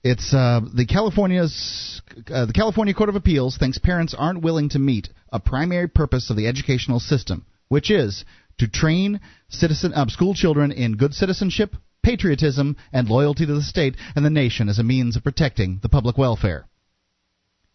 [0.05, 4.79] It's uh, the California's uh, the California Court of Appeals thinks parents aren't willing to
[4.79, 8.25] meet a primary purpose of the educational system, which is
[8.59, 11.75] to train citizen uh, school children in good citizenship,
[12.05, 15.89] patriotism, and loyalty to the state and the nation as a means of protecting the
[15.89, 16.67] public welfare.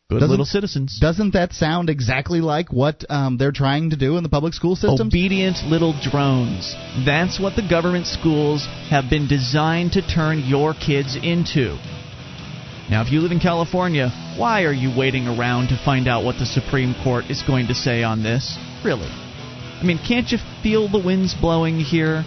[0.10, 0.98] Good Doesn't- little citizens.
[1.00, 4.76] Doesn't that sound exactly like what um, they're trying to do in the public school
[4.76, 5.08] system?
[5.08, 6.74] Obedient little drones.
[7.06, 11.78] That's what the government schools have been designed to turn your kids into.
[12.90, 16.40] Now, if you live in California, why are you waiting around to find out what
[16.40, 18.58] the Supreme Court is going to say on this?
[18.84, 19.06] Really?
[19.08, 22.26] I mean, can't you feel the winds blowing here?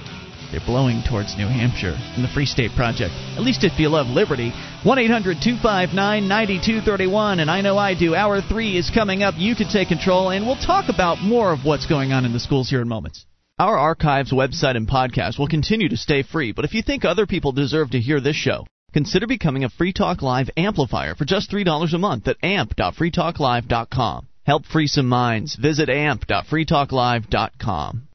[0.52, 3.14] They're blowing towards New Hampshire in the Free State Project.
[3.36, 4.52] At least if you love liberty.
[4.84, 7.40] 1 800 259 9231.
[7.40, 8.14] And I know I do.
[8.14, 9.34] Hour 3 is coming up.
[9.38, 12.40] You can take control, and we'll talk about more of what's going on in the
[12.40, 13.24] schools here in moments.
[13.58, 17.26] Our archives, website, and podcast will continue to stay free, but if you think other
[17.26, 21.50] people deserve to hear this show, consider becoming a Free Talk Live amplifier for just
[21.50, 24.28] $3 a month at amp.freetalklive.com.
[24.44, 25.54] Help free some minds.
[25.54, 28.08] Visit amp.freetalklive.com.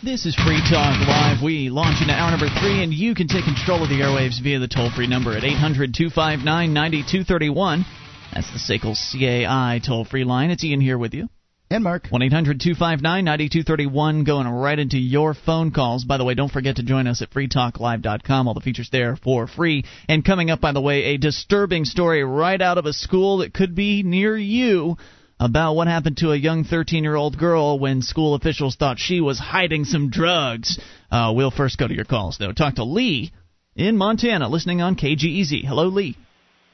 [0.00, 1.42] This is Free Talk Live.
[1.42, 4.60] We launch into hour number three, and you can take control of the airwaves via
[4.60, 7.84] the toll free number at 800 259 9231.
[8.32, 10.52] That's the SACL CAI toll free line.
[10.52, 11.28] It's Ian here with you.
[11.68, 12.06] And Mark.
[12.10, 16.04] 1 800 259 9231, going right into your phone calls.
[16.04, 18.46] By the way, don't forget to join us at freetalklive.com.
[18.46, 19.84] All the features there for free.
[20.08, 23.52] And coming up, by the way, a disturbing story right out of a school that
[23.52, 24.96] could be near you
[25.40, 29.20] about what happened to a young 13 year old girl when school officials thought she
[29.20, 30.78] was hiding some drugs.
[31.10, 32.52] Uh, we'll first go to your calls, though.
[32.52, 33.32] Talk to Lee
[33.76, 35.64] in Montana, listening on KGEZ.
[35.64, 36.16] Hello, Lee.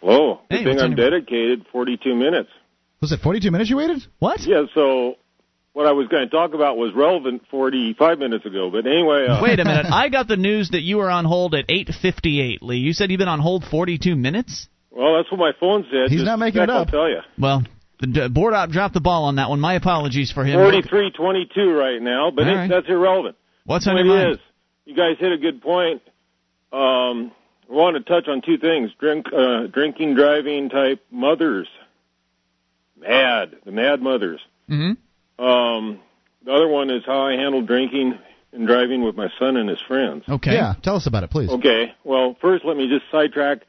[0.01, 2.49] Whoa, good Hey, thing I'm your- dedicated 42 minutes.
[3.01, 4.03] Was it 42 minutes you waited?
[4.19, 4.41] What?
[4.47, 5.17] Yeah, so
[5.75, 8.71] what I was going to talk about was relevant 45 minutes ago.
[8.71, 9.87] But anyway, uh, Wait a minute.
[9.91, 12.77] I got the news that you were on hold at 8:58, Lee.
[12.79, 14.69] You said you've been on hold 42 minutes?
[14.91, 16.09] well, that's what my phone said.
[16.11, 16.87] He's Just not making it up.
[16.87, 17.19] I'll tell you.
[17.39, 17.65] Well,
[18.01, 19.61] the board op dropped the ball on that one.
[19.61, 20.59] My apologies for him.
[20.59, 22.71] 43-22 right now, but All it, right.
[22.71, 23.37] that's irrelevant.
[23.65, 24.33] What's on Point your mind?
[24.33, 24.39] is,
[24.85, 26.03] you guys hit a good point.
[26.73, 27.33] Um,
[27.71, 31.69] I want to touch on two things: drink, uh, drinking, driving type mothers.
[32.99, 34.41] Mad, the mad mothers.
[34.69, 35.45] Mm-hmm.
[35.45, 36.01] Um,
[36.45, 38.19] the other one is how I handle drinking
[38.53, 40.25] and driving with my son and his friends.
[40.29, 40.55] Okay.
[40.55, 41.51] Yeah, tell us about it, please.
[41.51, 41.95] Okay.
[42.05, 43.63] Well, first let me just sidetrack.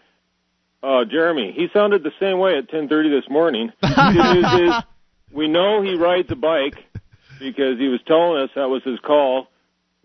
[0.86, 3.72] Uh, Jeremy, he sounded the same way at 10:30 this morning.
[3.82, 4.74] The news is
[5.32, 6.76] we know he rides a bike
[7.40, 9.48] because he was telling us that was his call.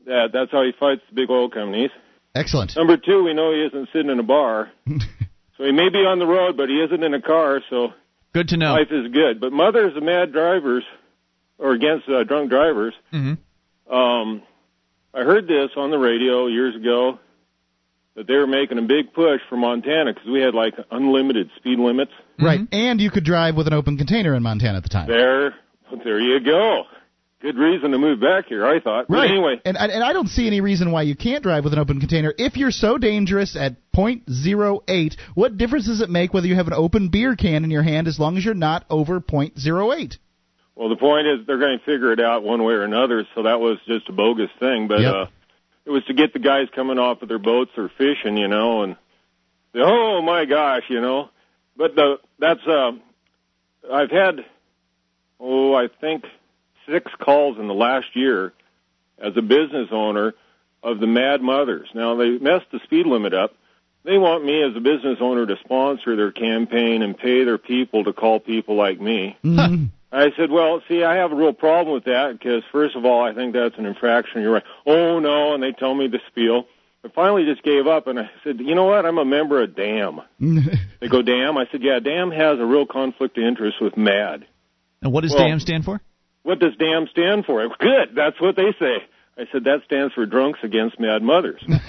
[0.07, 1.90] That that's how he fights the big oil companies.
[2.35, 2.74] Excellent.
[2.77, 6.19] Number two, we know he isn't sitting in a bar, so he may be on
[6.19, 7.61] the road, but he isn't in a car.
[7.69, 7.89] So
[8.32, 8.73] Good to know.
[8.73, 9.39] life is good.
[9.39, 10.85] But mothers of mad drivers
[11.59, 12.94] or against uh, drunk drivers.
[13.12, 13.94] Mm-hmm.
[13.94, 14.43] Um,
[15.12, 17.19] I heard this on the radio years ago
[18.21, 21.79] that they were making a big push for Montana because we had like unlimited speed
[21.79, 22.13] limits.
[22.39, 25.09] Right, and you could drive with an open container in Montana at the time.
[25.09, 25.55] There,
[26.05, 26.83] there you go.
[27.41, 29.07] Good reason to move back here, I thought.
[29.09, 29.31] But Right.
[29.31, 31.79] anyway, And, and and I don't see any reason why you can't drive with an
[31.79, 32.35] open container.
[32.37, 36.75] If you're so dangerous at .08, what difference does it make whether you have an
[36.75, 40.19] open beer can in your hand as long as you're not over .08?
[40.77, 43.27] well, the point is they're going to figure it out one way or another.
[43.35, 44.89] So that was just a bogus thing.
[44.89, 45.15] But Yep.
[45.15, 45.27] uh,
[45.85, 48.82] it was to get the guys coming off of their boats or fishing, you know,
[48.82, 48.97] and
[49.74, 51.31] oh my gosh, you know.
[51.77, 52.93] But the that's uh,
[53.93, 54.44] I've had
[55.39, 56.24] oh I think
[56.89, 58.52] six calls in the last year
[59.19, 60.35] as a business owner
[60.82, 61.89] of the Mad Mothers.
[61.94, 63.55] Now they messed the speed limit up.
[64.02, 68.05] They want me as a business owner to sponsor their campaign and pay their people
[68.05, 69.36] to call people like me.
[69.44, 69.90] Mhm.
[70.12, 73.23] I said, well, see, I have a real problem with that because, first of all,
[73.23, 74.43] I think that's an infraction.
[74.43, 74.62] You're right.
[74.87, 76.65] Oh, no, and they tell me the spiel.
[77.05, 79.07] I finally just gave up and I said, you know what?
[79.07, 80.20] I'm a member of DAM.
[81.01, 81.57] They go, DAM?
[81.57, 84.45] I said, yeah, DAM has a real conflict of interest with MAD.
[85.01, 86.03] And what does Well- DAM stand for?
[86.43, 87.66] What does DAM stand for?
[87.78, 88.97] Good, that's what they say.
[89.39, 91.62] I said, that stands for Drunks Against Mad Mothers.
[91.69, 91.81] And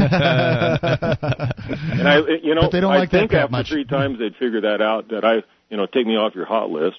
[2.08, 3.70] I, you know, But they don't I like that think crap after much.
[3.70, 5.10] three times they'd figure that out.
[5.10, 6.98] That I, you know, take me off your hot list.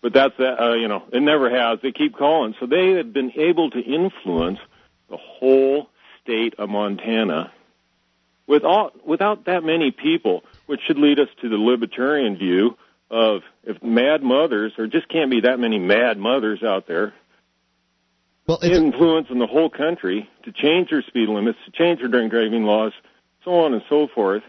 [0.00, 0.60] But that's that.
[0.62, 1.80] Uh, you know, it never has.
[1.82, 4.58] They keep calling, so they have been able to influence
[5.10, 5.88] the whole
[6.22, 7.52] state of Montana
[8.46, 12.76] with all, without that many people, which should lead us to the libertarian view
[13.10, 17.14] of if mad mothers, there just can't be that many mad mothers out there
[18.46, 22.64] Well, influencing the whole country to change their speed limits, to change their drink driving
[22.64, 22.92] laws,
[23.44, 24.42] so on and so forth.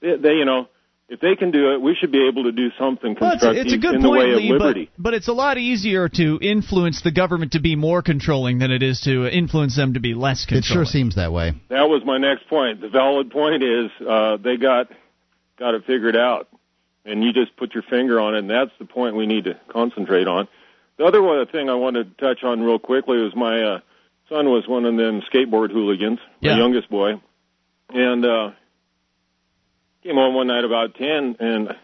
[0.00, 0.68] They, they you know,
[1.12, 3.66] if they can do it, we should be able to do something Well, it's, constructive
[3.66, 4.90] it's a good in the point, way of but, liberty.
[4.98, 8.82] but it's a lot easier to influence the government to be more controlling than it
[8.82, 10.62] is to influence them to be less controlling.
[10.62, 11.52] it sure seems that way.
[11.68, 12.80] That was my next point.
[12.80, 14.88] The valid point is uh, they got
[15.58, 16.48] got it figured out,
[17.04, 19.60] and you just put your finger on it, and that's the point we need to
[19.68, 20.48] concentrate on.
[20.96, 23.80] The other one thing I wanted to touch on real quickly was my uh,
[24.30, 27.20] son was one of them skateboard hooligans, my youngest boy,
[27.90, 28.50] and uh,
[30.02, 31.76] came home one night about ten, and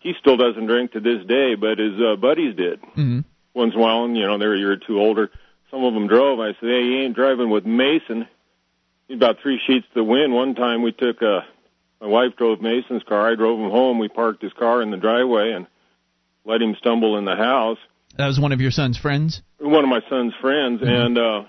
[0.00, 2.80] he still doesn't drink to this day, but his uh, buddies did.
[2.96, 3.24] Mhm.
[3.54, 5.30] Once in a while, and, you know, they're a year or two older.
[5.70, 6.40] Some of them drove.
[6.40, 8.26] I said, "Hey, you ain't driving with Mason."
[9.08, 10.32] He's about three sheets to the wind.
[10.32, 11.40] One time, we took uh,
[12.00, 13.28] my wife drove Mason's car.
[13.30, 13.98] I drove him home.
[13.98, 15.66] We parked his car in the driveway and
[16.44, 17.78] let him stumble in the house
[18.16, 19.42] That was one of your son's friends.
[19.58, 21.42] one of my son's friends and uh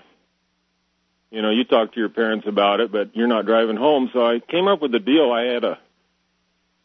[1.32, 4.08] you know you talk to your parents about it but you're not driving home.
[4.12, 5.32] So i came up with a deal.
[5.32, 5.78] I had a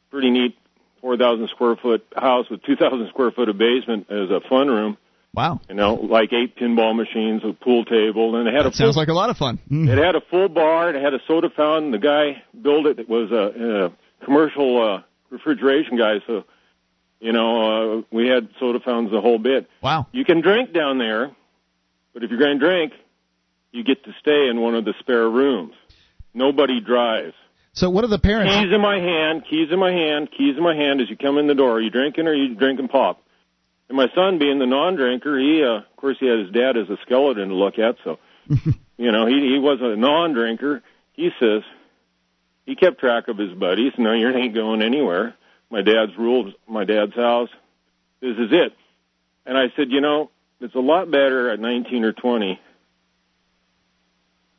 [0.09, 0.57] pretty neat
[1.01, 4.67] four thousand square foot house with two thousand square foot of basement as a fun
[4.67, 4.97] room.
[5.33, 5.59] Wow.
[5.69, 8.77] you know like eight pinball machines a pool table and it had That a full,
[8.87, 9.59] sounds like a lot of fun.
[9.69, 11.91] it had a full bar it had a soda fountain.
[11.91, 12.97] The guy built it.
[12.99, 13.91] It was a,
[14.23, 16.21] a commercial uh refrigeration guy.
[16.25, 16.45] So
[17.19, 19.69] you know uh we had soda fountains the whole bit.
[19.83, 20.07] Wow.
[20.11, 21.29] you can drink down there,
[22.13, 22.93] but if you're going to drink,
[23.77, 25.73] you get to stay in one of the spare rooms.
[26.33, 27.33] Nobody drives.
[27.73, 28.53] So what are the parents?
[28.55, 31.37] Keys in my hand, keys in my hand, keys in my hand as you come
[31.37, 31.73] in the door.
[31.73, 33.21] Are you drinking or are you drinking pop?
[33.87, 36.89] And my son, being the non-drinker, he, uh, of course, he had his dad as
[36.89, 38.19] a skeleton to look at, so,
[38.97, 40.81] you know, he, he wasn't a non-drinker.
[41.13, 41.61] He says,
[42.65, 43.93] he kept track of his buddies.
[43.97, 45.35] No, you ain't going anywhere.
[45.69, 47.49] My dad's rules, my dad's house.
[48.21, 48.73] This is it.
[49.45, 52.59] And I said, you know, it's a lot better at 19 or 20,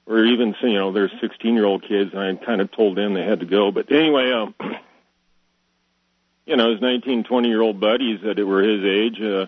[0.08, 3.14] or even, you know, there's 16 year old kids, and I kind of told them
[3.14, 3.70] they had to go.
[3.70, 4.54] But anyway, um,
[6.46, 9.46] you know, his 19, 20 year old buddies that were his age, uh,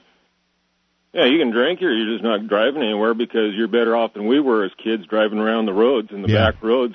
[1.12, 1.93] yeah, you can drink here.
[1.93, 5.39] You're just not driving anywhere because you're better off than we were as kids driving
[5.39, 6.51] around the roads and the Yeah.
[6.51, 6.95] back roads.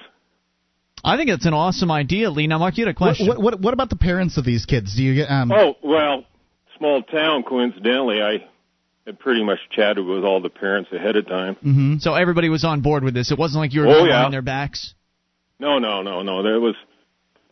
[1.04, 2.48] I think it's an awesome idea, Lee.
[2.48, 3.28] Now, Mark, you had a question.
[3.28, 4.96] what, what, what about the parents of these kids?
[4.96, 5.30] Do you get?
[5.30, 6.24] Um, Oh, well,
[6.78, 8.48] small town, coincidentally, I
[9.06, 11.56] had pretty much chatted with all the parents ahead of time.
[11.64, 12.02] mhm.
[12.02, 13.32] So everybody was on board with this.
[13.32, 14.26] It wasn't like you were Oh, yeah.
[14.26, 14.94] on their backs.
[15.60, 16.42] No, no, no, no.
[16.44, 16.76] There was,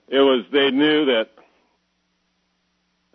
[0.09, 0.45] it was.
[0.51, 1.27] They knew that.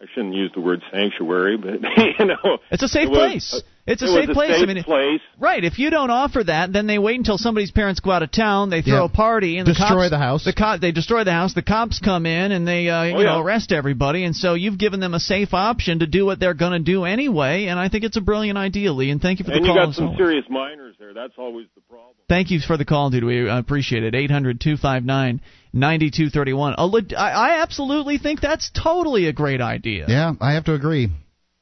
[0.01, 1.81] I shouldn't use the word sanctuary, but
[2.19, 3.63] you know, It's a safe it was- place.
[3.89, 4.51] It's a it safe was place.
[4.51, 5.21] A I safe mean, place.
[5.39, 5.65] Right.
[5.65, 8.71] If you don't offer that, then they wait until somebody's parents go out of town.
[8.71, 9.05] They throw Yeah.
[9.07, 10.45] a party and Destroy the cops, the house.
[10.45, 11.55] The co- they destroy the house.
[11.55, 13.25] The cops come in and they uh, you Oh, yeah.
[13.27, 14.25] know arrest everybody.
[14.25, 17.05] And so you've given them a safe option to do what they're going to do
[17.05, 17.67] anyway.
[17.67, 19.11] And I think it's a brilliant idea, Lee.
[19.11, 19.87] And thank you for And the you call.
[19.87, 20.19] got some always.
[20.19, 21.15] serious minors there.
[21.15, 22.15] That's always the problem.
[22.29, 23.25] Thank you for the call, dude.
[23.25, 24.15] We uh, appreciate it.
[24.15, 25.41] Eight hundred two five nine
[25.73, 26.75] ninety two thirty one.
[26.77, 30.05] I I absolutely think that's totally a great idea.
[30.09, 31.09] Yeah, I have to agree.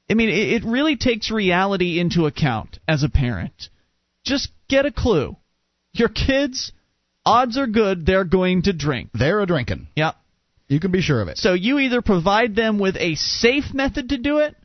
[0.09, 3.69] I mean, it, it really takes reality into account as a parent.
[4.25, 5.37] Just get a clue.
[5.93, 6.73] Your kids,
[7.25, 9.11] odds are good they're going to drink.
[9.15, 9.89] They're a drinking.
[9.97, 10.13] Yeah.
[10.69, 11.39] You can be sure of it.
[11.39, 14.57] So you either provide them with a safe method to do it,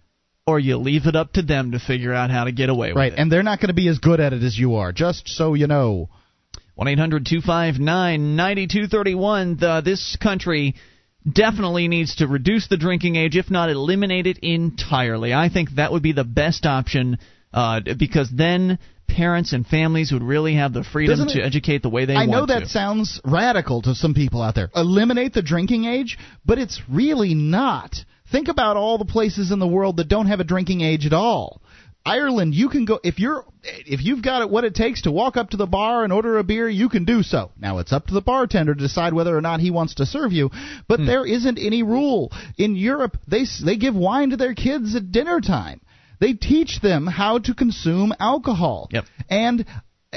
[0.48, 2.98] or you leave it up to them to figure out how to get away with
[2.98, 3.10] Right, it.
[3.12, 4.92] Right, and they're not going to be as good at it as you are.
[4.92, 6.10] Just so you know.
[6.76, 9.84] 1 800 259 9231.
[9.84, 10.76] This country
[11.30, 15.34] definitely needs to reduce the drinking age, if not eliminate it entirely.
[15.34, 17.20] I think that would be the best option
[17.54, 21.90] uh, because then parents and families would really have the freedom Doesn't to educate the
[21.90, 22.30] way they want.
[22.30, 22.36] to.
[22.36, 24.70] I know that sounds radical to some people out there.
[24.76, 27.96] Eliminate the drinking age, but it's really not.
[28.32, 31.14] Think about all the places in the world that don't have a drinking age at
[31.14, 31.61] all.
[32.06, 35.52] Ireland, you can go if you're if you've got what it takes to walk up
[35.52, 37.52] to the bar and order a beer, you can do so.
[37.60, 40.32] Now it's up to the bartender to decide whether or not he wants to serve
[40.34, 40.50] you,
[40.88, 41.06] but Hmm.
[41.06, 42.32] there isn't any rule.
[42.58, 45.82] In Europe, they they give wine to their kids at dinner time.
[46.20, 48.90] They teach them how to consume alcohol.
[48.92, 49.06] Yep.
[49.30, 49.66] And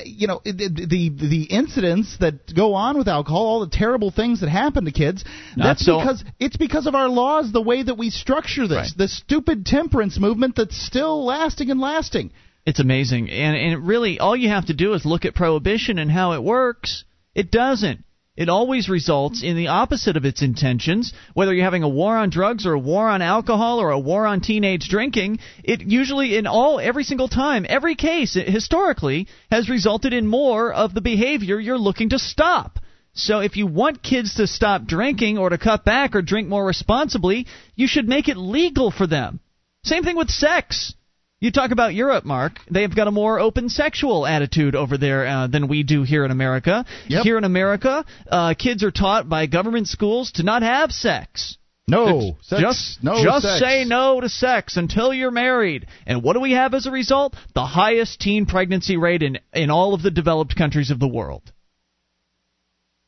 [0.04, 0.52] you know the,
[0.88, 4.92] the the incidents that go on with alcohol, all the terrible things that happen to
[4.92, 5.24] kids.
[5.56, 8.76] Not that's so- because it's because of our laws, the way that we structure this,
[8.76, 8.98] Right.
[8.98, 12.32] the stupid temperance movement that's still lasting and lasting.
[12.66, 13.30] It's amazing.
[13.30, 16.42] And, and really, all you have to do is look at prohibition and how it
[16.42, 17.04] works.
[17.34, 18.04] It doesn't.
[18.36, 21.12] It always results in the opposite of its intentions.
[21.34, 24.26] Whether you're having a war on drugs or a war on alcohol or a war
[24.26, 30.12] on teenage drinking, it usually, in all, every single time, every case, historically, has resulted
[30.12, 32.80] in more of the behavior you're looking to stop.
[33.12, 36.66] So if you want kids to stop drinking or to cut back or drink more
[36.66, 37.46] responsibly,
[37.76, 39.38] you should make it legal for them.
[39.84, 40.94] Same thing with sex.
[41.40, 42.58] You talk about Europe, Mark.
[42.70, 46.30] They've got a more open sexual attitude over there uh, than we do here in
[46.30, 46.86] America.
[47.08, 47.22] Yep.
[47.22, 51.58] Here in America, uh, kids are taught by government schools to not have sex.
[51.86, 53.60] No, sex, just no just sex.
[53.60, 55.86] say no to sex until you're married.
[56.06, 57.36] And what do we have as a result?
[57.54, 61.52] The highest teen pregnancy rate in in all of the developed countries of the world.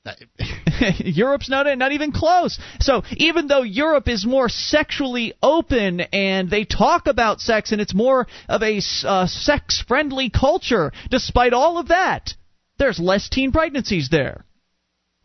[0.98, 2.58] Europe's not not even close.
[2.80, 7.94] So even though Europe is more sexually open and they talk about sex and it's
[7.94, 12.34] more of a uh, sex-friendly culture, despite all of that,
[12.78, 14.45] there's less teen pregnancies there.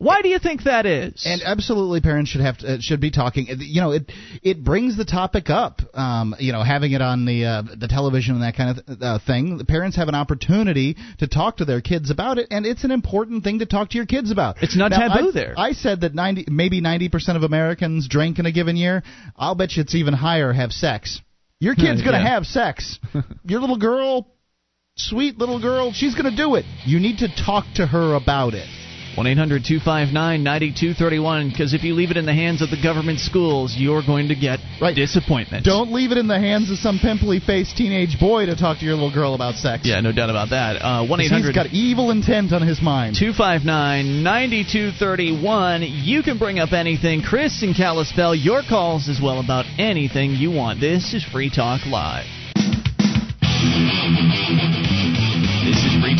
[0.02, 1.22] Why do you think that is?
[1.24, 3.46] And absolutely, parents should have to, uh, should be talking.
[3.60, 4.10] You know, it
[4.42, 5.80] it brings the topic up.
[5.94, 9.18] Um, you know, having it on the uh, the television and that kind of uh,
[9.24, 9.58] thing.
[9.58, 12.90] The parents have an opportunity to talk to their kids about it, and it's an
[12.90, 14.60] important thing to talk to your kids about.
[14.60, 15.54] It's not now, taboo I, there.
[15.56, 19.04] I said that ninety, maybe ninety percent of Americans drink in a given year.
[19.36, 20.52] I'll bet you it's even higher.
[20.52, 21.20] Have sex.
[21.60, 22.34] Your kid's going to Yeah.
[22.34, 22.98] have sex.
[23.44, 24.26] Your little girl,
[24.96, 26.64] sweet little girl, she's going to do it.
[26.84, 28.66] You need to talk to her about it.
[29.14, 33.20] 1 800 259 9231, because if you leave it in the hands of the government
[33.20, 34.58] schools, you're going to get
[34.94, 35.64] disappointment.
[35.64, 38.84] Don't leave it in the hands of some pimply faced teenage boy to talk to
[38.84, 39.82] your little girl about sex.
[39.84, 40.80] Yeah, no doubt about that.
[40.80, 43.16] Uh, 1 'Cause 800 He's got evil intent on his mind.
[43.16, 45.82] 259 9231.
[45.82, 47.20] You can bring up anything.
[47.22, 50.80] Chris and Kalispell, your calls as well about anything you want.
[50.80, 52.24] This is Free Talk Live.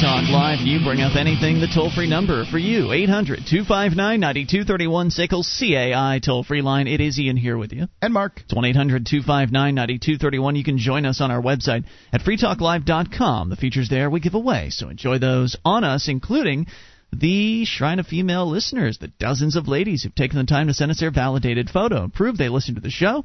[0.03, 0.67] This is Free Talk Live.
[0.67, 6.19] You bring up anything, the toll free number for you 800 259 9231 Sickles CAI
[6.19, 6.89] toll free line.
[6.89, 7.87] It is Ian here with you.
[8.01, 8.41] And Mark.
[8.45, 10.57] It's 1 800 259 9231.
[10.57, 13.51] You can join us on our website at freetalklive.com.
[13.51, 16.67] The features there we give away, so enjoy those on us, including
[17.13, 20.91] the Shrine of Female Listeners, the dozens of ladies who've taken the time to send
[20.91, 23.25] us their validated photo and prove they listen to the show.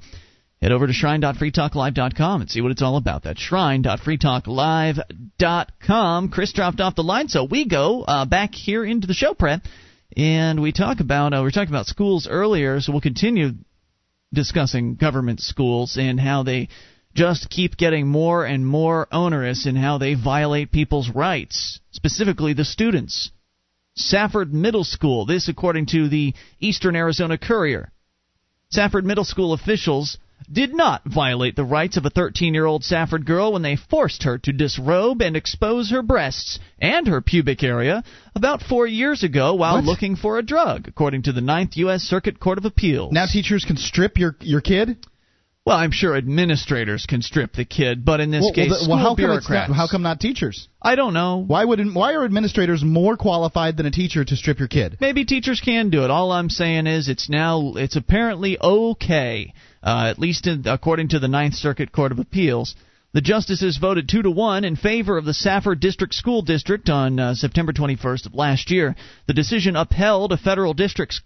[0.61, 3.21] Head over to shrine.freetalklive.com and see what it's all about.
[3.23, 6.29] That's shrine.freetalklive.com.
[6.29, 9.61] Chris dropped off the line, so we go uh, back here into the show prep,
[10.15, 13.51] and we talk about uh, we were talking about schools earlier, so we'll continue
[14.33, 16.69] discussing government schools and how they
[17.13, 22.65] just keep getting more and more onerous in how they violate people's rights, specifically the
[22.65, 23.29] students.
[23.95, 27.91] Safford Middle School, this according to the Eastern Arizona Courier.
[28.69, 30.17] Safford Middle School officials
[30.51, 34.23] did not violate the rights of a 13 year old Safford girl when they forced
[34.23, 38.03] her to disrobe and expose her breasts and her pubic area
[38.35, 39.83] about four years ago while What?
[39.83, 42.01] looking for a drug, according to the Ninth U.S.
[42.03, 43.11] Circuit Court of Appeals.
[43.11, 45.05] Now teachers can strip your your kid.
[45.65, 48.83] Well, I'm sure administrators can strip the kid, but in this well, case, well, the-
[48.85, 49.67] school well, how come bureaucrats.
[49.69, 50.69] not, how come not teachers?
[50.81, 51.43] I don't know.
[51.45, 54.95] Why would why are administrators more qualified than a teacher to strip your kid?
[55.01, 56.09] Maybe teachers can do it.
[56.09, 59.53] All I'm saying is it's now it's apparently okay,
[59.83, 62.75] uh, at least in, according to the Ninth Circuit Court of Appeals.
[63.13, 67.19] The justices voted two to one in favor of the Safford District School District on
[67.19, 68.95] uh, September 21st of last year.
[69.27, 71.21] The decision upheld a federal district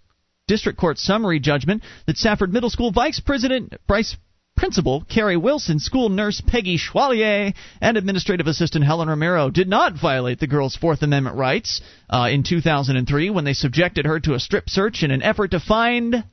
[0.48, 4.16] district court summary judgment that Safford Middle School Vice President Bryce
[4.56, 10.40] Principal Kerry Wilson, school nurse Peggy Schwallier, and administrative assistant Helen Romero did not violate
[10.40, 11.80] the girl's Fourth Amendment rights
[12.10, 15.60] uh, in 2003 when they subjected her to a strip search in an effort to
[15.60, 16.24] find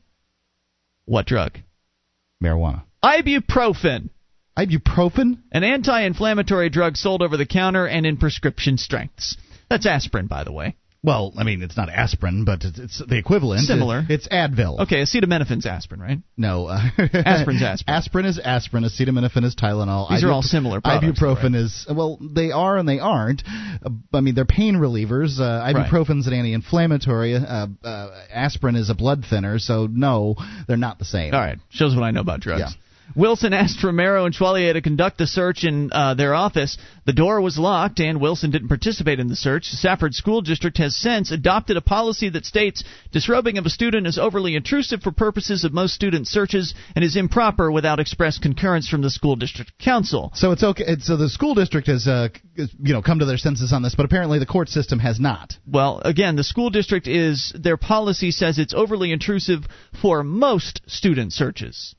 [1.05, 1.59] what drug?
[2.43, 2.83] Marijuana.
[3.03, 4.09] Ibuprofen,
[4.57, 5.39] Ibuprofen.
[5.51, 9.37] an anti inflammatory drug sold over the counter and in prescription strengths.
[9.69, 10.75] That's aspirin, by the way.
[11.01, 13.61] Well, I mean, it's not aspirin, but it's, it's the equivalent.
[13.61, 14.03] Similar.
[14.09, 14.81] It's Advil.
[14.81, 16.17] Okay, acetaminophen's aspirin, right?
[16.35, 16.65] No.
[16.65, 17.95] Uh, Aspirin's aspirin.
[17.95, 18.83] Aspirin is aspirin.
[18.83, 20.09] Acetaminophen is Tylenol.
[20.09, 23.43] These are all similar products, Ibuprofen is well, they are and they aren't.
[23.47, 25.39] Uh, I mean, they're pain relievers.
[25.39, 27.35] Uh, ibuprofen's an anti-inflammatory.
[27.35, 29.57] Uh, uh, aspirin is a blood thinner.
[29.57, 30.35] So no,
[30.67, 31.33] they're not the same.
[31.33, 32.59] All right, shows what I know about drugs.
[32.61, 32.69] Yeah.
[33.15, 36.77] Wilson asked Romero and Schwallier to conduct a search in uh, their office.
[37.05, 39.71] The door was locked, and Wilson didn't participate in the search.
[39.71, 44.07] The Safford School District has since adopted a policy that states disrobing of a student
[44.07, 48.87] is overly intrusive for purposes of most student searches and is improper without express concurrence
[48.87, 50.31] from the school district council.
[50.35, 50.97] So it's okay.
[50.99, 54.05] So the school district has, uh, you know, come to their senses on this, but
[54.05, 55.55] apparently the court system has not.
[55.67, 59.65] Well, again, the school district is their policy says it's overly intrusive
[60.01, 61.95] for most student searches.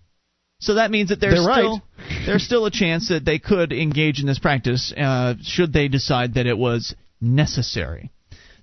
[0.60, 1.58] So that means that there's They're right.
[1.58, 1.82] still
[2.26, 6.34] there's still a chance that they could engage in this practice uh, should they decide
[6.34, 8.10] that it was necessary.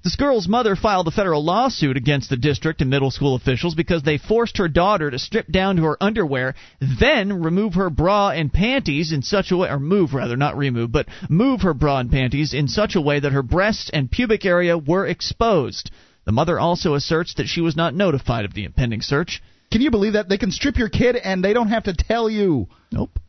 [0.03, 4.03] This girl's mother filed a federal lawsuit against the district and middle school officials because
[4.03, 8.53] they forced her daughter to strip down to her underwear, then remove her bra and
[8.53, 12.11] panties in such a way, or move rather, not remove, but move her bra and
[12.11, 15.91] panties in such a way that her breasts and pubic area were exposed.
[16.26, 19.41] The mother also asserts that she was not notified of the impending search.
[19.72, 22.30] Can you believe that they can strip your kid and they don't have to tell
[22.30, 22.68] you?
[22.91, 23.19] Nope.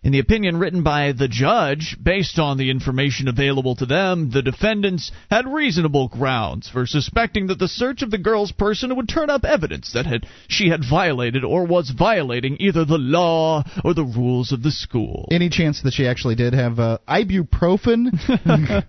[0.00, 4.42] In the opinion written by the judge, based on the information available to them, the
[4.42, 9.28] defendants had reasonable grounds for suspecting that the search of the girl's person would turn
[9.28, 14.04] up evidence that had, she had violated or was violating either the law or the
[14.04, 15.28] rules of the school.
[15.32, 18.12] Any chance that she actually did have uh, ibuprofen?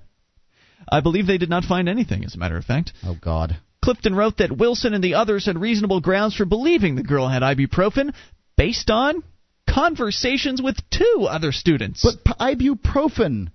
[0.92, 2.94] I believe they did not find anything, as a matter of fact.
[3.04, 3.58] oh God.
[3.84, 7.42] Clifton wrote that Wilson and the others had reasonable grounds for believing the girl had
[7.42, 8.14] ibuprofen
[8.58, 9.24] based on
[9.68, 12.02] conversations with two other students.
[12.04, 13.50] But p- ibuprofen.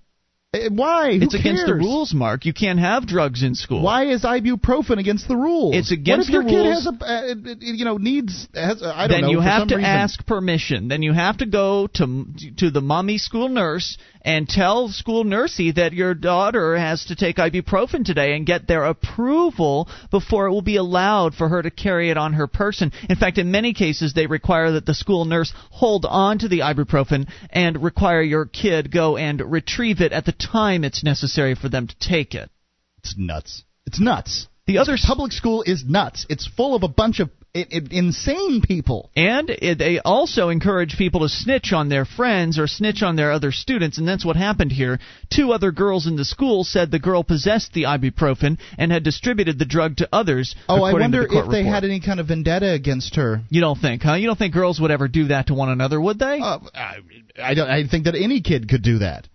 [0.53, 1.17] eh, Why?
[1.17, 2.45] Who it's against the rules, Mark.
[2.45, 3.83] You can't have drugs in school.
[3.83, 5.75] Why is ibuprofen against the rules?
[5.75, 6.51] It's against the rules.
[6.51, 9.11] what if your the kid has a, uh, you know, needs has uh, I don't
[9.17, 9.29] then know.
[9.31, 9.85] you for have to reason.
[9.91, 10.87] ask permission.
[10.87, 12.25] Then you have to go to
[12.57, 17.37] to the mommy school nurse and tell school nursey that your daughter has to take
[17.37, 22.09] ibuprofen today and get their approval before it will be allowed for her to carry
[22.09, 22.91] it on her person.
[23.07, 26.61] In fact, in many cases they require that the school nurse hold on to the
[26.61, 31.69] ibuprofen and require your kid go and retrieve it at the time it's necessary for
[31.69, 32.49] them to take it.
[32.97, 33.63] It's nuts.
[33.85, 34.47] It's nuts.
[34.65, 36.25] The other public school is nuts.
[36.27, 39.09] It's full of a bunch of i i insane people.
[39.15, 43.31] And it, they also encourage people to snitch on their friends or snitch on their
[43.31, 44.99] other students, and that's what happened here.
[45.33, 49.57] Two other girls in the school said the girl possessed the ibuprofen and had distributed
[49.57, 50.55] the drug to others.
[50.67, 51.73] Oh, I wonder the if they report.
[51.73, 53.41] had any kind of vendetta against her.
[53.49, 54.15] You don't think, huh?
[54.15, 56.39] You don't think girls would ever do that to one another, would they?
[56.41, 56.97] Uh, I,
[57.41, 57.69] I don't.
[57.69, 59.27] I think that any kid could do that.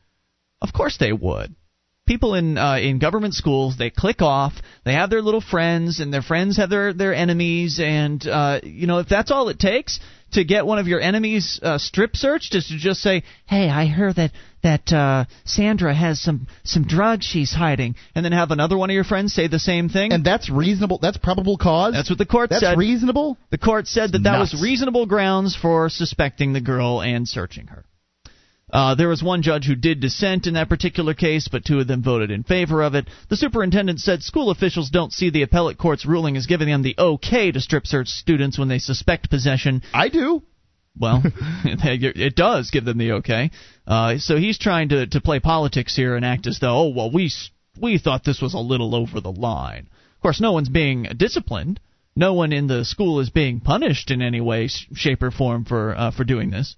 [0.63, 1.55] Of course they would.
[2.11, 4.55] People in uh, in government schools they click off.
[4.85, 7.79] They have their little friends, and their friends have their their enemies.
[7.81, 10.01] And uh, you know if that's all it takes
[10.33, 13.87] to get one of your enemies uh, strip searched is to just say, "Hey, I
[13.87, 14.33] heard that
[14.65, 18.95] that uh, Sandra has some some drugs she's hiding," and then have another one of
[18.95, 20.13] your friends say the same thing.
[20.13, 20.99] And that's reasonable.
[21.01, 21.95] That's probable cause.
[21.95, 22.71] That's what the court That's said.
[22.71, 23.39] That's reasonable.
[23.51, 27.85] The court said that that was reasonable grounds for suspecting the girl and searching her.
[28.73, 31.87] Uh, there was one judge who did dissent in that particular case, but two of
[31.87, 33.09] them voted in favor of it.
[33.29, 36.95] The superintendent said school officials don't see the appellate court's ruling as giving them the
[36.99, 39.83] okay to strip search students when they suspect possession.
[39.93, 40.43] I do.
[40.99, 41.23] Well,
[41.65, 43.51] it does give them the okay.
[43.87, 47.11] Uh, so he's trying to to play politics here and act as though, oh well,
[47.11, 47.31] we
[47.81, 49.89] we thought this was a little over the line.
[50.17, 51.81] Of course, no one's being disciplined.
[52.17, 55.97] No one in the school is being punished in any way, shape, or form for
[55.97, 56.77] uh, for doing this.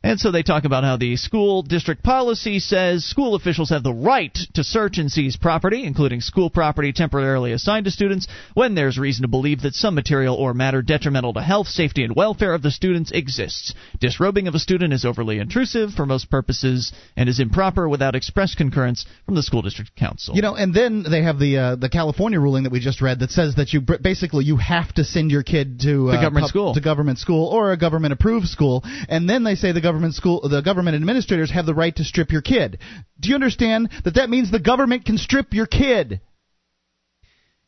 [0.00, 3.92] And so they talk about how the school district policy says school officials have the
[3.92, 8.96] right to search and seize property, including school property temporarily assigned to students, when there's
[8.96, 12.62] reason to believe that some material or matter detrimental to health, safety, and welfare of
[12.62, 13.74] the students exists.
[13.98, 18.54] Disrobing of a student is overly intrusive for most purposes and is improper without express
[18.54, 20.36] concurrence from the school district council.
[20.36, 23.18] You know, and then they have the uh, the California ruling that we just read
[23.18, 26.46] that says that you basically you have to send your kid to uh, The government
[26.46, 26.74] school.
[26.74, 30.36] to government school or a government approved school, and then they say the government school
[30.48, 32.78] the government administrators have the right to strip your kid.
[33.20, 36.20] Do you understand that that means the government can strip your kid?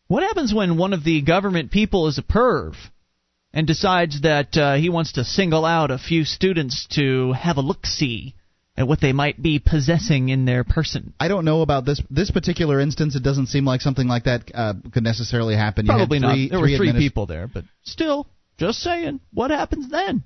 [0.09, 2.75] What happens when one of the government people is a perv
[3.53, 7.61] and decides that uh, he wants to single out a few students to have a
[7.71, 8.35] look see
[8.77, 11.13] at what they might be possessing in their person?
[11.21, 13.15] I don't know about this this particular instance.
[13.17, 15.87] It doesn't seem like something like that uh, could necessarily happen.
[15.87, 16.35] Probably not.
[16.35, 18.27] three- There were three adminis- people there, but still,
[18.59, 20.25] just saying, what happens then?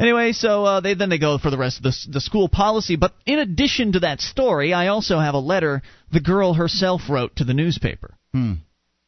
[0.00, 2.96] Anyway, so uh, they then they go for the rest of the, the school policy.
[2.96, 7.36] But in addition to that story, I also have a letter the girl herself wrote
[7.36, 8.14] to the newspaper.
[8.32, 8.54] Hmm.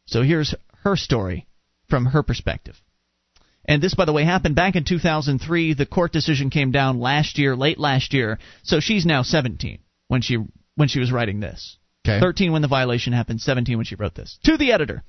[0.06, 1.46] So here's her story
[1.88, 2.78] from her perspective.
[3.64, 5.72] And this, by the way, happened back in 2003.
[5.74, 8.38] The court decision came down last year, late last year.
[8.62, 9.78] So she's now 17
[10.08, 10.38] when she
[10.74, 11.78] when she was writing this.
[12.06, 12.20] Okay.
[12.20, 14.38] 13 when the violation happened, 17 when she wrote this.
[14.44, 15.04] To the editor.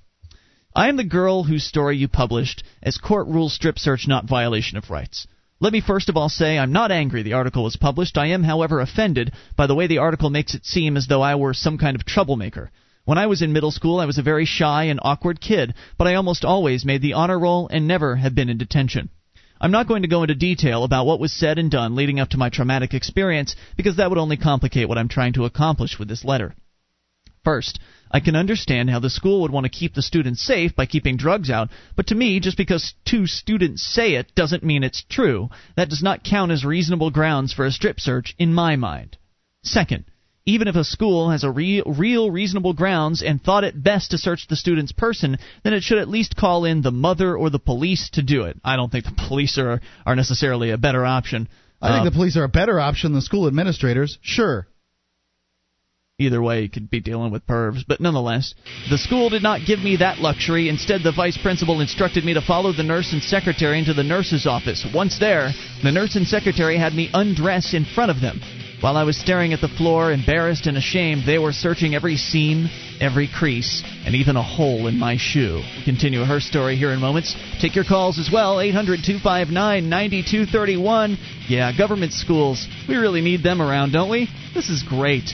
[0.76, 4.78] I am the girl whose story you published as court rules strip search not violation
[4.78, 5.28] of rights.
[5.64, 8.18] Let me first of all say I'm not angry the article was published.
[8.18, 11.36] I am, however, offended by the way the article makes it seem as though I
[11.36, 12.70] were some kind of troublemaker.
[13.06, 16.06] When I was in middle school, I was a very shy and awkward kid, but
[16.06, 19.08] I almost always made the honor roll and never have been in detention.
[19.62, 22.32] I'm not going to go into detail about what was said and done leading up
[22.32, 26.10] to my traumatic experience because that would only complicate what I'm trying to accomplish with
[26.10, 26.54] this letter.
[27.46, 27.80] First,
[28.14, 31.18] I can understand how the school would want to keep the students safe by keeping
[31.18, 35.50] drugs out, but to me, just because two students say it doesn't mean it's true.
[35.76, 39.18] That does not count as reasonable grounds for a strip search in my mind.
[39.64, 40.06] Second,
[40.46, 44.18] even if a school has a real, real reasonable grounds and thought it best to
[44.18, 47.60] search the student's person, then it should at least call in the mother or the
[47.60, 48.58] police to do it.
[48.64, 51.48] I don't think the police are are necessarily a better option.
[51.82, 54.18] I think Um, the police are a better option than school administrators.
[54.22, 54.68] Sure.
[56.20, 58.54] Either way, you could be dealing with pervs, but nonetheless,
[58.92, 60.70] the school did not give me that luxury.
[60.70, 64.46] Instead, the vice principal instructed me to follow the nurse and secretary into the nurse's
[64.46, 64.86] office.
[64.94, 65.50] Once there,
[65.82, 68.40] the nurse and secretary had me undress in front of them.
[68.80, 72.68] While I was staring at the floor, embarrassed and ashamed, they were searching every seam,
[73.00, 75.64] every crease, and even a hole in my shoe.
[75.84, 77.34] Continue her story here in moments.
[77.60, 81.18] Take your calls as well, 800 259 9231.
[81.48, 82.68] Yeah, government schools.
[82.88, 84.30] We really need them around, don't we?
[84.54, 85.34] This is great.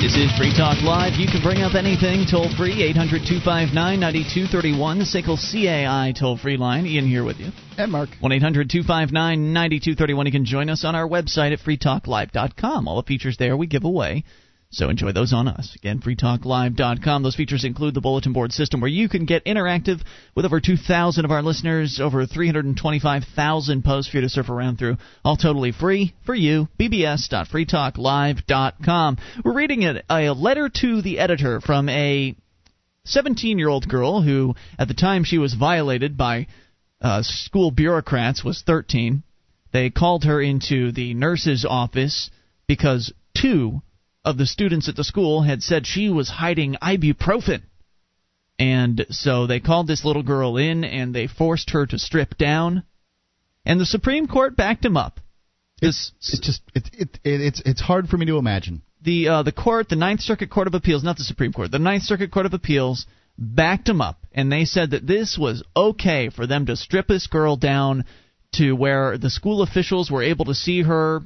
[0.00, 1.20] This is Free Talk Live.
[1.20, 6.56] You can bring up anything toll free, 800 259 9231, the SACL CAI toll free
[6.56, 6.86] line.
[6.86, 7.50] Ian here with you.
[7.76, 8.08] And Mark.
[8.18, 10.24] 1 800 259 9231.
[10.24, 12.88] You can join us on our website at freetalklive.com.
[12.88, 14.24] All the features there we give away.
[14.72, 15.74] So enjoy those on us.
[15.74, 17.24] Again, freetalklive.com.
[17.24, 20.00] Those features include the bulletin board system where you can get interactive
[20.36, 24.96] with over 2,000 of our listeners, over 325,000 posts for you to surf around through,
[25.24, 26.68] all totally free for you.
[26.78, 29.18] bbs.freetalklive.com.
[29.44, 32.36] We're reading a, a letter to the editor from a
[33.06, 36.46] 17 year old girl who, at the time she was violated by
[37.00, 39.24] uh, school bureaucrats, was 13.
[39.72, 42.30] They called her into the nurse's office
[42.68, 43.82] because two
[44.24, 47.62] of the students at the school had said she was hiding ibuprofen.
[48.58, 52.84] And so they called this little girl in and they forced her to strip down.
[53.64, 55.20] And the Supreme Court backed him up.
[55.80, 58.82] This it's, it's just it, it, it, it's it's hard for me to imagine.
[59.02, 61.78] The uh, the court, the Ninth Circuit Court of Appeals, not the Supreme Court, the
[61.78, 63.06] Ninth Circuit Court of Appeals
[63.38, 67.26] backed him up, and they said that this was okay for them to strip this
[67.26, 68.04] girl down
[68.56, 71.22] to where the school officials were able to see her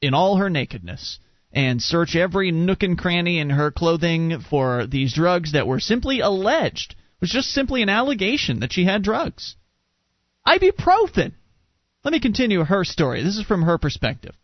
[0.00, 1.20] in all her nakedness
[1.52, 6.20] and search every nook and cranny in her clothing for these drugs that were simply
[6.20, 6.92] alleged.
[6.92, 9.56] It was just simply an allegation that she had drugs.
[10.46, 11.32] Ibuprofen.
[12.04, 13.22] Let me continue her story.
[13.22, 14.34] This is from her perspective.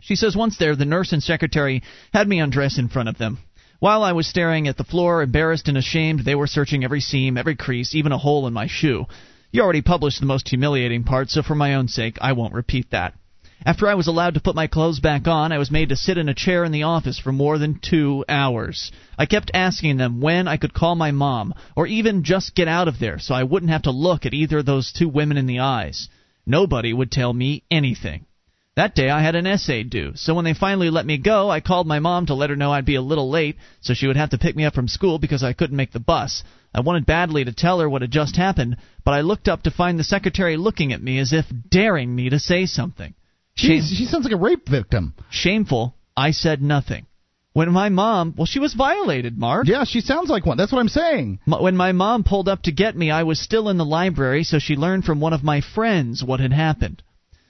[0.00, 1.82] She says once there, the nurse and secretary
[2.12, 3.38] had me undress in front of them.
[3.78, 7.36] While I was staring at the floor, embarrassed and ashamed, they were searching every seam,
[7.36, 9.06] every crease, even a hole in my shoe.
[9.50, 12.90] You already published the most humiliating part, so for my own sake, I won't repeat
[12.92, 13.14] that.
[13.64, 16.18] After I was allowed to put my clothes back on, I was made to sit
[16.18, 18.90] in a chair in the office for more than two hours.
[19.16, 22.88] I kept asking them when I could call my mom, or even just get out
[22.88, 25.46] of there so I wouldn't have to look at either of those two women in
[25.46, 26.08] the eyes.
[26.44, 28.26] Nobody would tell me anything.
[28.74, 31.60] That day I had an essay due, so when they finally let me go, I
[31.60, 34.16] called my mom to let her know I'd be a little late, so she would
[34.16, 36.42] have to pick me up from school because I couldn't make the bus.
[36.74, 39.70] I wanted badly to tell her what had just happened, but I looked up to
[39.70, 43.14] find the secretary looking at me as if daring me to say something.
[43.54, 45.14] Shame, she sounds like a rape victim.
[45.30, 45.94] Shameful.
[46.16, 47.06] I said nothing.
[47.52, 49.66] When my mom, well, she was violated, Mark.
[49.66, 50.56] Yeah, she sounds like one.
[50.56, 51.40] That's what I'm saying.
[51.44, 54.58] When my mom pulled up to get me, I was still in the library, so
[54.58, 57.02] she learned from one of my friends what had happened.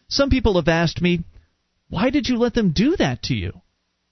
[0.09, 1.23] Some people have asked me,
[1.89, 3.61] why did you let them do that to you?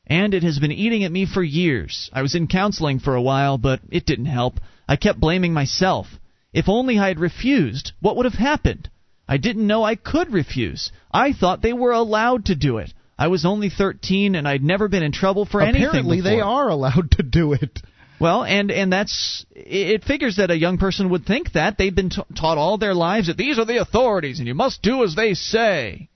[0.06, 2.10] And it has been eating at me for years.
[2.12, 4.60] I was in counseling for a while, but it didn't help.
[4.86, 6.06] I kept blaming myself.
[6.52, 8.89] If only I had refused, what would have happened?
[9.30, 10.90] I didn't know I could refuse.
[11.12, 12.92] I thought they were allowed to do it.
[13.16, 16.00] I was only 13 and I'd never been in trouble for Apparently anything.
[16.00, 17.80] Apparently, they are allowed to do it.
[18.20, 22.10] Well, and and that's it figures that a young person would think that they've been
[22.10, 25.14] t- taught all their lives that these are the authorities and you must do as
[25.14, 26.09] they say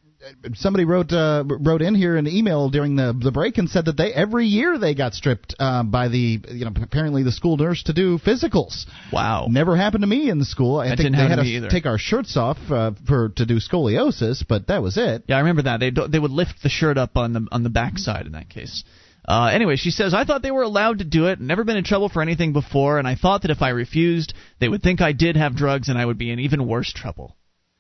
[0.55, 3.97] somebody wrote uh, wrote in here an email during the the break and said that
[3.97, 7.83] they every year they got stripped uh, by the you know apparently the school nurse
[7.85, 8.87] to do physicals.
[9.13, 10.79] Wow, never happened to me in the school.
[10.79, 11.69] I that think didn't they had to us either.
[11.69, 15.25] take our shirts off uh, for to do scoliosis, but that was it.
[15.27, 17.71] Yeah, I remember that they they would lift the shirt up on the on the
[17.71, 18.85] backside in that case.
[19.27, 21.85] Uh, anyway, she says, I thought they were allowed to do it, never been in
[21.85, 25.13] trouble for anything before, and I thought that if I refused, they would think I
[25.13, 27.35] did have drugs and I would be in even worse trouble.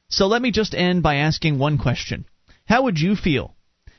[0.08, 2.24] So let me just end by asking one question.
[2.66, 3.54] How would you feel?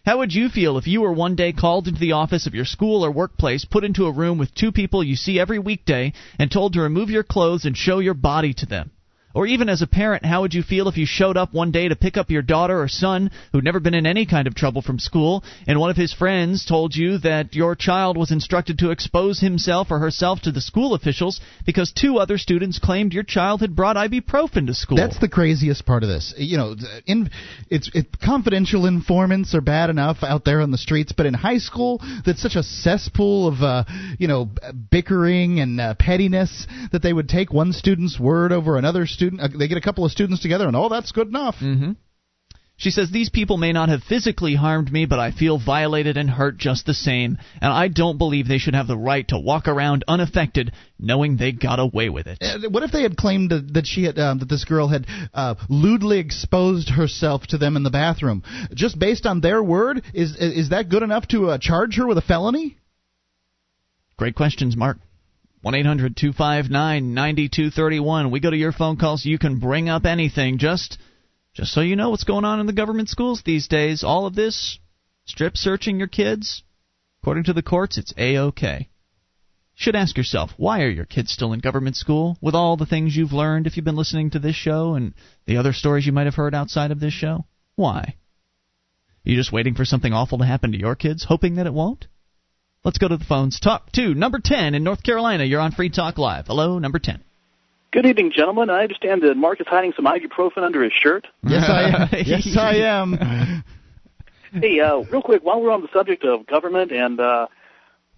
[0.06, 2.66] How would you feel if you were one day called into the office of your
[2.66, 6.52] school or workplace, put into a room with two people you see every weekday, and
[6.52, 8.92] told to remove your clothes and show your body to them?
[9.36, 11.90] Or even as a parent, how would you feel if you showed up one day
[11.90, 14.82] to pick up your daughter or son who'd never been in any kind of trouble
[14.82, 18.92] from school, and one of his friends told you that your child was instructed to
[18.92, 23.60] expose himself or herself to the school officials because two other students claimed your child
[23.60, 24.96] had brought ibuprofen to school?
[24.96, 26.34] That's the craziest part of this.
[26.38, 26.76] You know,
[27.06, 27.30] in
[27.70, 31.58] it's it, confidential informants are bad enough out there on the streets, but in high
[31.58, 33.84] school, that's such a cesspool of uh,
[34.18, 34.50] you know
[34.90, 39.42] bickering and uh, pettiness that they would take one student's word over another student student.
[39.42, 41.56] Uh, they get a couple of students together, and oh, that's good enough.
[41.62, 41.92] Mm-hmm.
[42.78, 46.30] She says these people may not have physically harmed me, but I feel violated and
[46.30, 49.70] hurt just the same, and I don't believe they should have the right to walk
[49.70, 52.40] around unaffected, knowing they got away with it.
[52.42, 55.56] Uh, what if they had claimed that she had um, that this girl had uh,
[55.70, 58.44] lewdly exposed herself to them in the bathroom,
[58.74, 60.04] just based on their word?
[60.14, 62.78] Is is that good enough to uh, charge her with a felony?
[64.18, 64.98] Great questions, Mark.
[65.66, 68.30] 1 800 259 9231.
[68.30, 69.26] We go to your phone calls.
[69.26, 70.60] You can bring up anything.
[70.60, 71.00] Just,
[71.56, 74.04] just so you know what's going on in the government schools these days.
[74.04, 74.78] All of this
[75.26, 76.62] strip searching your kids,
[77.20, 78.90] according to the courts, it's a okay.
[79.74, 83.16] Should ask yourself, why are your kids still in government school with all the things
[83.16, 85.16] you've learned if you've been listening to this show and
[85.48, 87.44] the other stories you might have heard outside of this show?
[87.74, 88.02] Why?
[89.26, 91.74] Are you just waiting for something awful to happen to your kids, hoping that it
[91.74, 92.06] won't?
[92.86, 93.60] Let's go to the phones.
[93.60, 95.44] Talk to number 10 in North Carolina.
[95.44, 96.46] You're on Free Talk Live.
[96.46, 97.20] Hello, number 10.
[97.92, 98.70] Good evening, gentlemen.
[98.70, 101.26] I understand that Mark is hiding some ibuprofen under his shirt.
[101.42, 102.10] Yes, I am.
[102.26, 103.64] yes I am.
[104.62, 107.48] hey, uh, real quick, while we're on the subject of government and uh,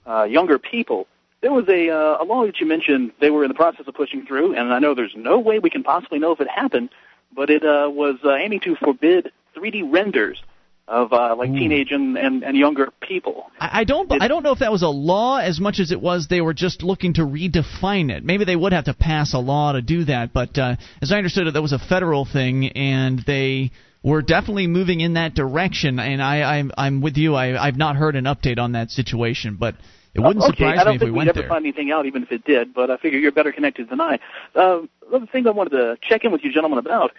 [0.06, 1.07] uh, younger people,
[1.39, 3.94] there was a, uh, a law that you mentioned they were in the process of
[3.94, 6.89] pushing through, and I know there's no way we can possibly know if it happened,
[7.34, 10.41] but it uh, was uh, aiming to forbid 3D renders
[10.88, 11.55] of uh, like Ooh.
[11.55, 13.51] teenage and, and, and younger people.
[13.59, 14.11] I I don't.
[14.22, 16.53] I don't know if that was a law as much as it was they were
[16.53, 18.23] just looking to redefine it.
[18.23, 20.34] Maybe they would have to pass a law to do that.
[20.34, 23.72] But uh, as I understood it, that was a federal thing, and they
[24.03, 25.99] were definitely moving in that direction.
[25.99, 27.35] And I, I'm, I'm with you.
[27.35, 29.76] I, I've not heard an update on that situation, but
[30.14, 31.49] it wouldn't okay, surprise I don't me if think we we'd ever there.
[31.49, 32.73] find anything out, even if it did.
[32.73, 34.19] But I figure you're better connected than I.
[34.55, 34.81] Uh,
[35.14, 37.11] other thing I wanted to check in with you, gentlemen, about.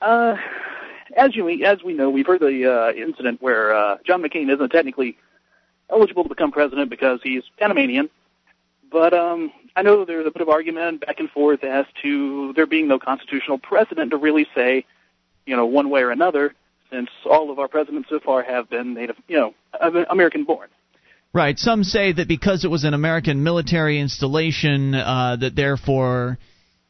[0.00, 0.34] Uh,
[1.16, 4.70] as you as we know, we've heard the uh, incident where uh, John McCain isn't
[4.70, 5.16] technically
[5.90, 8.10] eligible to become president because he's Panamanian.
[8.90, 12.66] But um, I know there's a bit of argument back and forth as to there
[12.66, 14.84] being no constitutional precedent to really say,
[15.46, 16.54] you know, one way or another,
[16.90, 19.54] since all of our presidents so far have been native, you know,
[20.10, 20.68] American born.
[21.32, 21.58] Right.
[21.58, 26.38] Some say that because it was an American military installation, uh, that therefore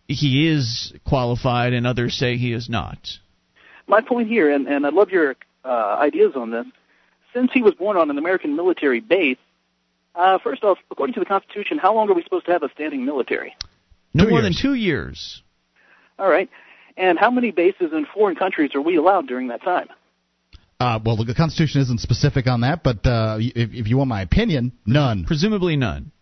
[0.07, 2.99] he is qualified, and others say he is not.
[3.87, 6.67] My point here, and, and I love your uh, ideas on this.
[7.33, 9.39] Since he was born on an American military base,
[10.15, 12.71] uh, first off, according to the Constitution, how long are we supposed to have a
[12.75, 13.57] standing military?
[14.13, 14.55] No Two more years.
[14.55, 15.43] than two years.
[16.19, 16.49] All right.
[16.97, 19.89] And how many bases in foreign countries are we allowed during that time?
[20.79, 24.23] Uh, well, the Constitution isn't specific on that, but uh, if, if you want my
[24.23, 25.25] opinion, none.
[25.25, 26.13] Presumably none.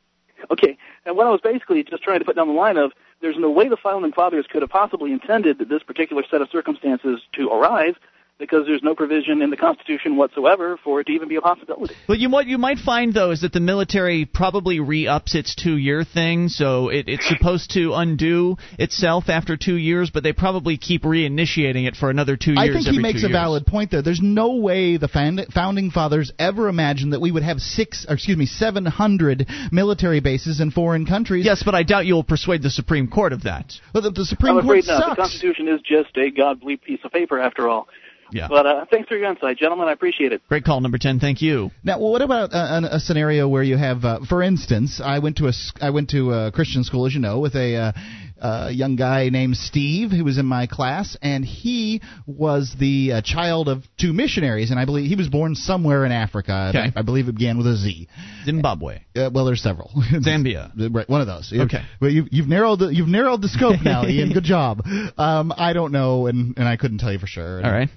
[0.50, 0.78] Okay.
[1.04, 3.50] And what I was basically just trying to put down the line of, there's no
[3.50, 7.48] way the founding fathers could have possibly intended that this particular set of circumstances to
[7.48, 7.94] arise
[8.38, 11.94] because there's no provision in the Constitution whatsoever for it to even be a possibility.
[12.08, 16.04] But you, what you might find though is that the military probably re-ups its two-year
[16.04, 21.02] thing, so it, it's supposed to undo itself after two years, but they probably keep
[21.02, 22.70] reinitiating it for another two years.
[22.70, 23.32] I think he makes a years.
[23.32, 24.02] valid point there.
[24.02, 25.08] There's no way the
[25.52, 30.60] founding fathers ever imagined that we would have six, or excuse me, 700 military bases
[30.60, 31.44] in foreign countries.
[31.44, 33.72] Yes, but I doubt you'll persuade the Supreme Court of that.
[33.92, 35.10] But the, the Supreme I'm Court afraid not.
[35.10, 35.22] The.
[35.22, 37.88] Constitution is just a god-bleep piece of paper after all.
[38.32, 38.48] Yeah.
[38.48, 39.88] But uh, thanks for your insight, gentlemen.
[39.88, 40.42] I appreciate it.
[40.48, 41.20] Great call, number ten.
[41.20, 41.70] Thank you.
[41.84, 45.18] Now, well, what about uh, a, a scenario where you have, uh, for instance, I
[45.20, 47.76] went to a s- I went to a Christian school, as you know, with a
[47.76, 47.92] uh,
[48.40, 53.20] uh, young guy named Steve who was in my class, and he was the uh,
[53.22, 56.66] child of two missionaries, and I believe he was born somewhere in Africa.
[56.70, 56.92] Okay.
[56.96, 58.08] I, I believe it began with a Z.
[58.44, 59.00] Zimbabwe.
[59.14, 59.90] Uh, well, there's several.
[60.12, 60.72] Zambia.
[60.92, 61.52] right, one of those.
[61.56, 61.82] Okay.
[62.00, 64.32] Well, you, you've narrowed the, you've narrowed the scope now, Ian.
[64.32, 64.82] Good job.
[65.18, 67.64] Um, I don't know, and and I couldn't tell you for sure.
[67.64, 67.88] All right.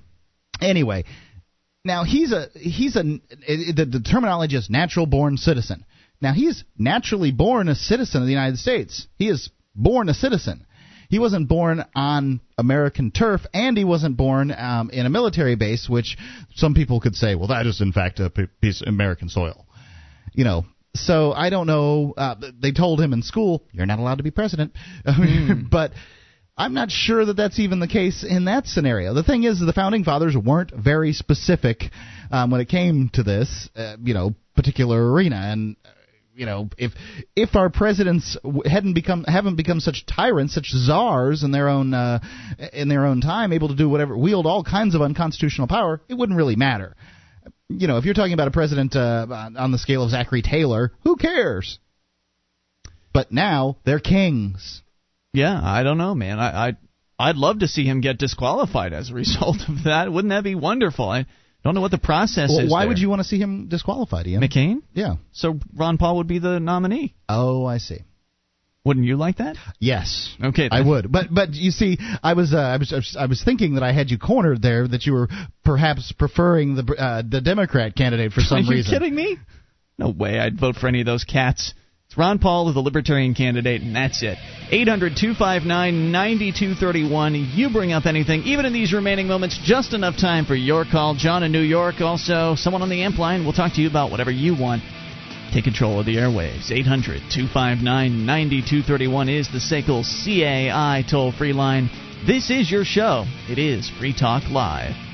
[0.62, 1.06] Anyway,
[1.84, 5.86] now he's a he's a the, the terminology is natural born citizen.
[6.22, 9.08] Now he's naturally born a citizen of the United States.
[9.18, 10.66] He is born a citizen.
[11.10, 15.88] He wasn't born on American turf, and he wasn't born um, in a military base,
[15.88, 16.18] which
[16.56, 19.68] some people could say, well, that is in fact a piece of American soil.
[20.34, 20.66] You know,
[20.96, 22.14] so I don't know.
[22.18, 24.74] Uh, they told him in school, you're not allowed to be president,
[25.72, 25.92] but.
[26.58, 29.14] I'm not sure that that's even the case in that scenario.
[29.14, 31.84] The thing is, the founding fathers weren't very specific
[32.32, 35.36] um, when it came to this, uh, you know, particular arena.
[35.36, 35.90] And uh,
[36.34, 36.94] you know, if
[37.36, 42.20] if our presidents hadn't become haven't become such tyrants, such czars in their own uh,
[42.72, 46.14] in their own time, able to do whatever, wield all kinds of unconstitutional power, it
[46.14, 46.96] wouldn't really matter.
[47.68, 50.42] You know, if you're talking about a president uh, on on the scale of Zachary
[50.42, 51.80] Taylor, who cares?
[53.14, 54.82] But now they're kings.
[55.36, 56.40] Yeah, I don't know, man.
[56.40, 56.74] I, I
[57.18, 60.12] I'd love to see him get disqualified as a result of that.
[60.12, 61.10] Wouldn't that be wonderful?
[61.10, 61.26] I
[61.64, 62.72] don't know what the process Well, is.
[62.72, 62.90] why there.
[62.90, 64.42] would you want to see him disqualified, Ian?
[64.42, 64.82] McCain?
[64.94, 65.16] Yeah.
[65.32, 67.16] So Ron Paul would be the nominee.
[67.30, 68.00] Oh, I see.
[68.84, 69.56] Wouldn't you like that?
[69.80, 70.36] Yes.
[70.44, 70.70] Okay.
[70.72, 73.84] I would, but but you see, I was, uh, I was I was thinking that
[73.84, 75.28] I had you cornered there, that you were
[75.64, 78.74] perhaps preferring the uh, the Democrat candidate for some reason.
[78.74, 79.38] Are you kidding me?
[79.98, 81.74] No way I'd vote for any of those cats.
[82.18, 84.38] Ron Paul is the Libertarian candidate, and that's it.
[84.72, 87.52] 800 259 9231.
[87.54, 91.16] You bring up anything, even in these remaining moments, just enough time for your call.
[91.16, 93.44] John in New York, also someone on the amp line.
[93.44, 94.82] We'll talk to you about whatever you want.
[95.54, 96.72] Take control of the airwaves.
[96.72, 101.90] 800 259 9231 is the SACL CAI toll free line.
[102.26, 103.26] This is your show.
[103.50, 105.05] It is Free Talk Live.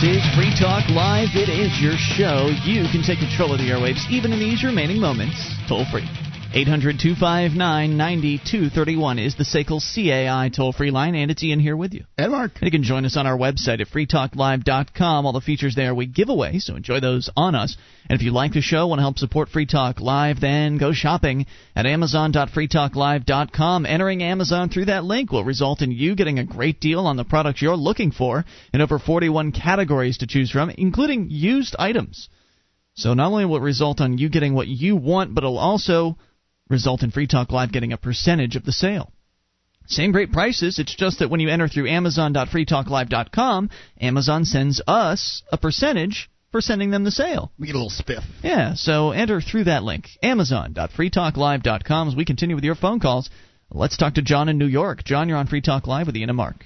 [0.00, 1.28] This is Free Talk Live.
[1.34, 2.48] It is your show.
[2.64, 5.36] You can take control of the airwaves even in these remaining moments.
[5.68, 6.08] Toll free.
[6.52, 11.94] 800 259 9231 is the SACL CAI toll free line, and it's Ian here with
[11.94, 12.06] you.
[12.18, 12.56] And Mark.
[12.56, 15.26] And you can join us on our website at freetalklive.com.
[15.26, 17.76] All the features there we give away, so enjoy those on us.
[18.08, 20.92] And if you like the show, want to help support Free Talk Live, then go
[20.92, 21.46] shopping
[21.76, 23.86] at amazon.freetalklive.com.
[23.86, 27.22] Entering Amazon through that link will result in you getting a great deal on the
[27.22, 28.44] products you're looking for
[28.74, 32.28] in over 41 categories to choose from, including used items.
[32.94, 36.18] So not only will it result on you getting what you want, but it'll also
[36.70, 39.12] result in Free Talk Live getting a percentage of the sale.
[39.86, 43.70] Same great prices, it's just that when you enter through amazon.freetalklive.com,
[44.00, 47.50] Amazon sends us a percentage for sending them the sale.
[47.58, 48.22] We get a little spiff.
[48.42, 52.08] Yeah, so enter through that link, amazon.freetalklive.com.
[52.08, 53.30] As we continue with your phone calls,
[53.70, 55.02] let's talk to John in New York.
[55.04, 56.64] John, you're on Free Talk Live with Ian and Mark.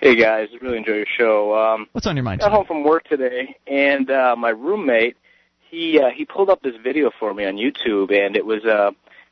[0.00, 1.54] Hey guys, really enjoy your show.
[1.54, 2.40] Um, What's on your mind?
[2.40, 2.56] I got today?
[2.56, 5.16] home from work today, and uh, my roommate
[5.70, 8.90] he uh, he pulled up this video for me on YouTube, and it was uh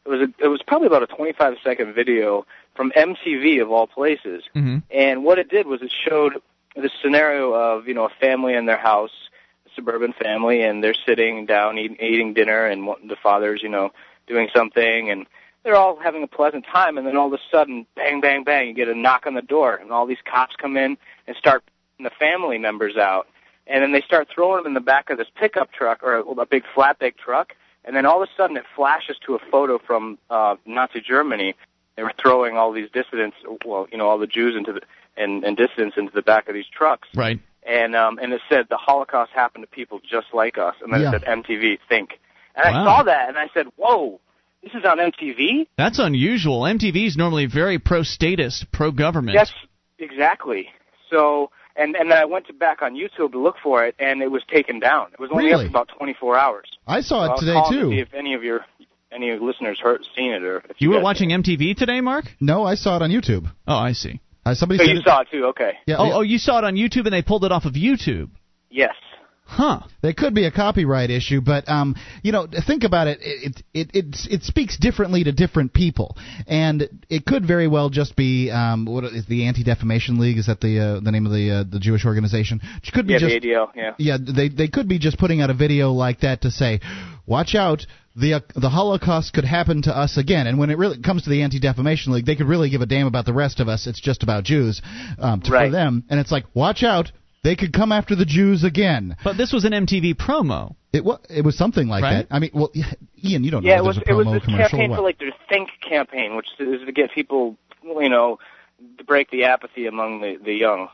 [0.09, 3.87] it was a, it was probably about a 25 second video from MTV of all
[3.87, 4.43] places.
[4.55, 4.79] Mm-hmm.
[4.91, 6.41] And what it did was it showed
[6.77, 9.11] this scenario of you know a family in their house,
[9.67, 13.91] a suburban family, and they're sitting down eating, eating dinner, and the father's you know
[14.27, 15.27] doing something, and
[15.63, 18.69] they're all having a pleasant time, and then all of a sudden, bang, bang, bang,
[18.69, 21.65] you get a knock on the door, and all these cops come in and start
[21.99, 23.27] the family members out,
[23.67, 26.23] and then they start throwing them in the back of this pickup truck or a,
[26.23, 27.55] a big flatbed truck,
[27.89, 31.57] and then all of a sudden it flashes to a photo from uh, Nazi Germany.
[31.97, 34.83] They were throwing all these dissidents, well, you know, all the Jews into the
[35.17, 37.41] and, and dissidents into the back of these trucks Right.
[37.67, 41.01] and um, and it said the Holocaust happened to people just like us, and then
[41.01, 41.09] Yeah.
[41.17, 42.21] it said MTV think,
[42.55, 42.83] and Wow.
[42.83, 44.21] I saw that and I said, whoa,
[44.63, 45.67] this is on MTV.
[45.77, 46.61] That's unusual.
[46.63, 49.35] MTV is normally very pro statist, pro government.
[49.35, 49.51] Yes,
[49.99, 50.69] exactly.
[51.11, 54.21] So and and then I went to back on YouTube to look for it, and
[54.23, 55.09] it was taken down.
[55.13, 55.67] It was only Really?
[55.67, 56.67] up for about 24 hours.
[56.87, 57.91] I saw it was today calling to too.
[57.91, 58.65] see if any of your
[59.11, 62.01] any of your listeners heard seen it or if You were guys- watching MTV today,
[62.03, 62.27] Mark?
[62.41, 63.47] No, I saw it on YouTube.
[63.67, 64.21] Oh, I see.
[64.45, 65.79] Uh, somebody So you it- saw it too, okay?
[65.87, 66.15] Yeah, oh, yeah.
[66.17, 68.29] oh, you saw it on YouTube and they pulled it off of YouTube.
[68.71, 68.95] Yes.
[69.51, 69.81] Huh.
[70.03, 73.19] There could be a copyright issue, but um, you know, think about it.
[73.23, 78.15] It it it it speaks differently to different people, and it could very well just
[78.15, 80.37] be um, what is the Anti Defamation League?
[80.37, 82.61] Is that the uh, the name of the uh, the Jewish organization?
[82.85, 83.69] It could be Yeah, just the ADL.
[83.75, 83.95] Yeah.
[83.99, 84.19] yeah.
[84.21, 86.81] They they could be just putting out a video like that to say,
[87.27, 87.87] watch out.
[88.17, 91.31] The, uh, the Holocaust could happen to us again, and when it really comes to
[91.31, 93.87] the Anti Defamation League, they could really give a damn about the rest of us.
[93.87, 94.83] It's just about Jews
[95.21, 95.67] um, to, Right.
[95.69, 97.13] for them, and it's like, watch out,
[97.43, 99.17] they could come after the Jews again.
[99.25, 100.75] But this was an MTV promo.
[100.93, 102.29] It was it was something like Right?
[102.29, 102.35] that.
[102.35, 102.71] I mean, well,
[103.25, 104.97] Ian, you don't know Yeah, it was there's a it was promo this campaign what.
[104.97, 108.39] for like their Think campaign, which is to get people, you know,
[108.97, 110.89] to break the apathy among the the young.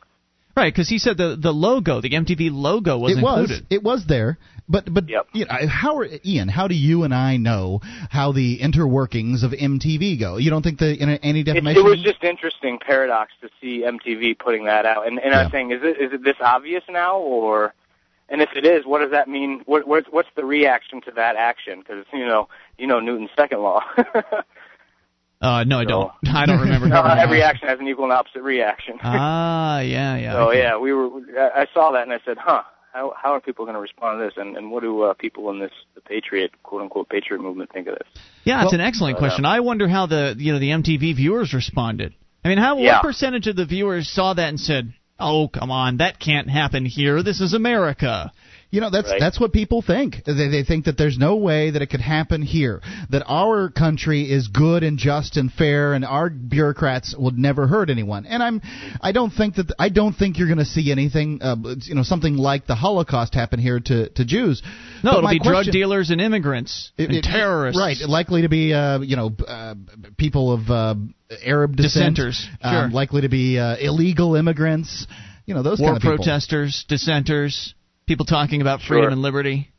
[0.57, 3.67] Right, because he said the the logo, the MTV logo, was it was included.
[3.71, 5.27] it was there, but but Yep.
[5.33, 6.49] you know, how are, Ian?
[6.49, 10.37] How do you and I know how the interworkings of MTV go?
[10.37, 11.81] You don't think the in any It, defamation?
[11.81, 15.41] it was just interesting paradox to see MTV putting that out, and and Yeah.
[15.45, 17.75] I'm saying, is it is it this obvious now, or
[18.29, 19.63] and if it is, what does that mean?
[19.67, 21.81] What what's what's the reaction to that action?
[21.81, 22.49] Because you know
[22.79, 23.83] you know Newton's second law.
[25.41, 26.11] Uh, no, I don't.
[26.27, 26.89] I don't remember.
[26.89, 27.55] no, every that.
[27.55, 28.99] action has an equal and opposite reaction.
[29.03, 30.33] Ah, yeah, yeah.
[30.33, 30.59] So okay.
[30.61, 31.09] yeah, we were.
[31.39, 32.63] I saw that and I said, huh.
[32.93, 35.51] How, how are people going to respond to this, and, and what do uh, people
[35.51, 38.07] in this the patriot quote unquote patriot movement think of this?
[38.45, 39.45] Yeah, it's Well- an excellent But, question.
[39.45, 42.15] I wonder how the you know the MTV viewers responded.
[42.45, 42.99] I mean, how Yeah.
[42.99, 46.87] what percentage of the viewers saw that and said, "Oh, come on, that can't happen
[46.87, 47.25] here.
[47.25, 48.31] This is America."
[48.75, 49.21] You know, that's Right.
[49.21, 50.23] that's what people think.
[50.25, 52.81] They they think that there's no way that it could happen here.
[53.11, 57.89] That our country is good and just and fair, and our bureaucrats would never hurt
[57.89, 58.27] anyone.
[58.27, 58.61] And I'm,
[59.01, 62.03] I don't think that I don't think you're going to see anything, uh, you know,
[62.03, 64.61] something like the Holocaust happen here to to Jews.
[65.05, 67.79] No, But it'll my be drug dealers and immigrants It- and it- terrorists.
[67.81, 69.75] Right, likely to be, uh, you know, uh,
[70.17, 70.95] people of uh,
[71.45, 72.89] Arab descent, Dissenters, um, sure.
[72.91, 75.07] likely to be uh, illegal immigrants.
[75.47, 76.17] You know, those War kind of people.
[76.17, 77.75] protesters, dissenters,
[78.07, 79.11] people talking about freedom Sure.
[79.11, 79.71] and liberty.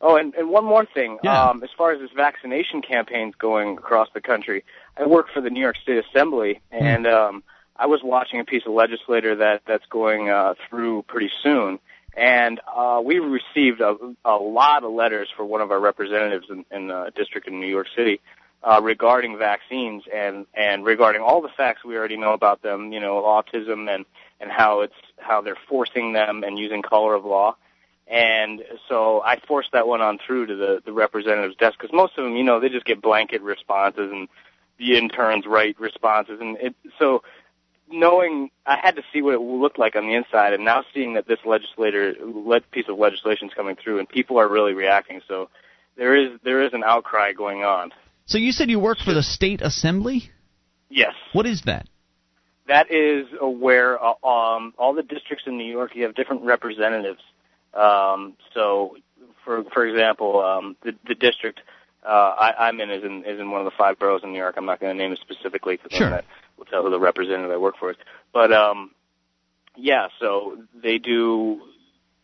[0.00, 1.18] Oh, and, and one more thing.
[1.22, 1.50] Yeah.
[1.50, 4.64] Um, as far as this vaccination campaign's going across the country,
[4.96, 6.84] I work for the New York State Assembly, Hmm.
[6.84, 7.42] and um,
[7.76, 11.78] I was watching a piece of legislature that that's going uh, through pretty soon.
[12.16, 16.64] And uh, we received a, a lot of letters for one of our representatives in,
[16.70, 18.20] in a district in New York City
[18.64, 22.92] uh, regarding vaccines and and regarding all the facts we already know about them.
[22.92, 24.04] You know, autism and
[24.40, 27.56] and how it's how they're forcing them and using color of law.
[28.06, 32.18] And so I forced that one on through to the, the representative's desk because most
[32.18, 34.28] of them, you know, they just get blanket responses and
[34.78, 36.40] the interns write responses.
[36.40, 37.22] And it, so
[37.88, 41.14] knowing I had to see what it looked like on the inside, and now seeing
[41.14, 45.20] that this legislator le- piece of legislation is coming through, and people are really reacting.
[45.28, 45.48] So
[45.96, 47.92] there is there is an outcry going on.
[48.26, 50.30] So you said you work for the state assembly.
[50.88, 51.86] Yes, What is that?
[52.70, 57.20] That is where uh, um, all the districts in New York you have different representatives.
[57.74, 58.96] Um, so,
[59.44, 61.60] for for example, um, the the district
[62.06, 62.08] uh,
[62.46, 64.54] I, I'm in is in is in one of the five boroughs in New York.
[64.56, 66.10] I'm not going to name it specifically because Sure.
[66.10, 66.24] that
[66.56, 67.96] will tell who the representative I work for is.
[68.32, 68.92] But um,
[69.76, 71.60] yeah, so they do.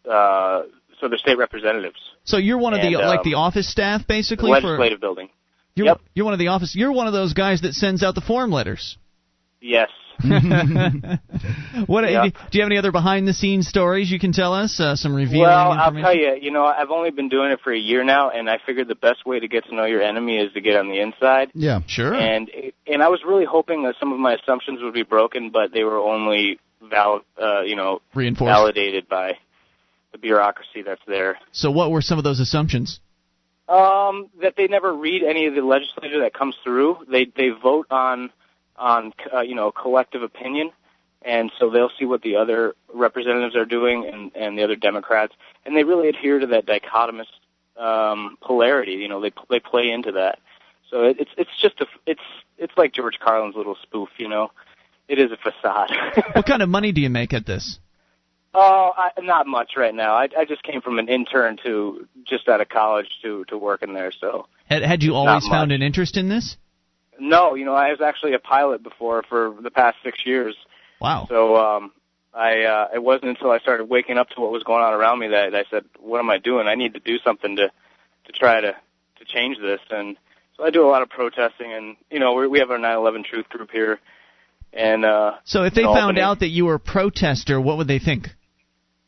[0.09, 0.62] Uh,
[1.01, 4.06] so they're state representatives, So you're one of the And, like um, the office staff
[4.06, 5.28] basically legislative for building.
[5.74, 6.01] you're, Yep.
[6.14, 8.51] you're one of the office you're one of those guys that sends out the form
[8.51, 8.97] letters.
[9.60, 9.90] Yes.
[11.87, 12.25] What Yeah.
[12.27, 14.81] do you have any other behind the scenes stories you can tell us?
[14.81, 17.73] Uh, some revealing Well, I'll tell you, you know, I've only been doing it for
[17.73, 20.39] a year now, and I figured the best way to get to know your enemy
[20.39, 21.51] is to get on the inside.
[21.55, 22.15] Yeah, sure.
[22.15, 22.51] And
[22.87, 25.85] and I was really hoping that some of my assumptions would be broken, but they
[25.85, 28.49] were only val, uh, you know, Reinforced.
[28.51, 29.39] validated by
[30.13, 31.39] the bureaucracy that's there.
[31.53, 33.01] So what were some of those assumptions?
[33.69, 36.99] Um, that they never read any of the legislature that comes through.
[37.11, 38.31] They they vote on
[38.78, 40.70] on uh, you know collective opinion,
[41.23, 45.35] and so they'll see what the other representatives are doing and and the other Democrats,
[45.65, 47.27] and they really adhere to that dichotomous
[47.77, 48.93] um, polarity.
[48.93, 50.39] You know, they they play into that.
[50.90, 52.20] So it, it's it's just a it's
[52.59, 54.09] it's like George Carlin's little spoof.
[54.19, 54.51] You know,
[55.09, 55.90] it is a facade.
[56.32, 57.78] what kind of money do you make at this?
[58.59, 60.15] Oh, I, not much right now.
[60.15, 63.82] I, I just came from an intern to just out of college to to work
[63.82, 64.12] in there.
[64.19, 66.57] So Had, had you always found an interest in this?
[67.19, 70.57] No, you know, I was actually a pilot before for the past six years.
[71.01, 71.27] Wow.
[71.29, 71.93] So um,
[72.35, 75.19] I uh, it wasn't until I started waking up to what was going on around
[75.19, 76.67] me that I said, "What am I doing?
[76.67, 77.71] I need to do something to
[78.27, 80.17] to try to to change this." And
[80.57, 83.25] so I do a lot of protesting, and you know, we we have our 9/11
[83.25, 84.01] Truth group here,
[84.73, 86.21] and uh, So if they found Albany.
[86.21, 88.29] out that you were a protester, what would they think?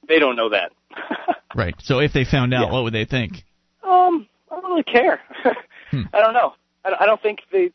[0.09, 0.73] they don't know that.
[1.55, 1.75] Right.
[1.83, 3.43] So if they found out, what would they think?
[3.83, 5.21] Um, I don't really care.
[5.91, 6.03] Hmm.
[6.13, 6.53] I don't know.
[6.85, 7.71] I, I don't think they.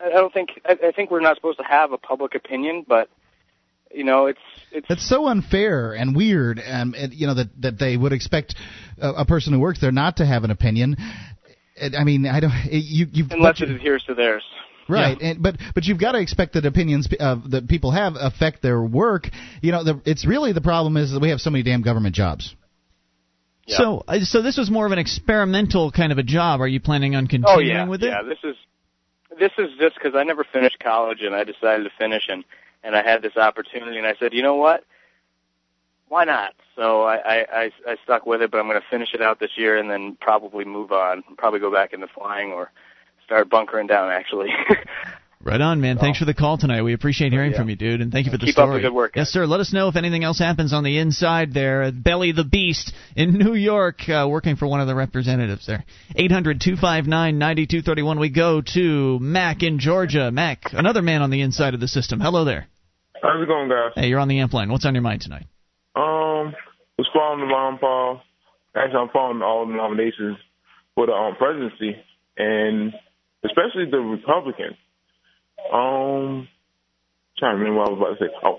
[0.00, 0.50] I don't think.
[0.64, 3.08] I, I think we're not supposed to have a public opinion, but
[3.92, 4.40] you know, it's
[4.72, 4.86] it's.
[4.90, 8.56] It's so unfair and weird, um, and, you know that that they would expect
[9.00, 10.96] a, a person who works there not to have an opinion.
[11.76, 12.52] It, I mean, I don't.
[12.70, 14.42] You you Unless it adheres to theirs.
[14.86, 18.60] Right, and, but but you've got to expect that opinions uh, that people have affect
[18.60, 19.28] their work.
[19.62, 22.14] You know, the, it's really the problem is that we have so many damn government
[22.14, 22.54] jobs.
[23.66, 26.60] So uh, so this was more of an experimental kind of a job.
[26.60, 28.08] Are you planning on Oh continuing yeah, with it?
[28.08, 28.22] yeah.
[28.28, 28.56] This is
[29.38, 32.44] this is just because I never finished college and I decided to finish and
[32.82, 34.84] and I had this opportunity and I said, you know what,
[36.08, 36.54] why not?
[36.76, 39.40] So I I I, I stuck with it, but I'm going to finish it out
[39.40, 42.70] this year and then probably move on, probably go back into flying or
[43.24, 44.50] start bunkering down actually.
[45.44, 45.98] Right on, man.
[45.98, 46.80] Thanks for the call tonight.
[46.80, 48.94] We appreciate hearing from you, dude, and thank you for the Keep up the good
[48.94, 49.44] work, Yes, sir.
[49.44, 51.82] Let us know if anything else happens on the inside there.
[51.82, 55.84] at Belly the Beast in New York, uh, working for one of the representatives there.
[56.16, 58.18] 800-259-9231.
[58.18, 60.30] We go to Mac in Georgia.
[60.30, 62.20] Mac, another man on the inside of the system.
[62.20, 62.66] Hello there.
[63.22, 63.92] How's it going, guys?
[63.96, 64.72] Hey, you're on the amp line.
[64.72, 65.44] What's on your mind tonight?
[65.94, 66.54] Um,
[66.96, 68.22] was following the Ron Paul.
[68.74, 70.38] Actually, I'm following all the nominations
[70.94, 71.96] for the um, presidency,
[72.38, 72.94] and
[73.44, 74.76] especially the Republicans.
[75.72, 76.48] Um,
[77.38, 78.34] trying to remember what I was about to say.
[78.44, 78.58] Oh,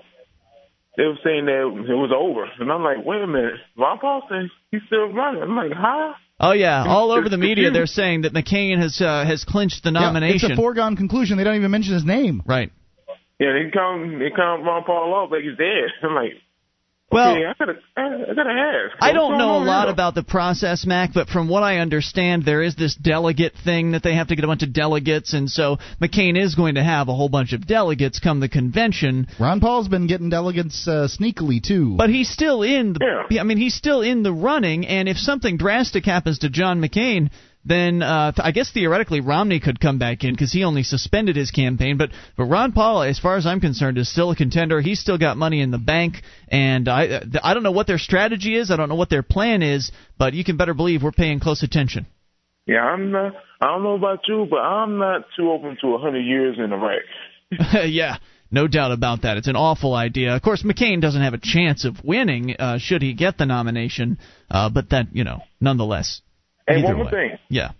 [0.96, 4.22] they were saying that it was over, and I'm like, wait a minute, Ron Paul
[4.30, 5.42] says he's still running.
[5.42, 6.14] I'm like, huh?
[6.40, 9.90] Oh yeah, all over the media they're saying that McCain has uh, has clinched the
[9.90, 10.38] nomination.
[10.38, 11.38] Yeah, it's a foregone conclusion.
[11.38, 12.42] They don't even mention his name.
[12.46, 12.70] Right.
[13.38, 15.92] Yeah, they count they count Ron Paul off like he's dead.
[16.02, 16.32] I'm like,
[17.16, 18.96] Well- okay, I gotta I gotta ask.
[19.00, 19.92] I don't know a lot here?
[19.92, 24.02] about the process, Mac, but from what I understand, there is this delegate thing that
[24.02, 27.08] they have to get a bunch of delegates, and so McCain is going to have
[27.08, 29.26] a whole bunch of delegates come the convention.
[29.40, 31.96] Ron Paul's been getting delegates uh, sneakily too.
[31.96, 33.24] But he's still in the.
[33.30, 33.40] yeah.
[33.40, 37.30] I mean, he's still in the running, and if something drastic happens to John McCain,
[37.66, 41.50] then uh, I guess theoretically Romney could come back in because he only suspended his
[41.50, 41.98] campaign.
[41.98, 44.80] But but Ron Paul, as far as I'm concerned, is still a contender.
[44.80, 47.98] He's still got money in the bank, and I uh, I don't know what their
[47.98, 48.70] strategy is.
[48.70, 51.64] I don't know what their plan is, but you can better believe we're paying close
[51.64, 52.06] attention.
[52.66, 53.32] Yeah, I'm not.
[53.60, 56.70] I don't know about you, but I'm not too open to a hundred years in
[56.70, 57.84] the Iraq.
[57.90, 58.18] yeah.
[58.48, 59.38] No doubt about that.
[59.38, 60.36] It's an awful idea.
[60.36, 64.18] Of course, McCain doesn't have a chance of winning uh, should he get the nomination,
[64.48, 66.22] uh, but that, you know, nonetheless.
[66.66, 67.38] Hey, Either one more thing.
[67.48, 67.70] Yeah.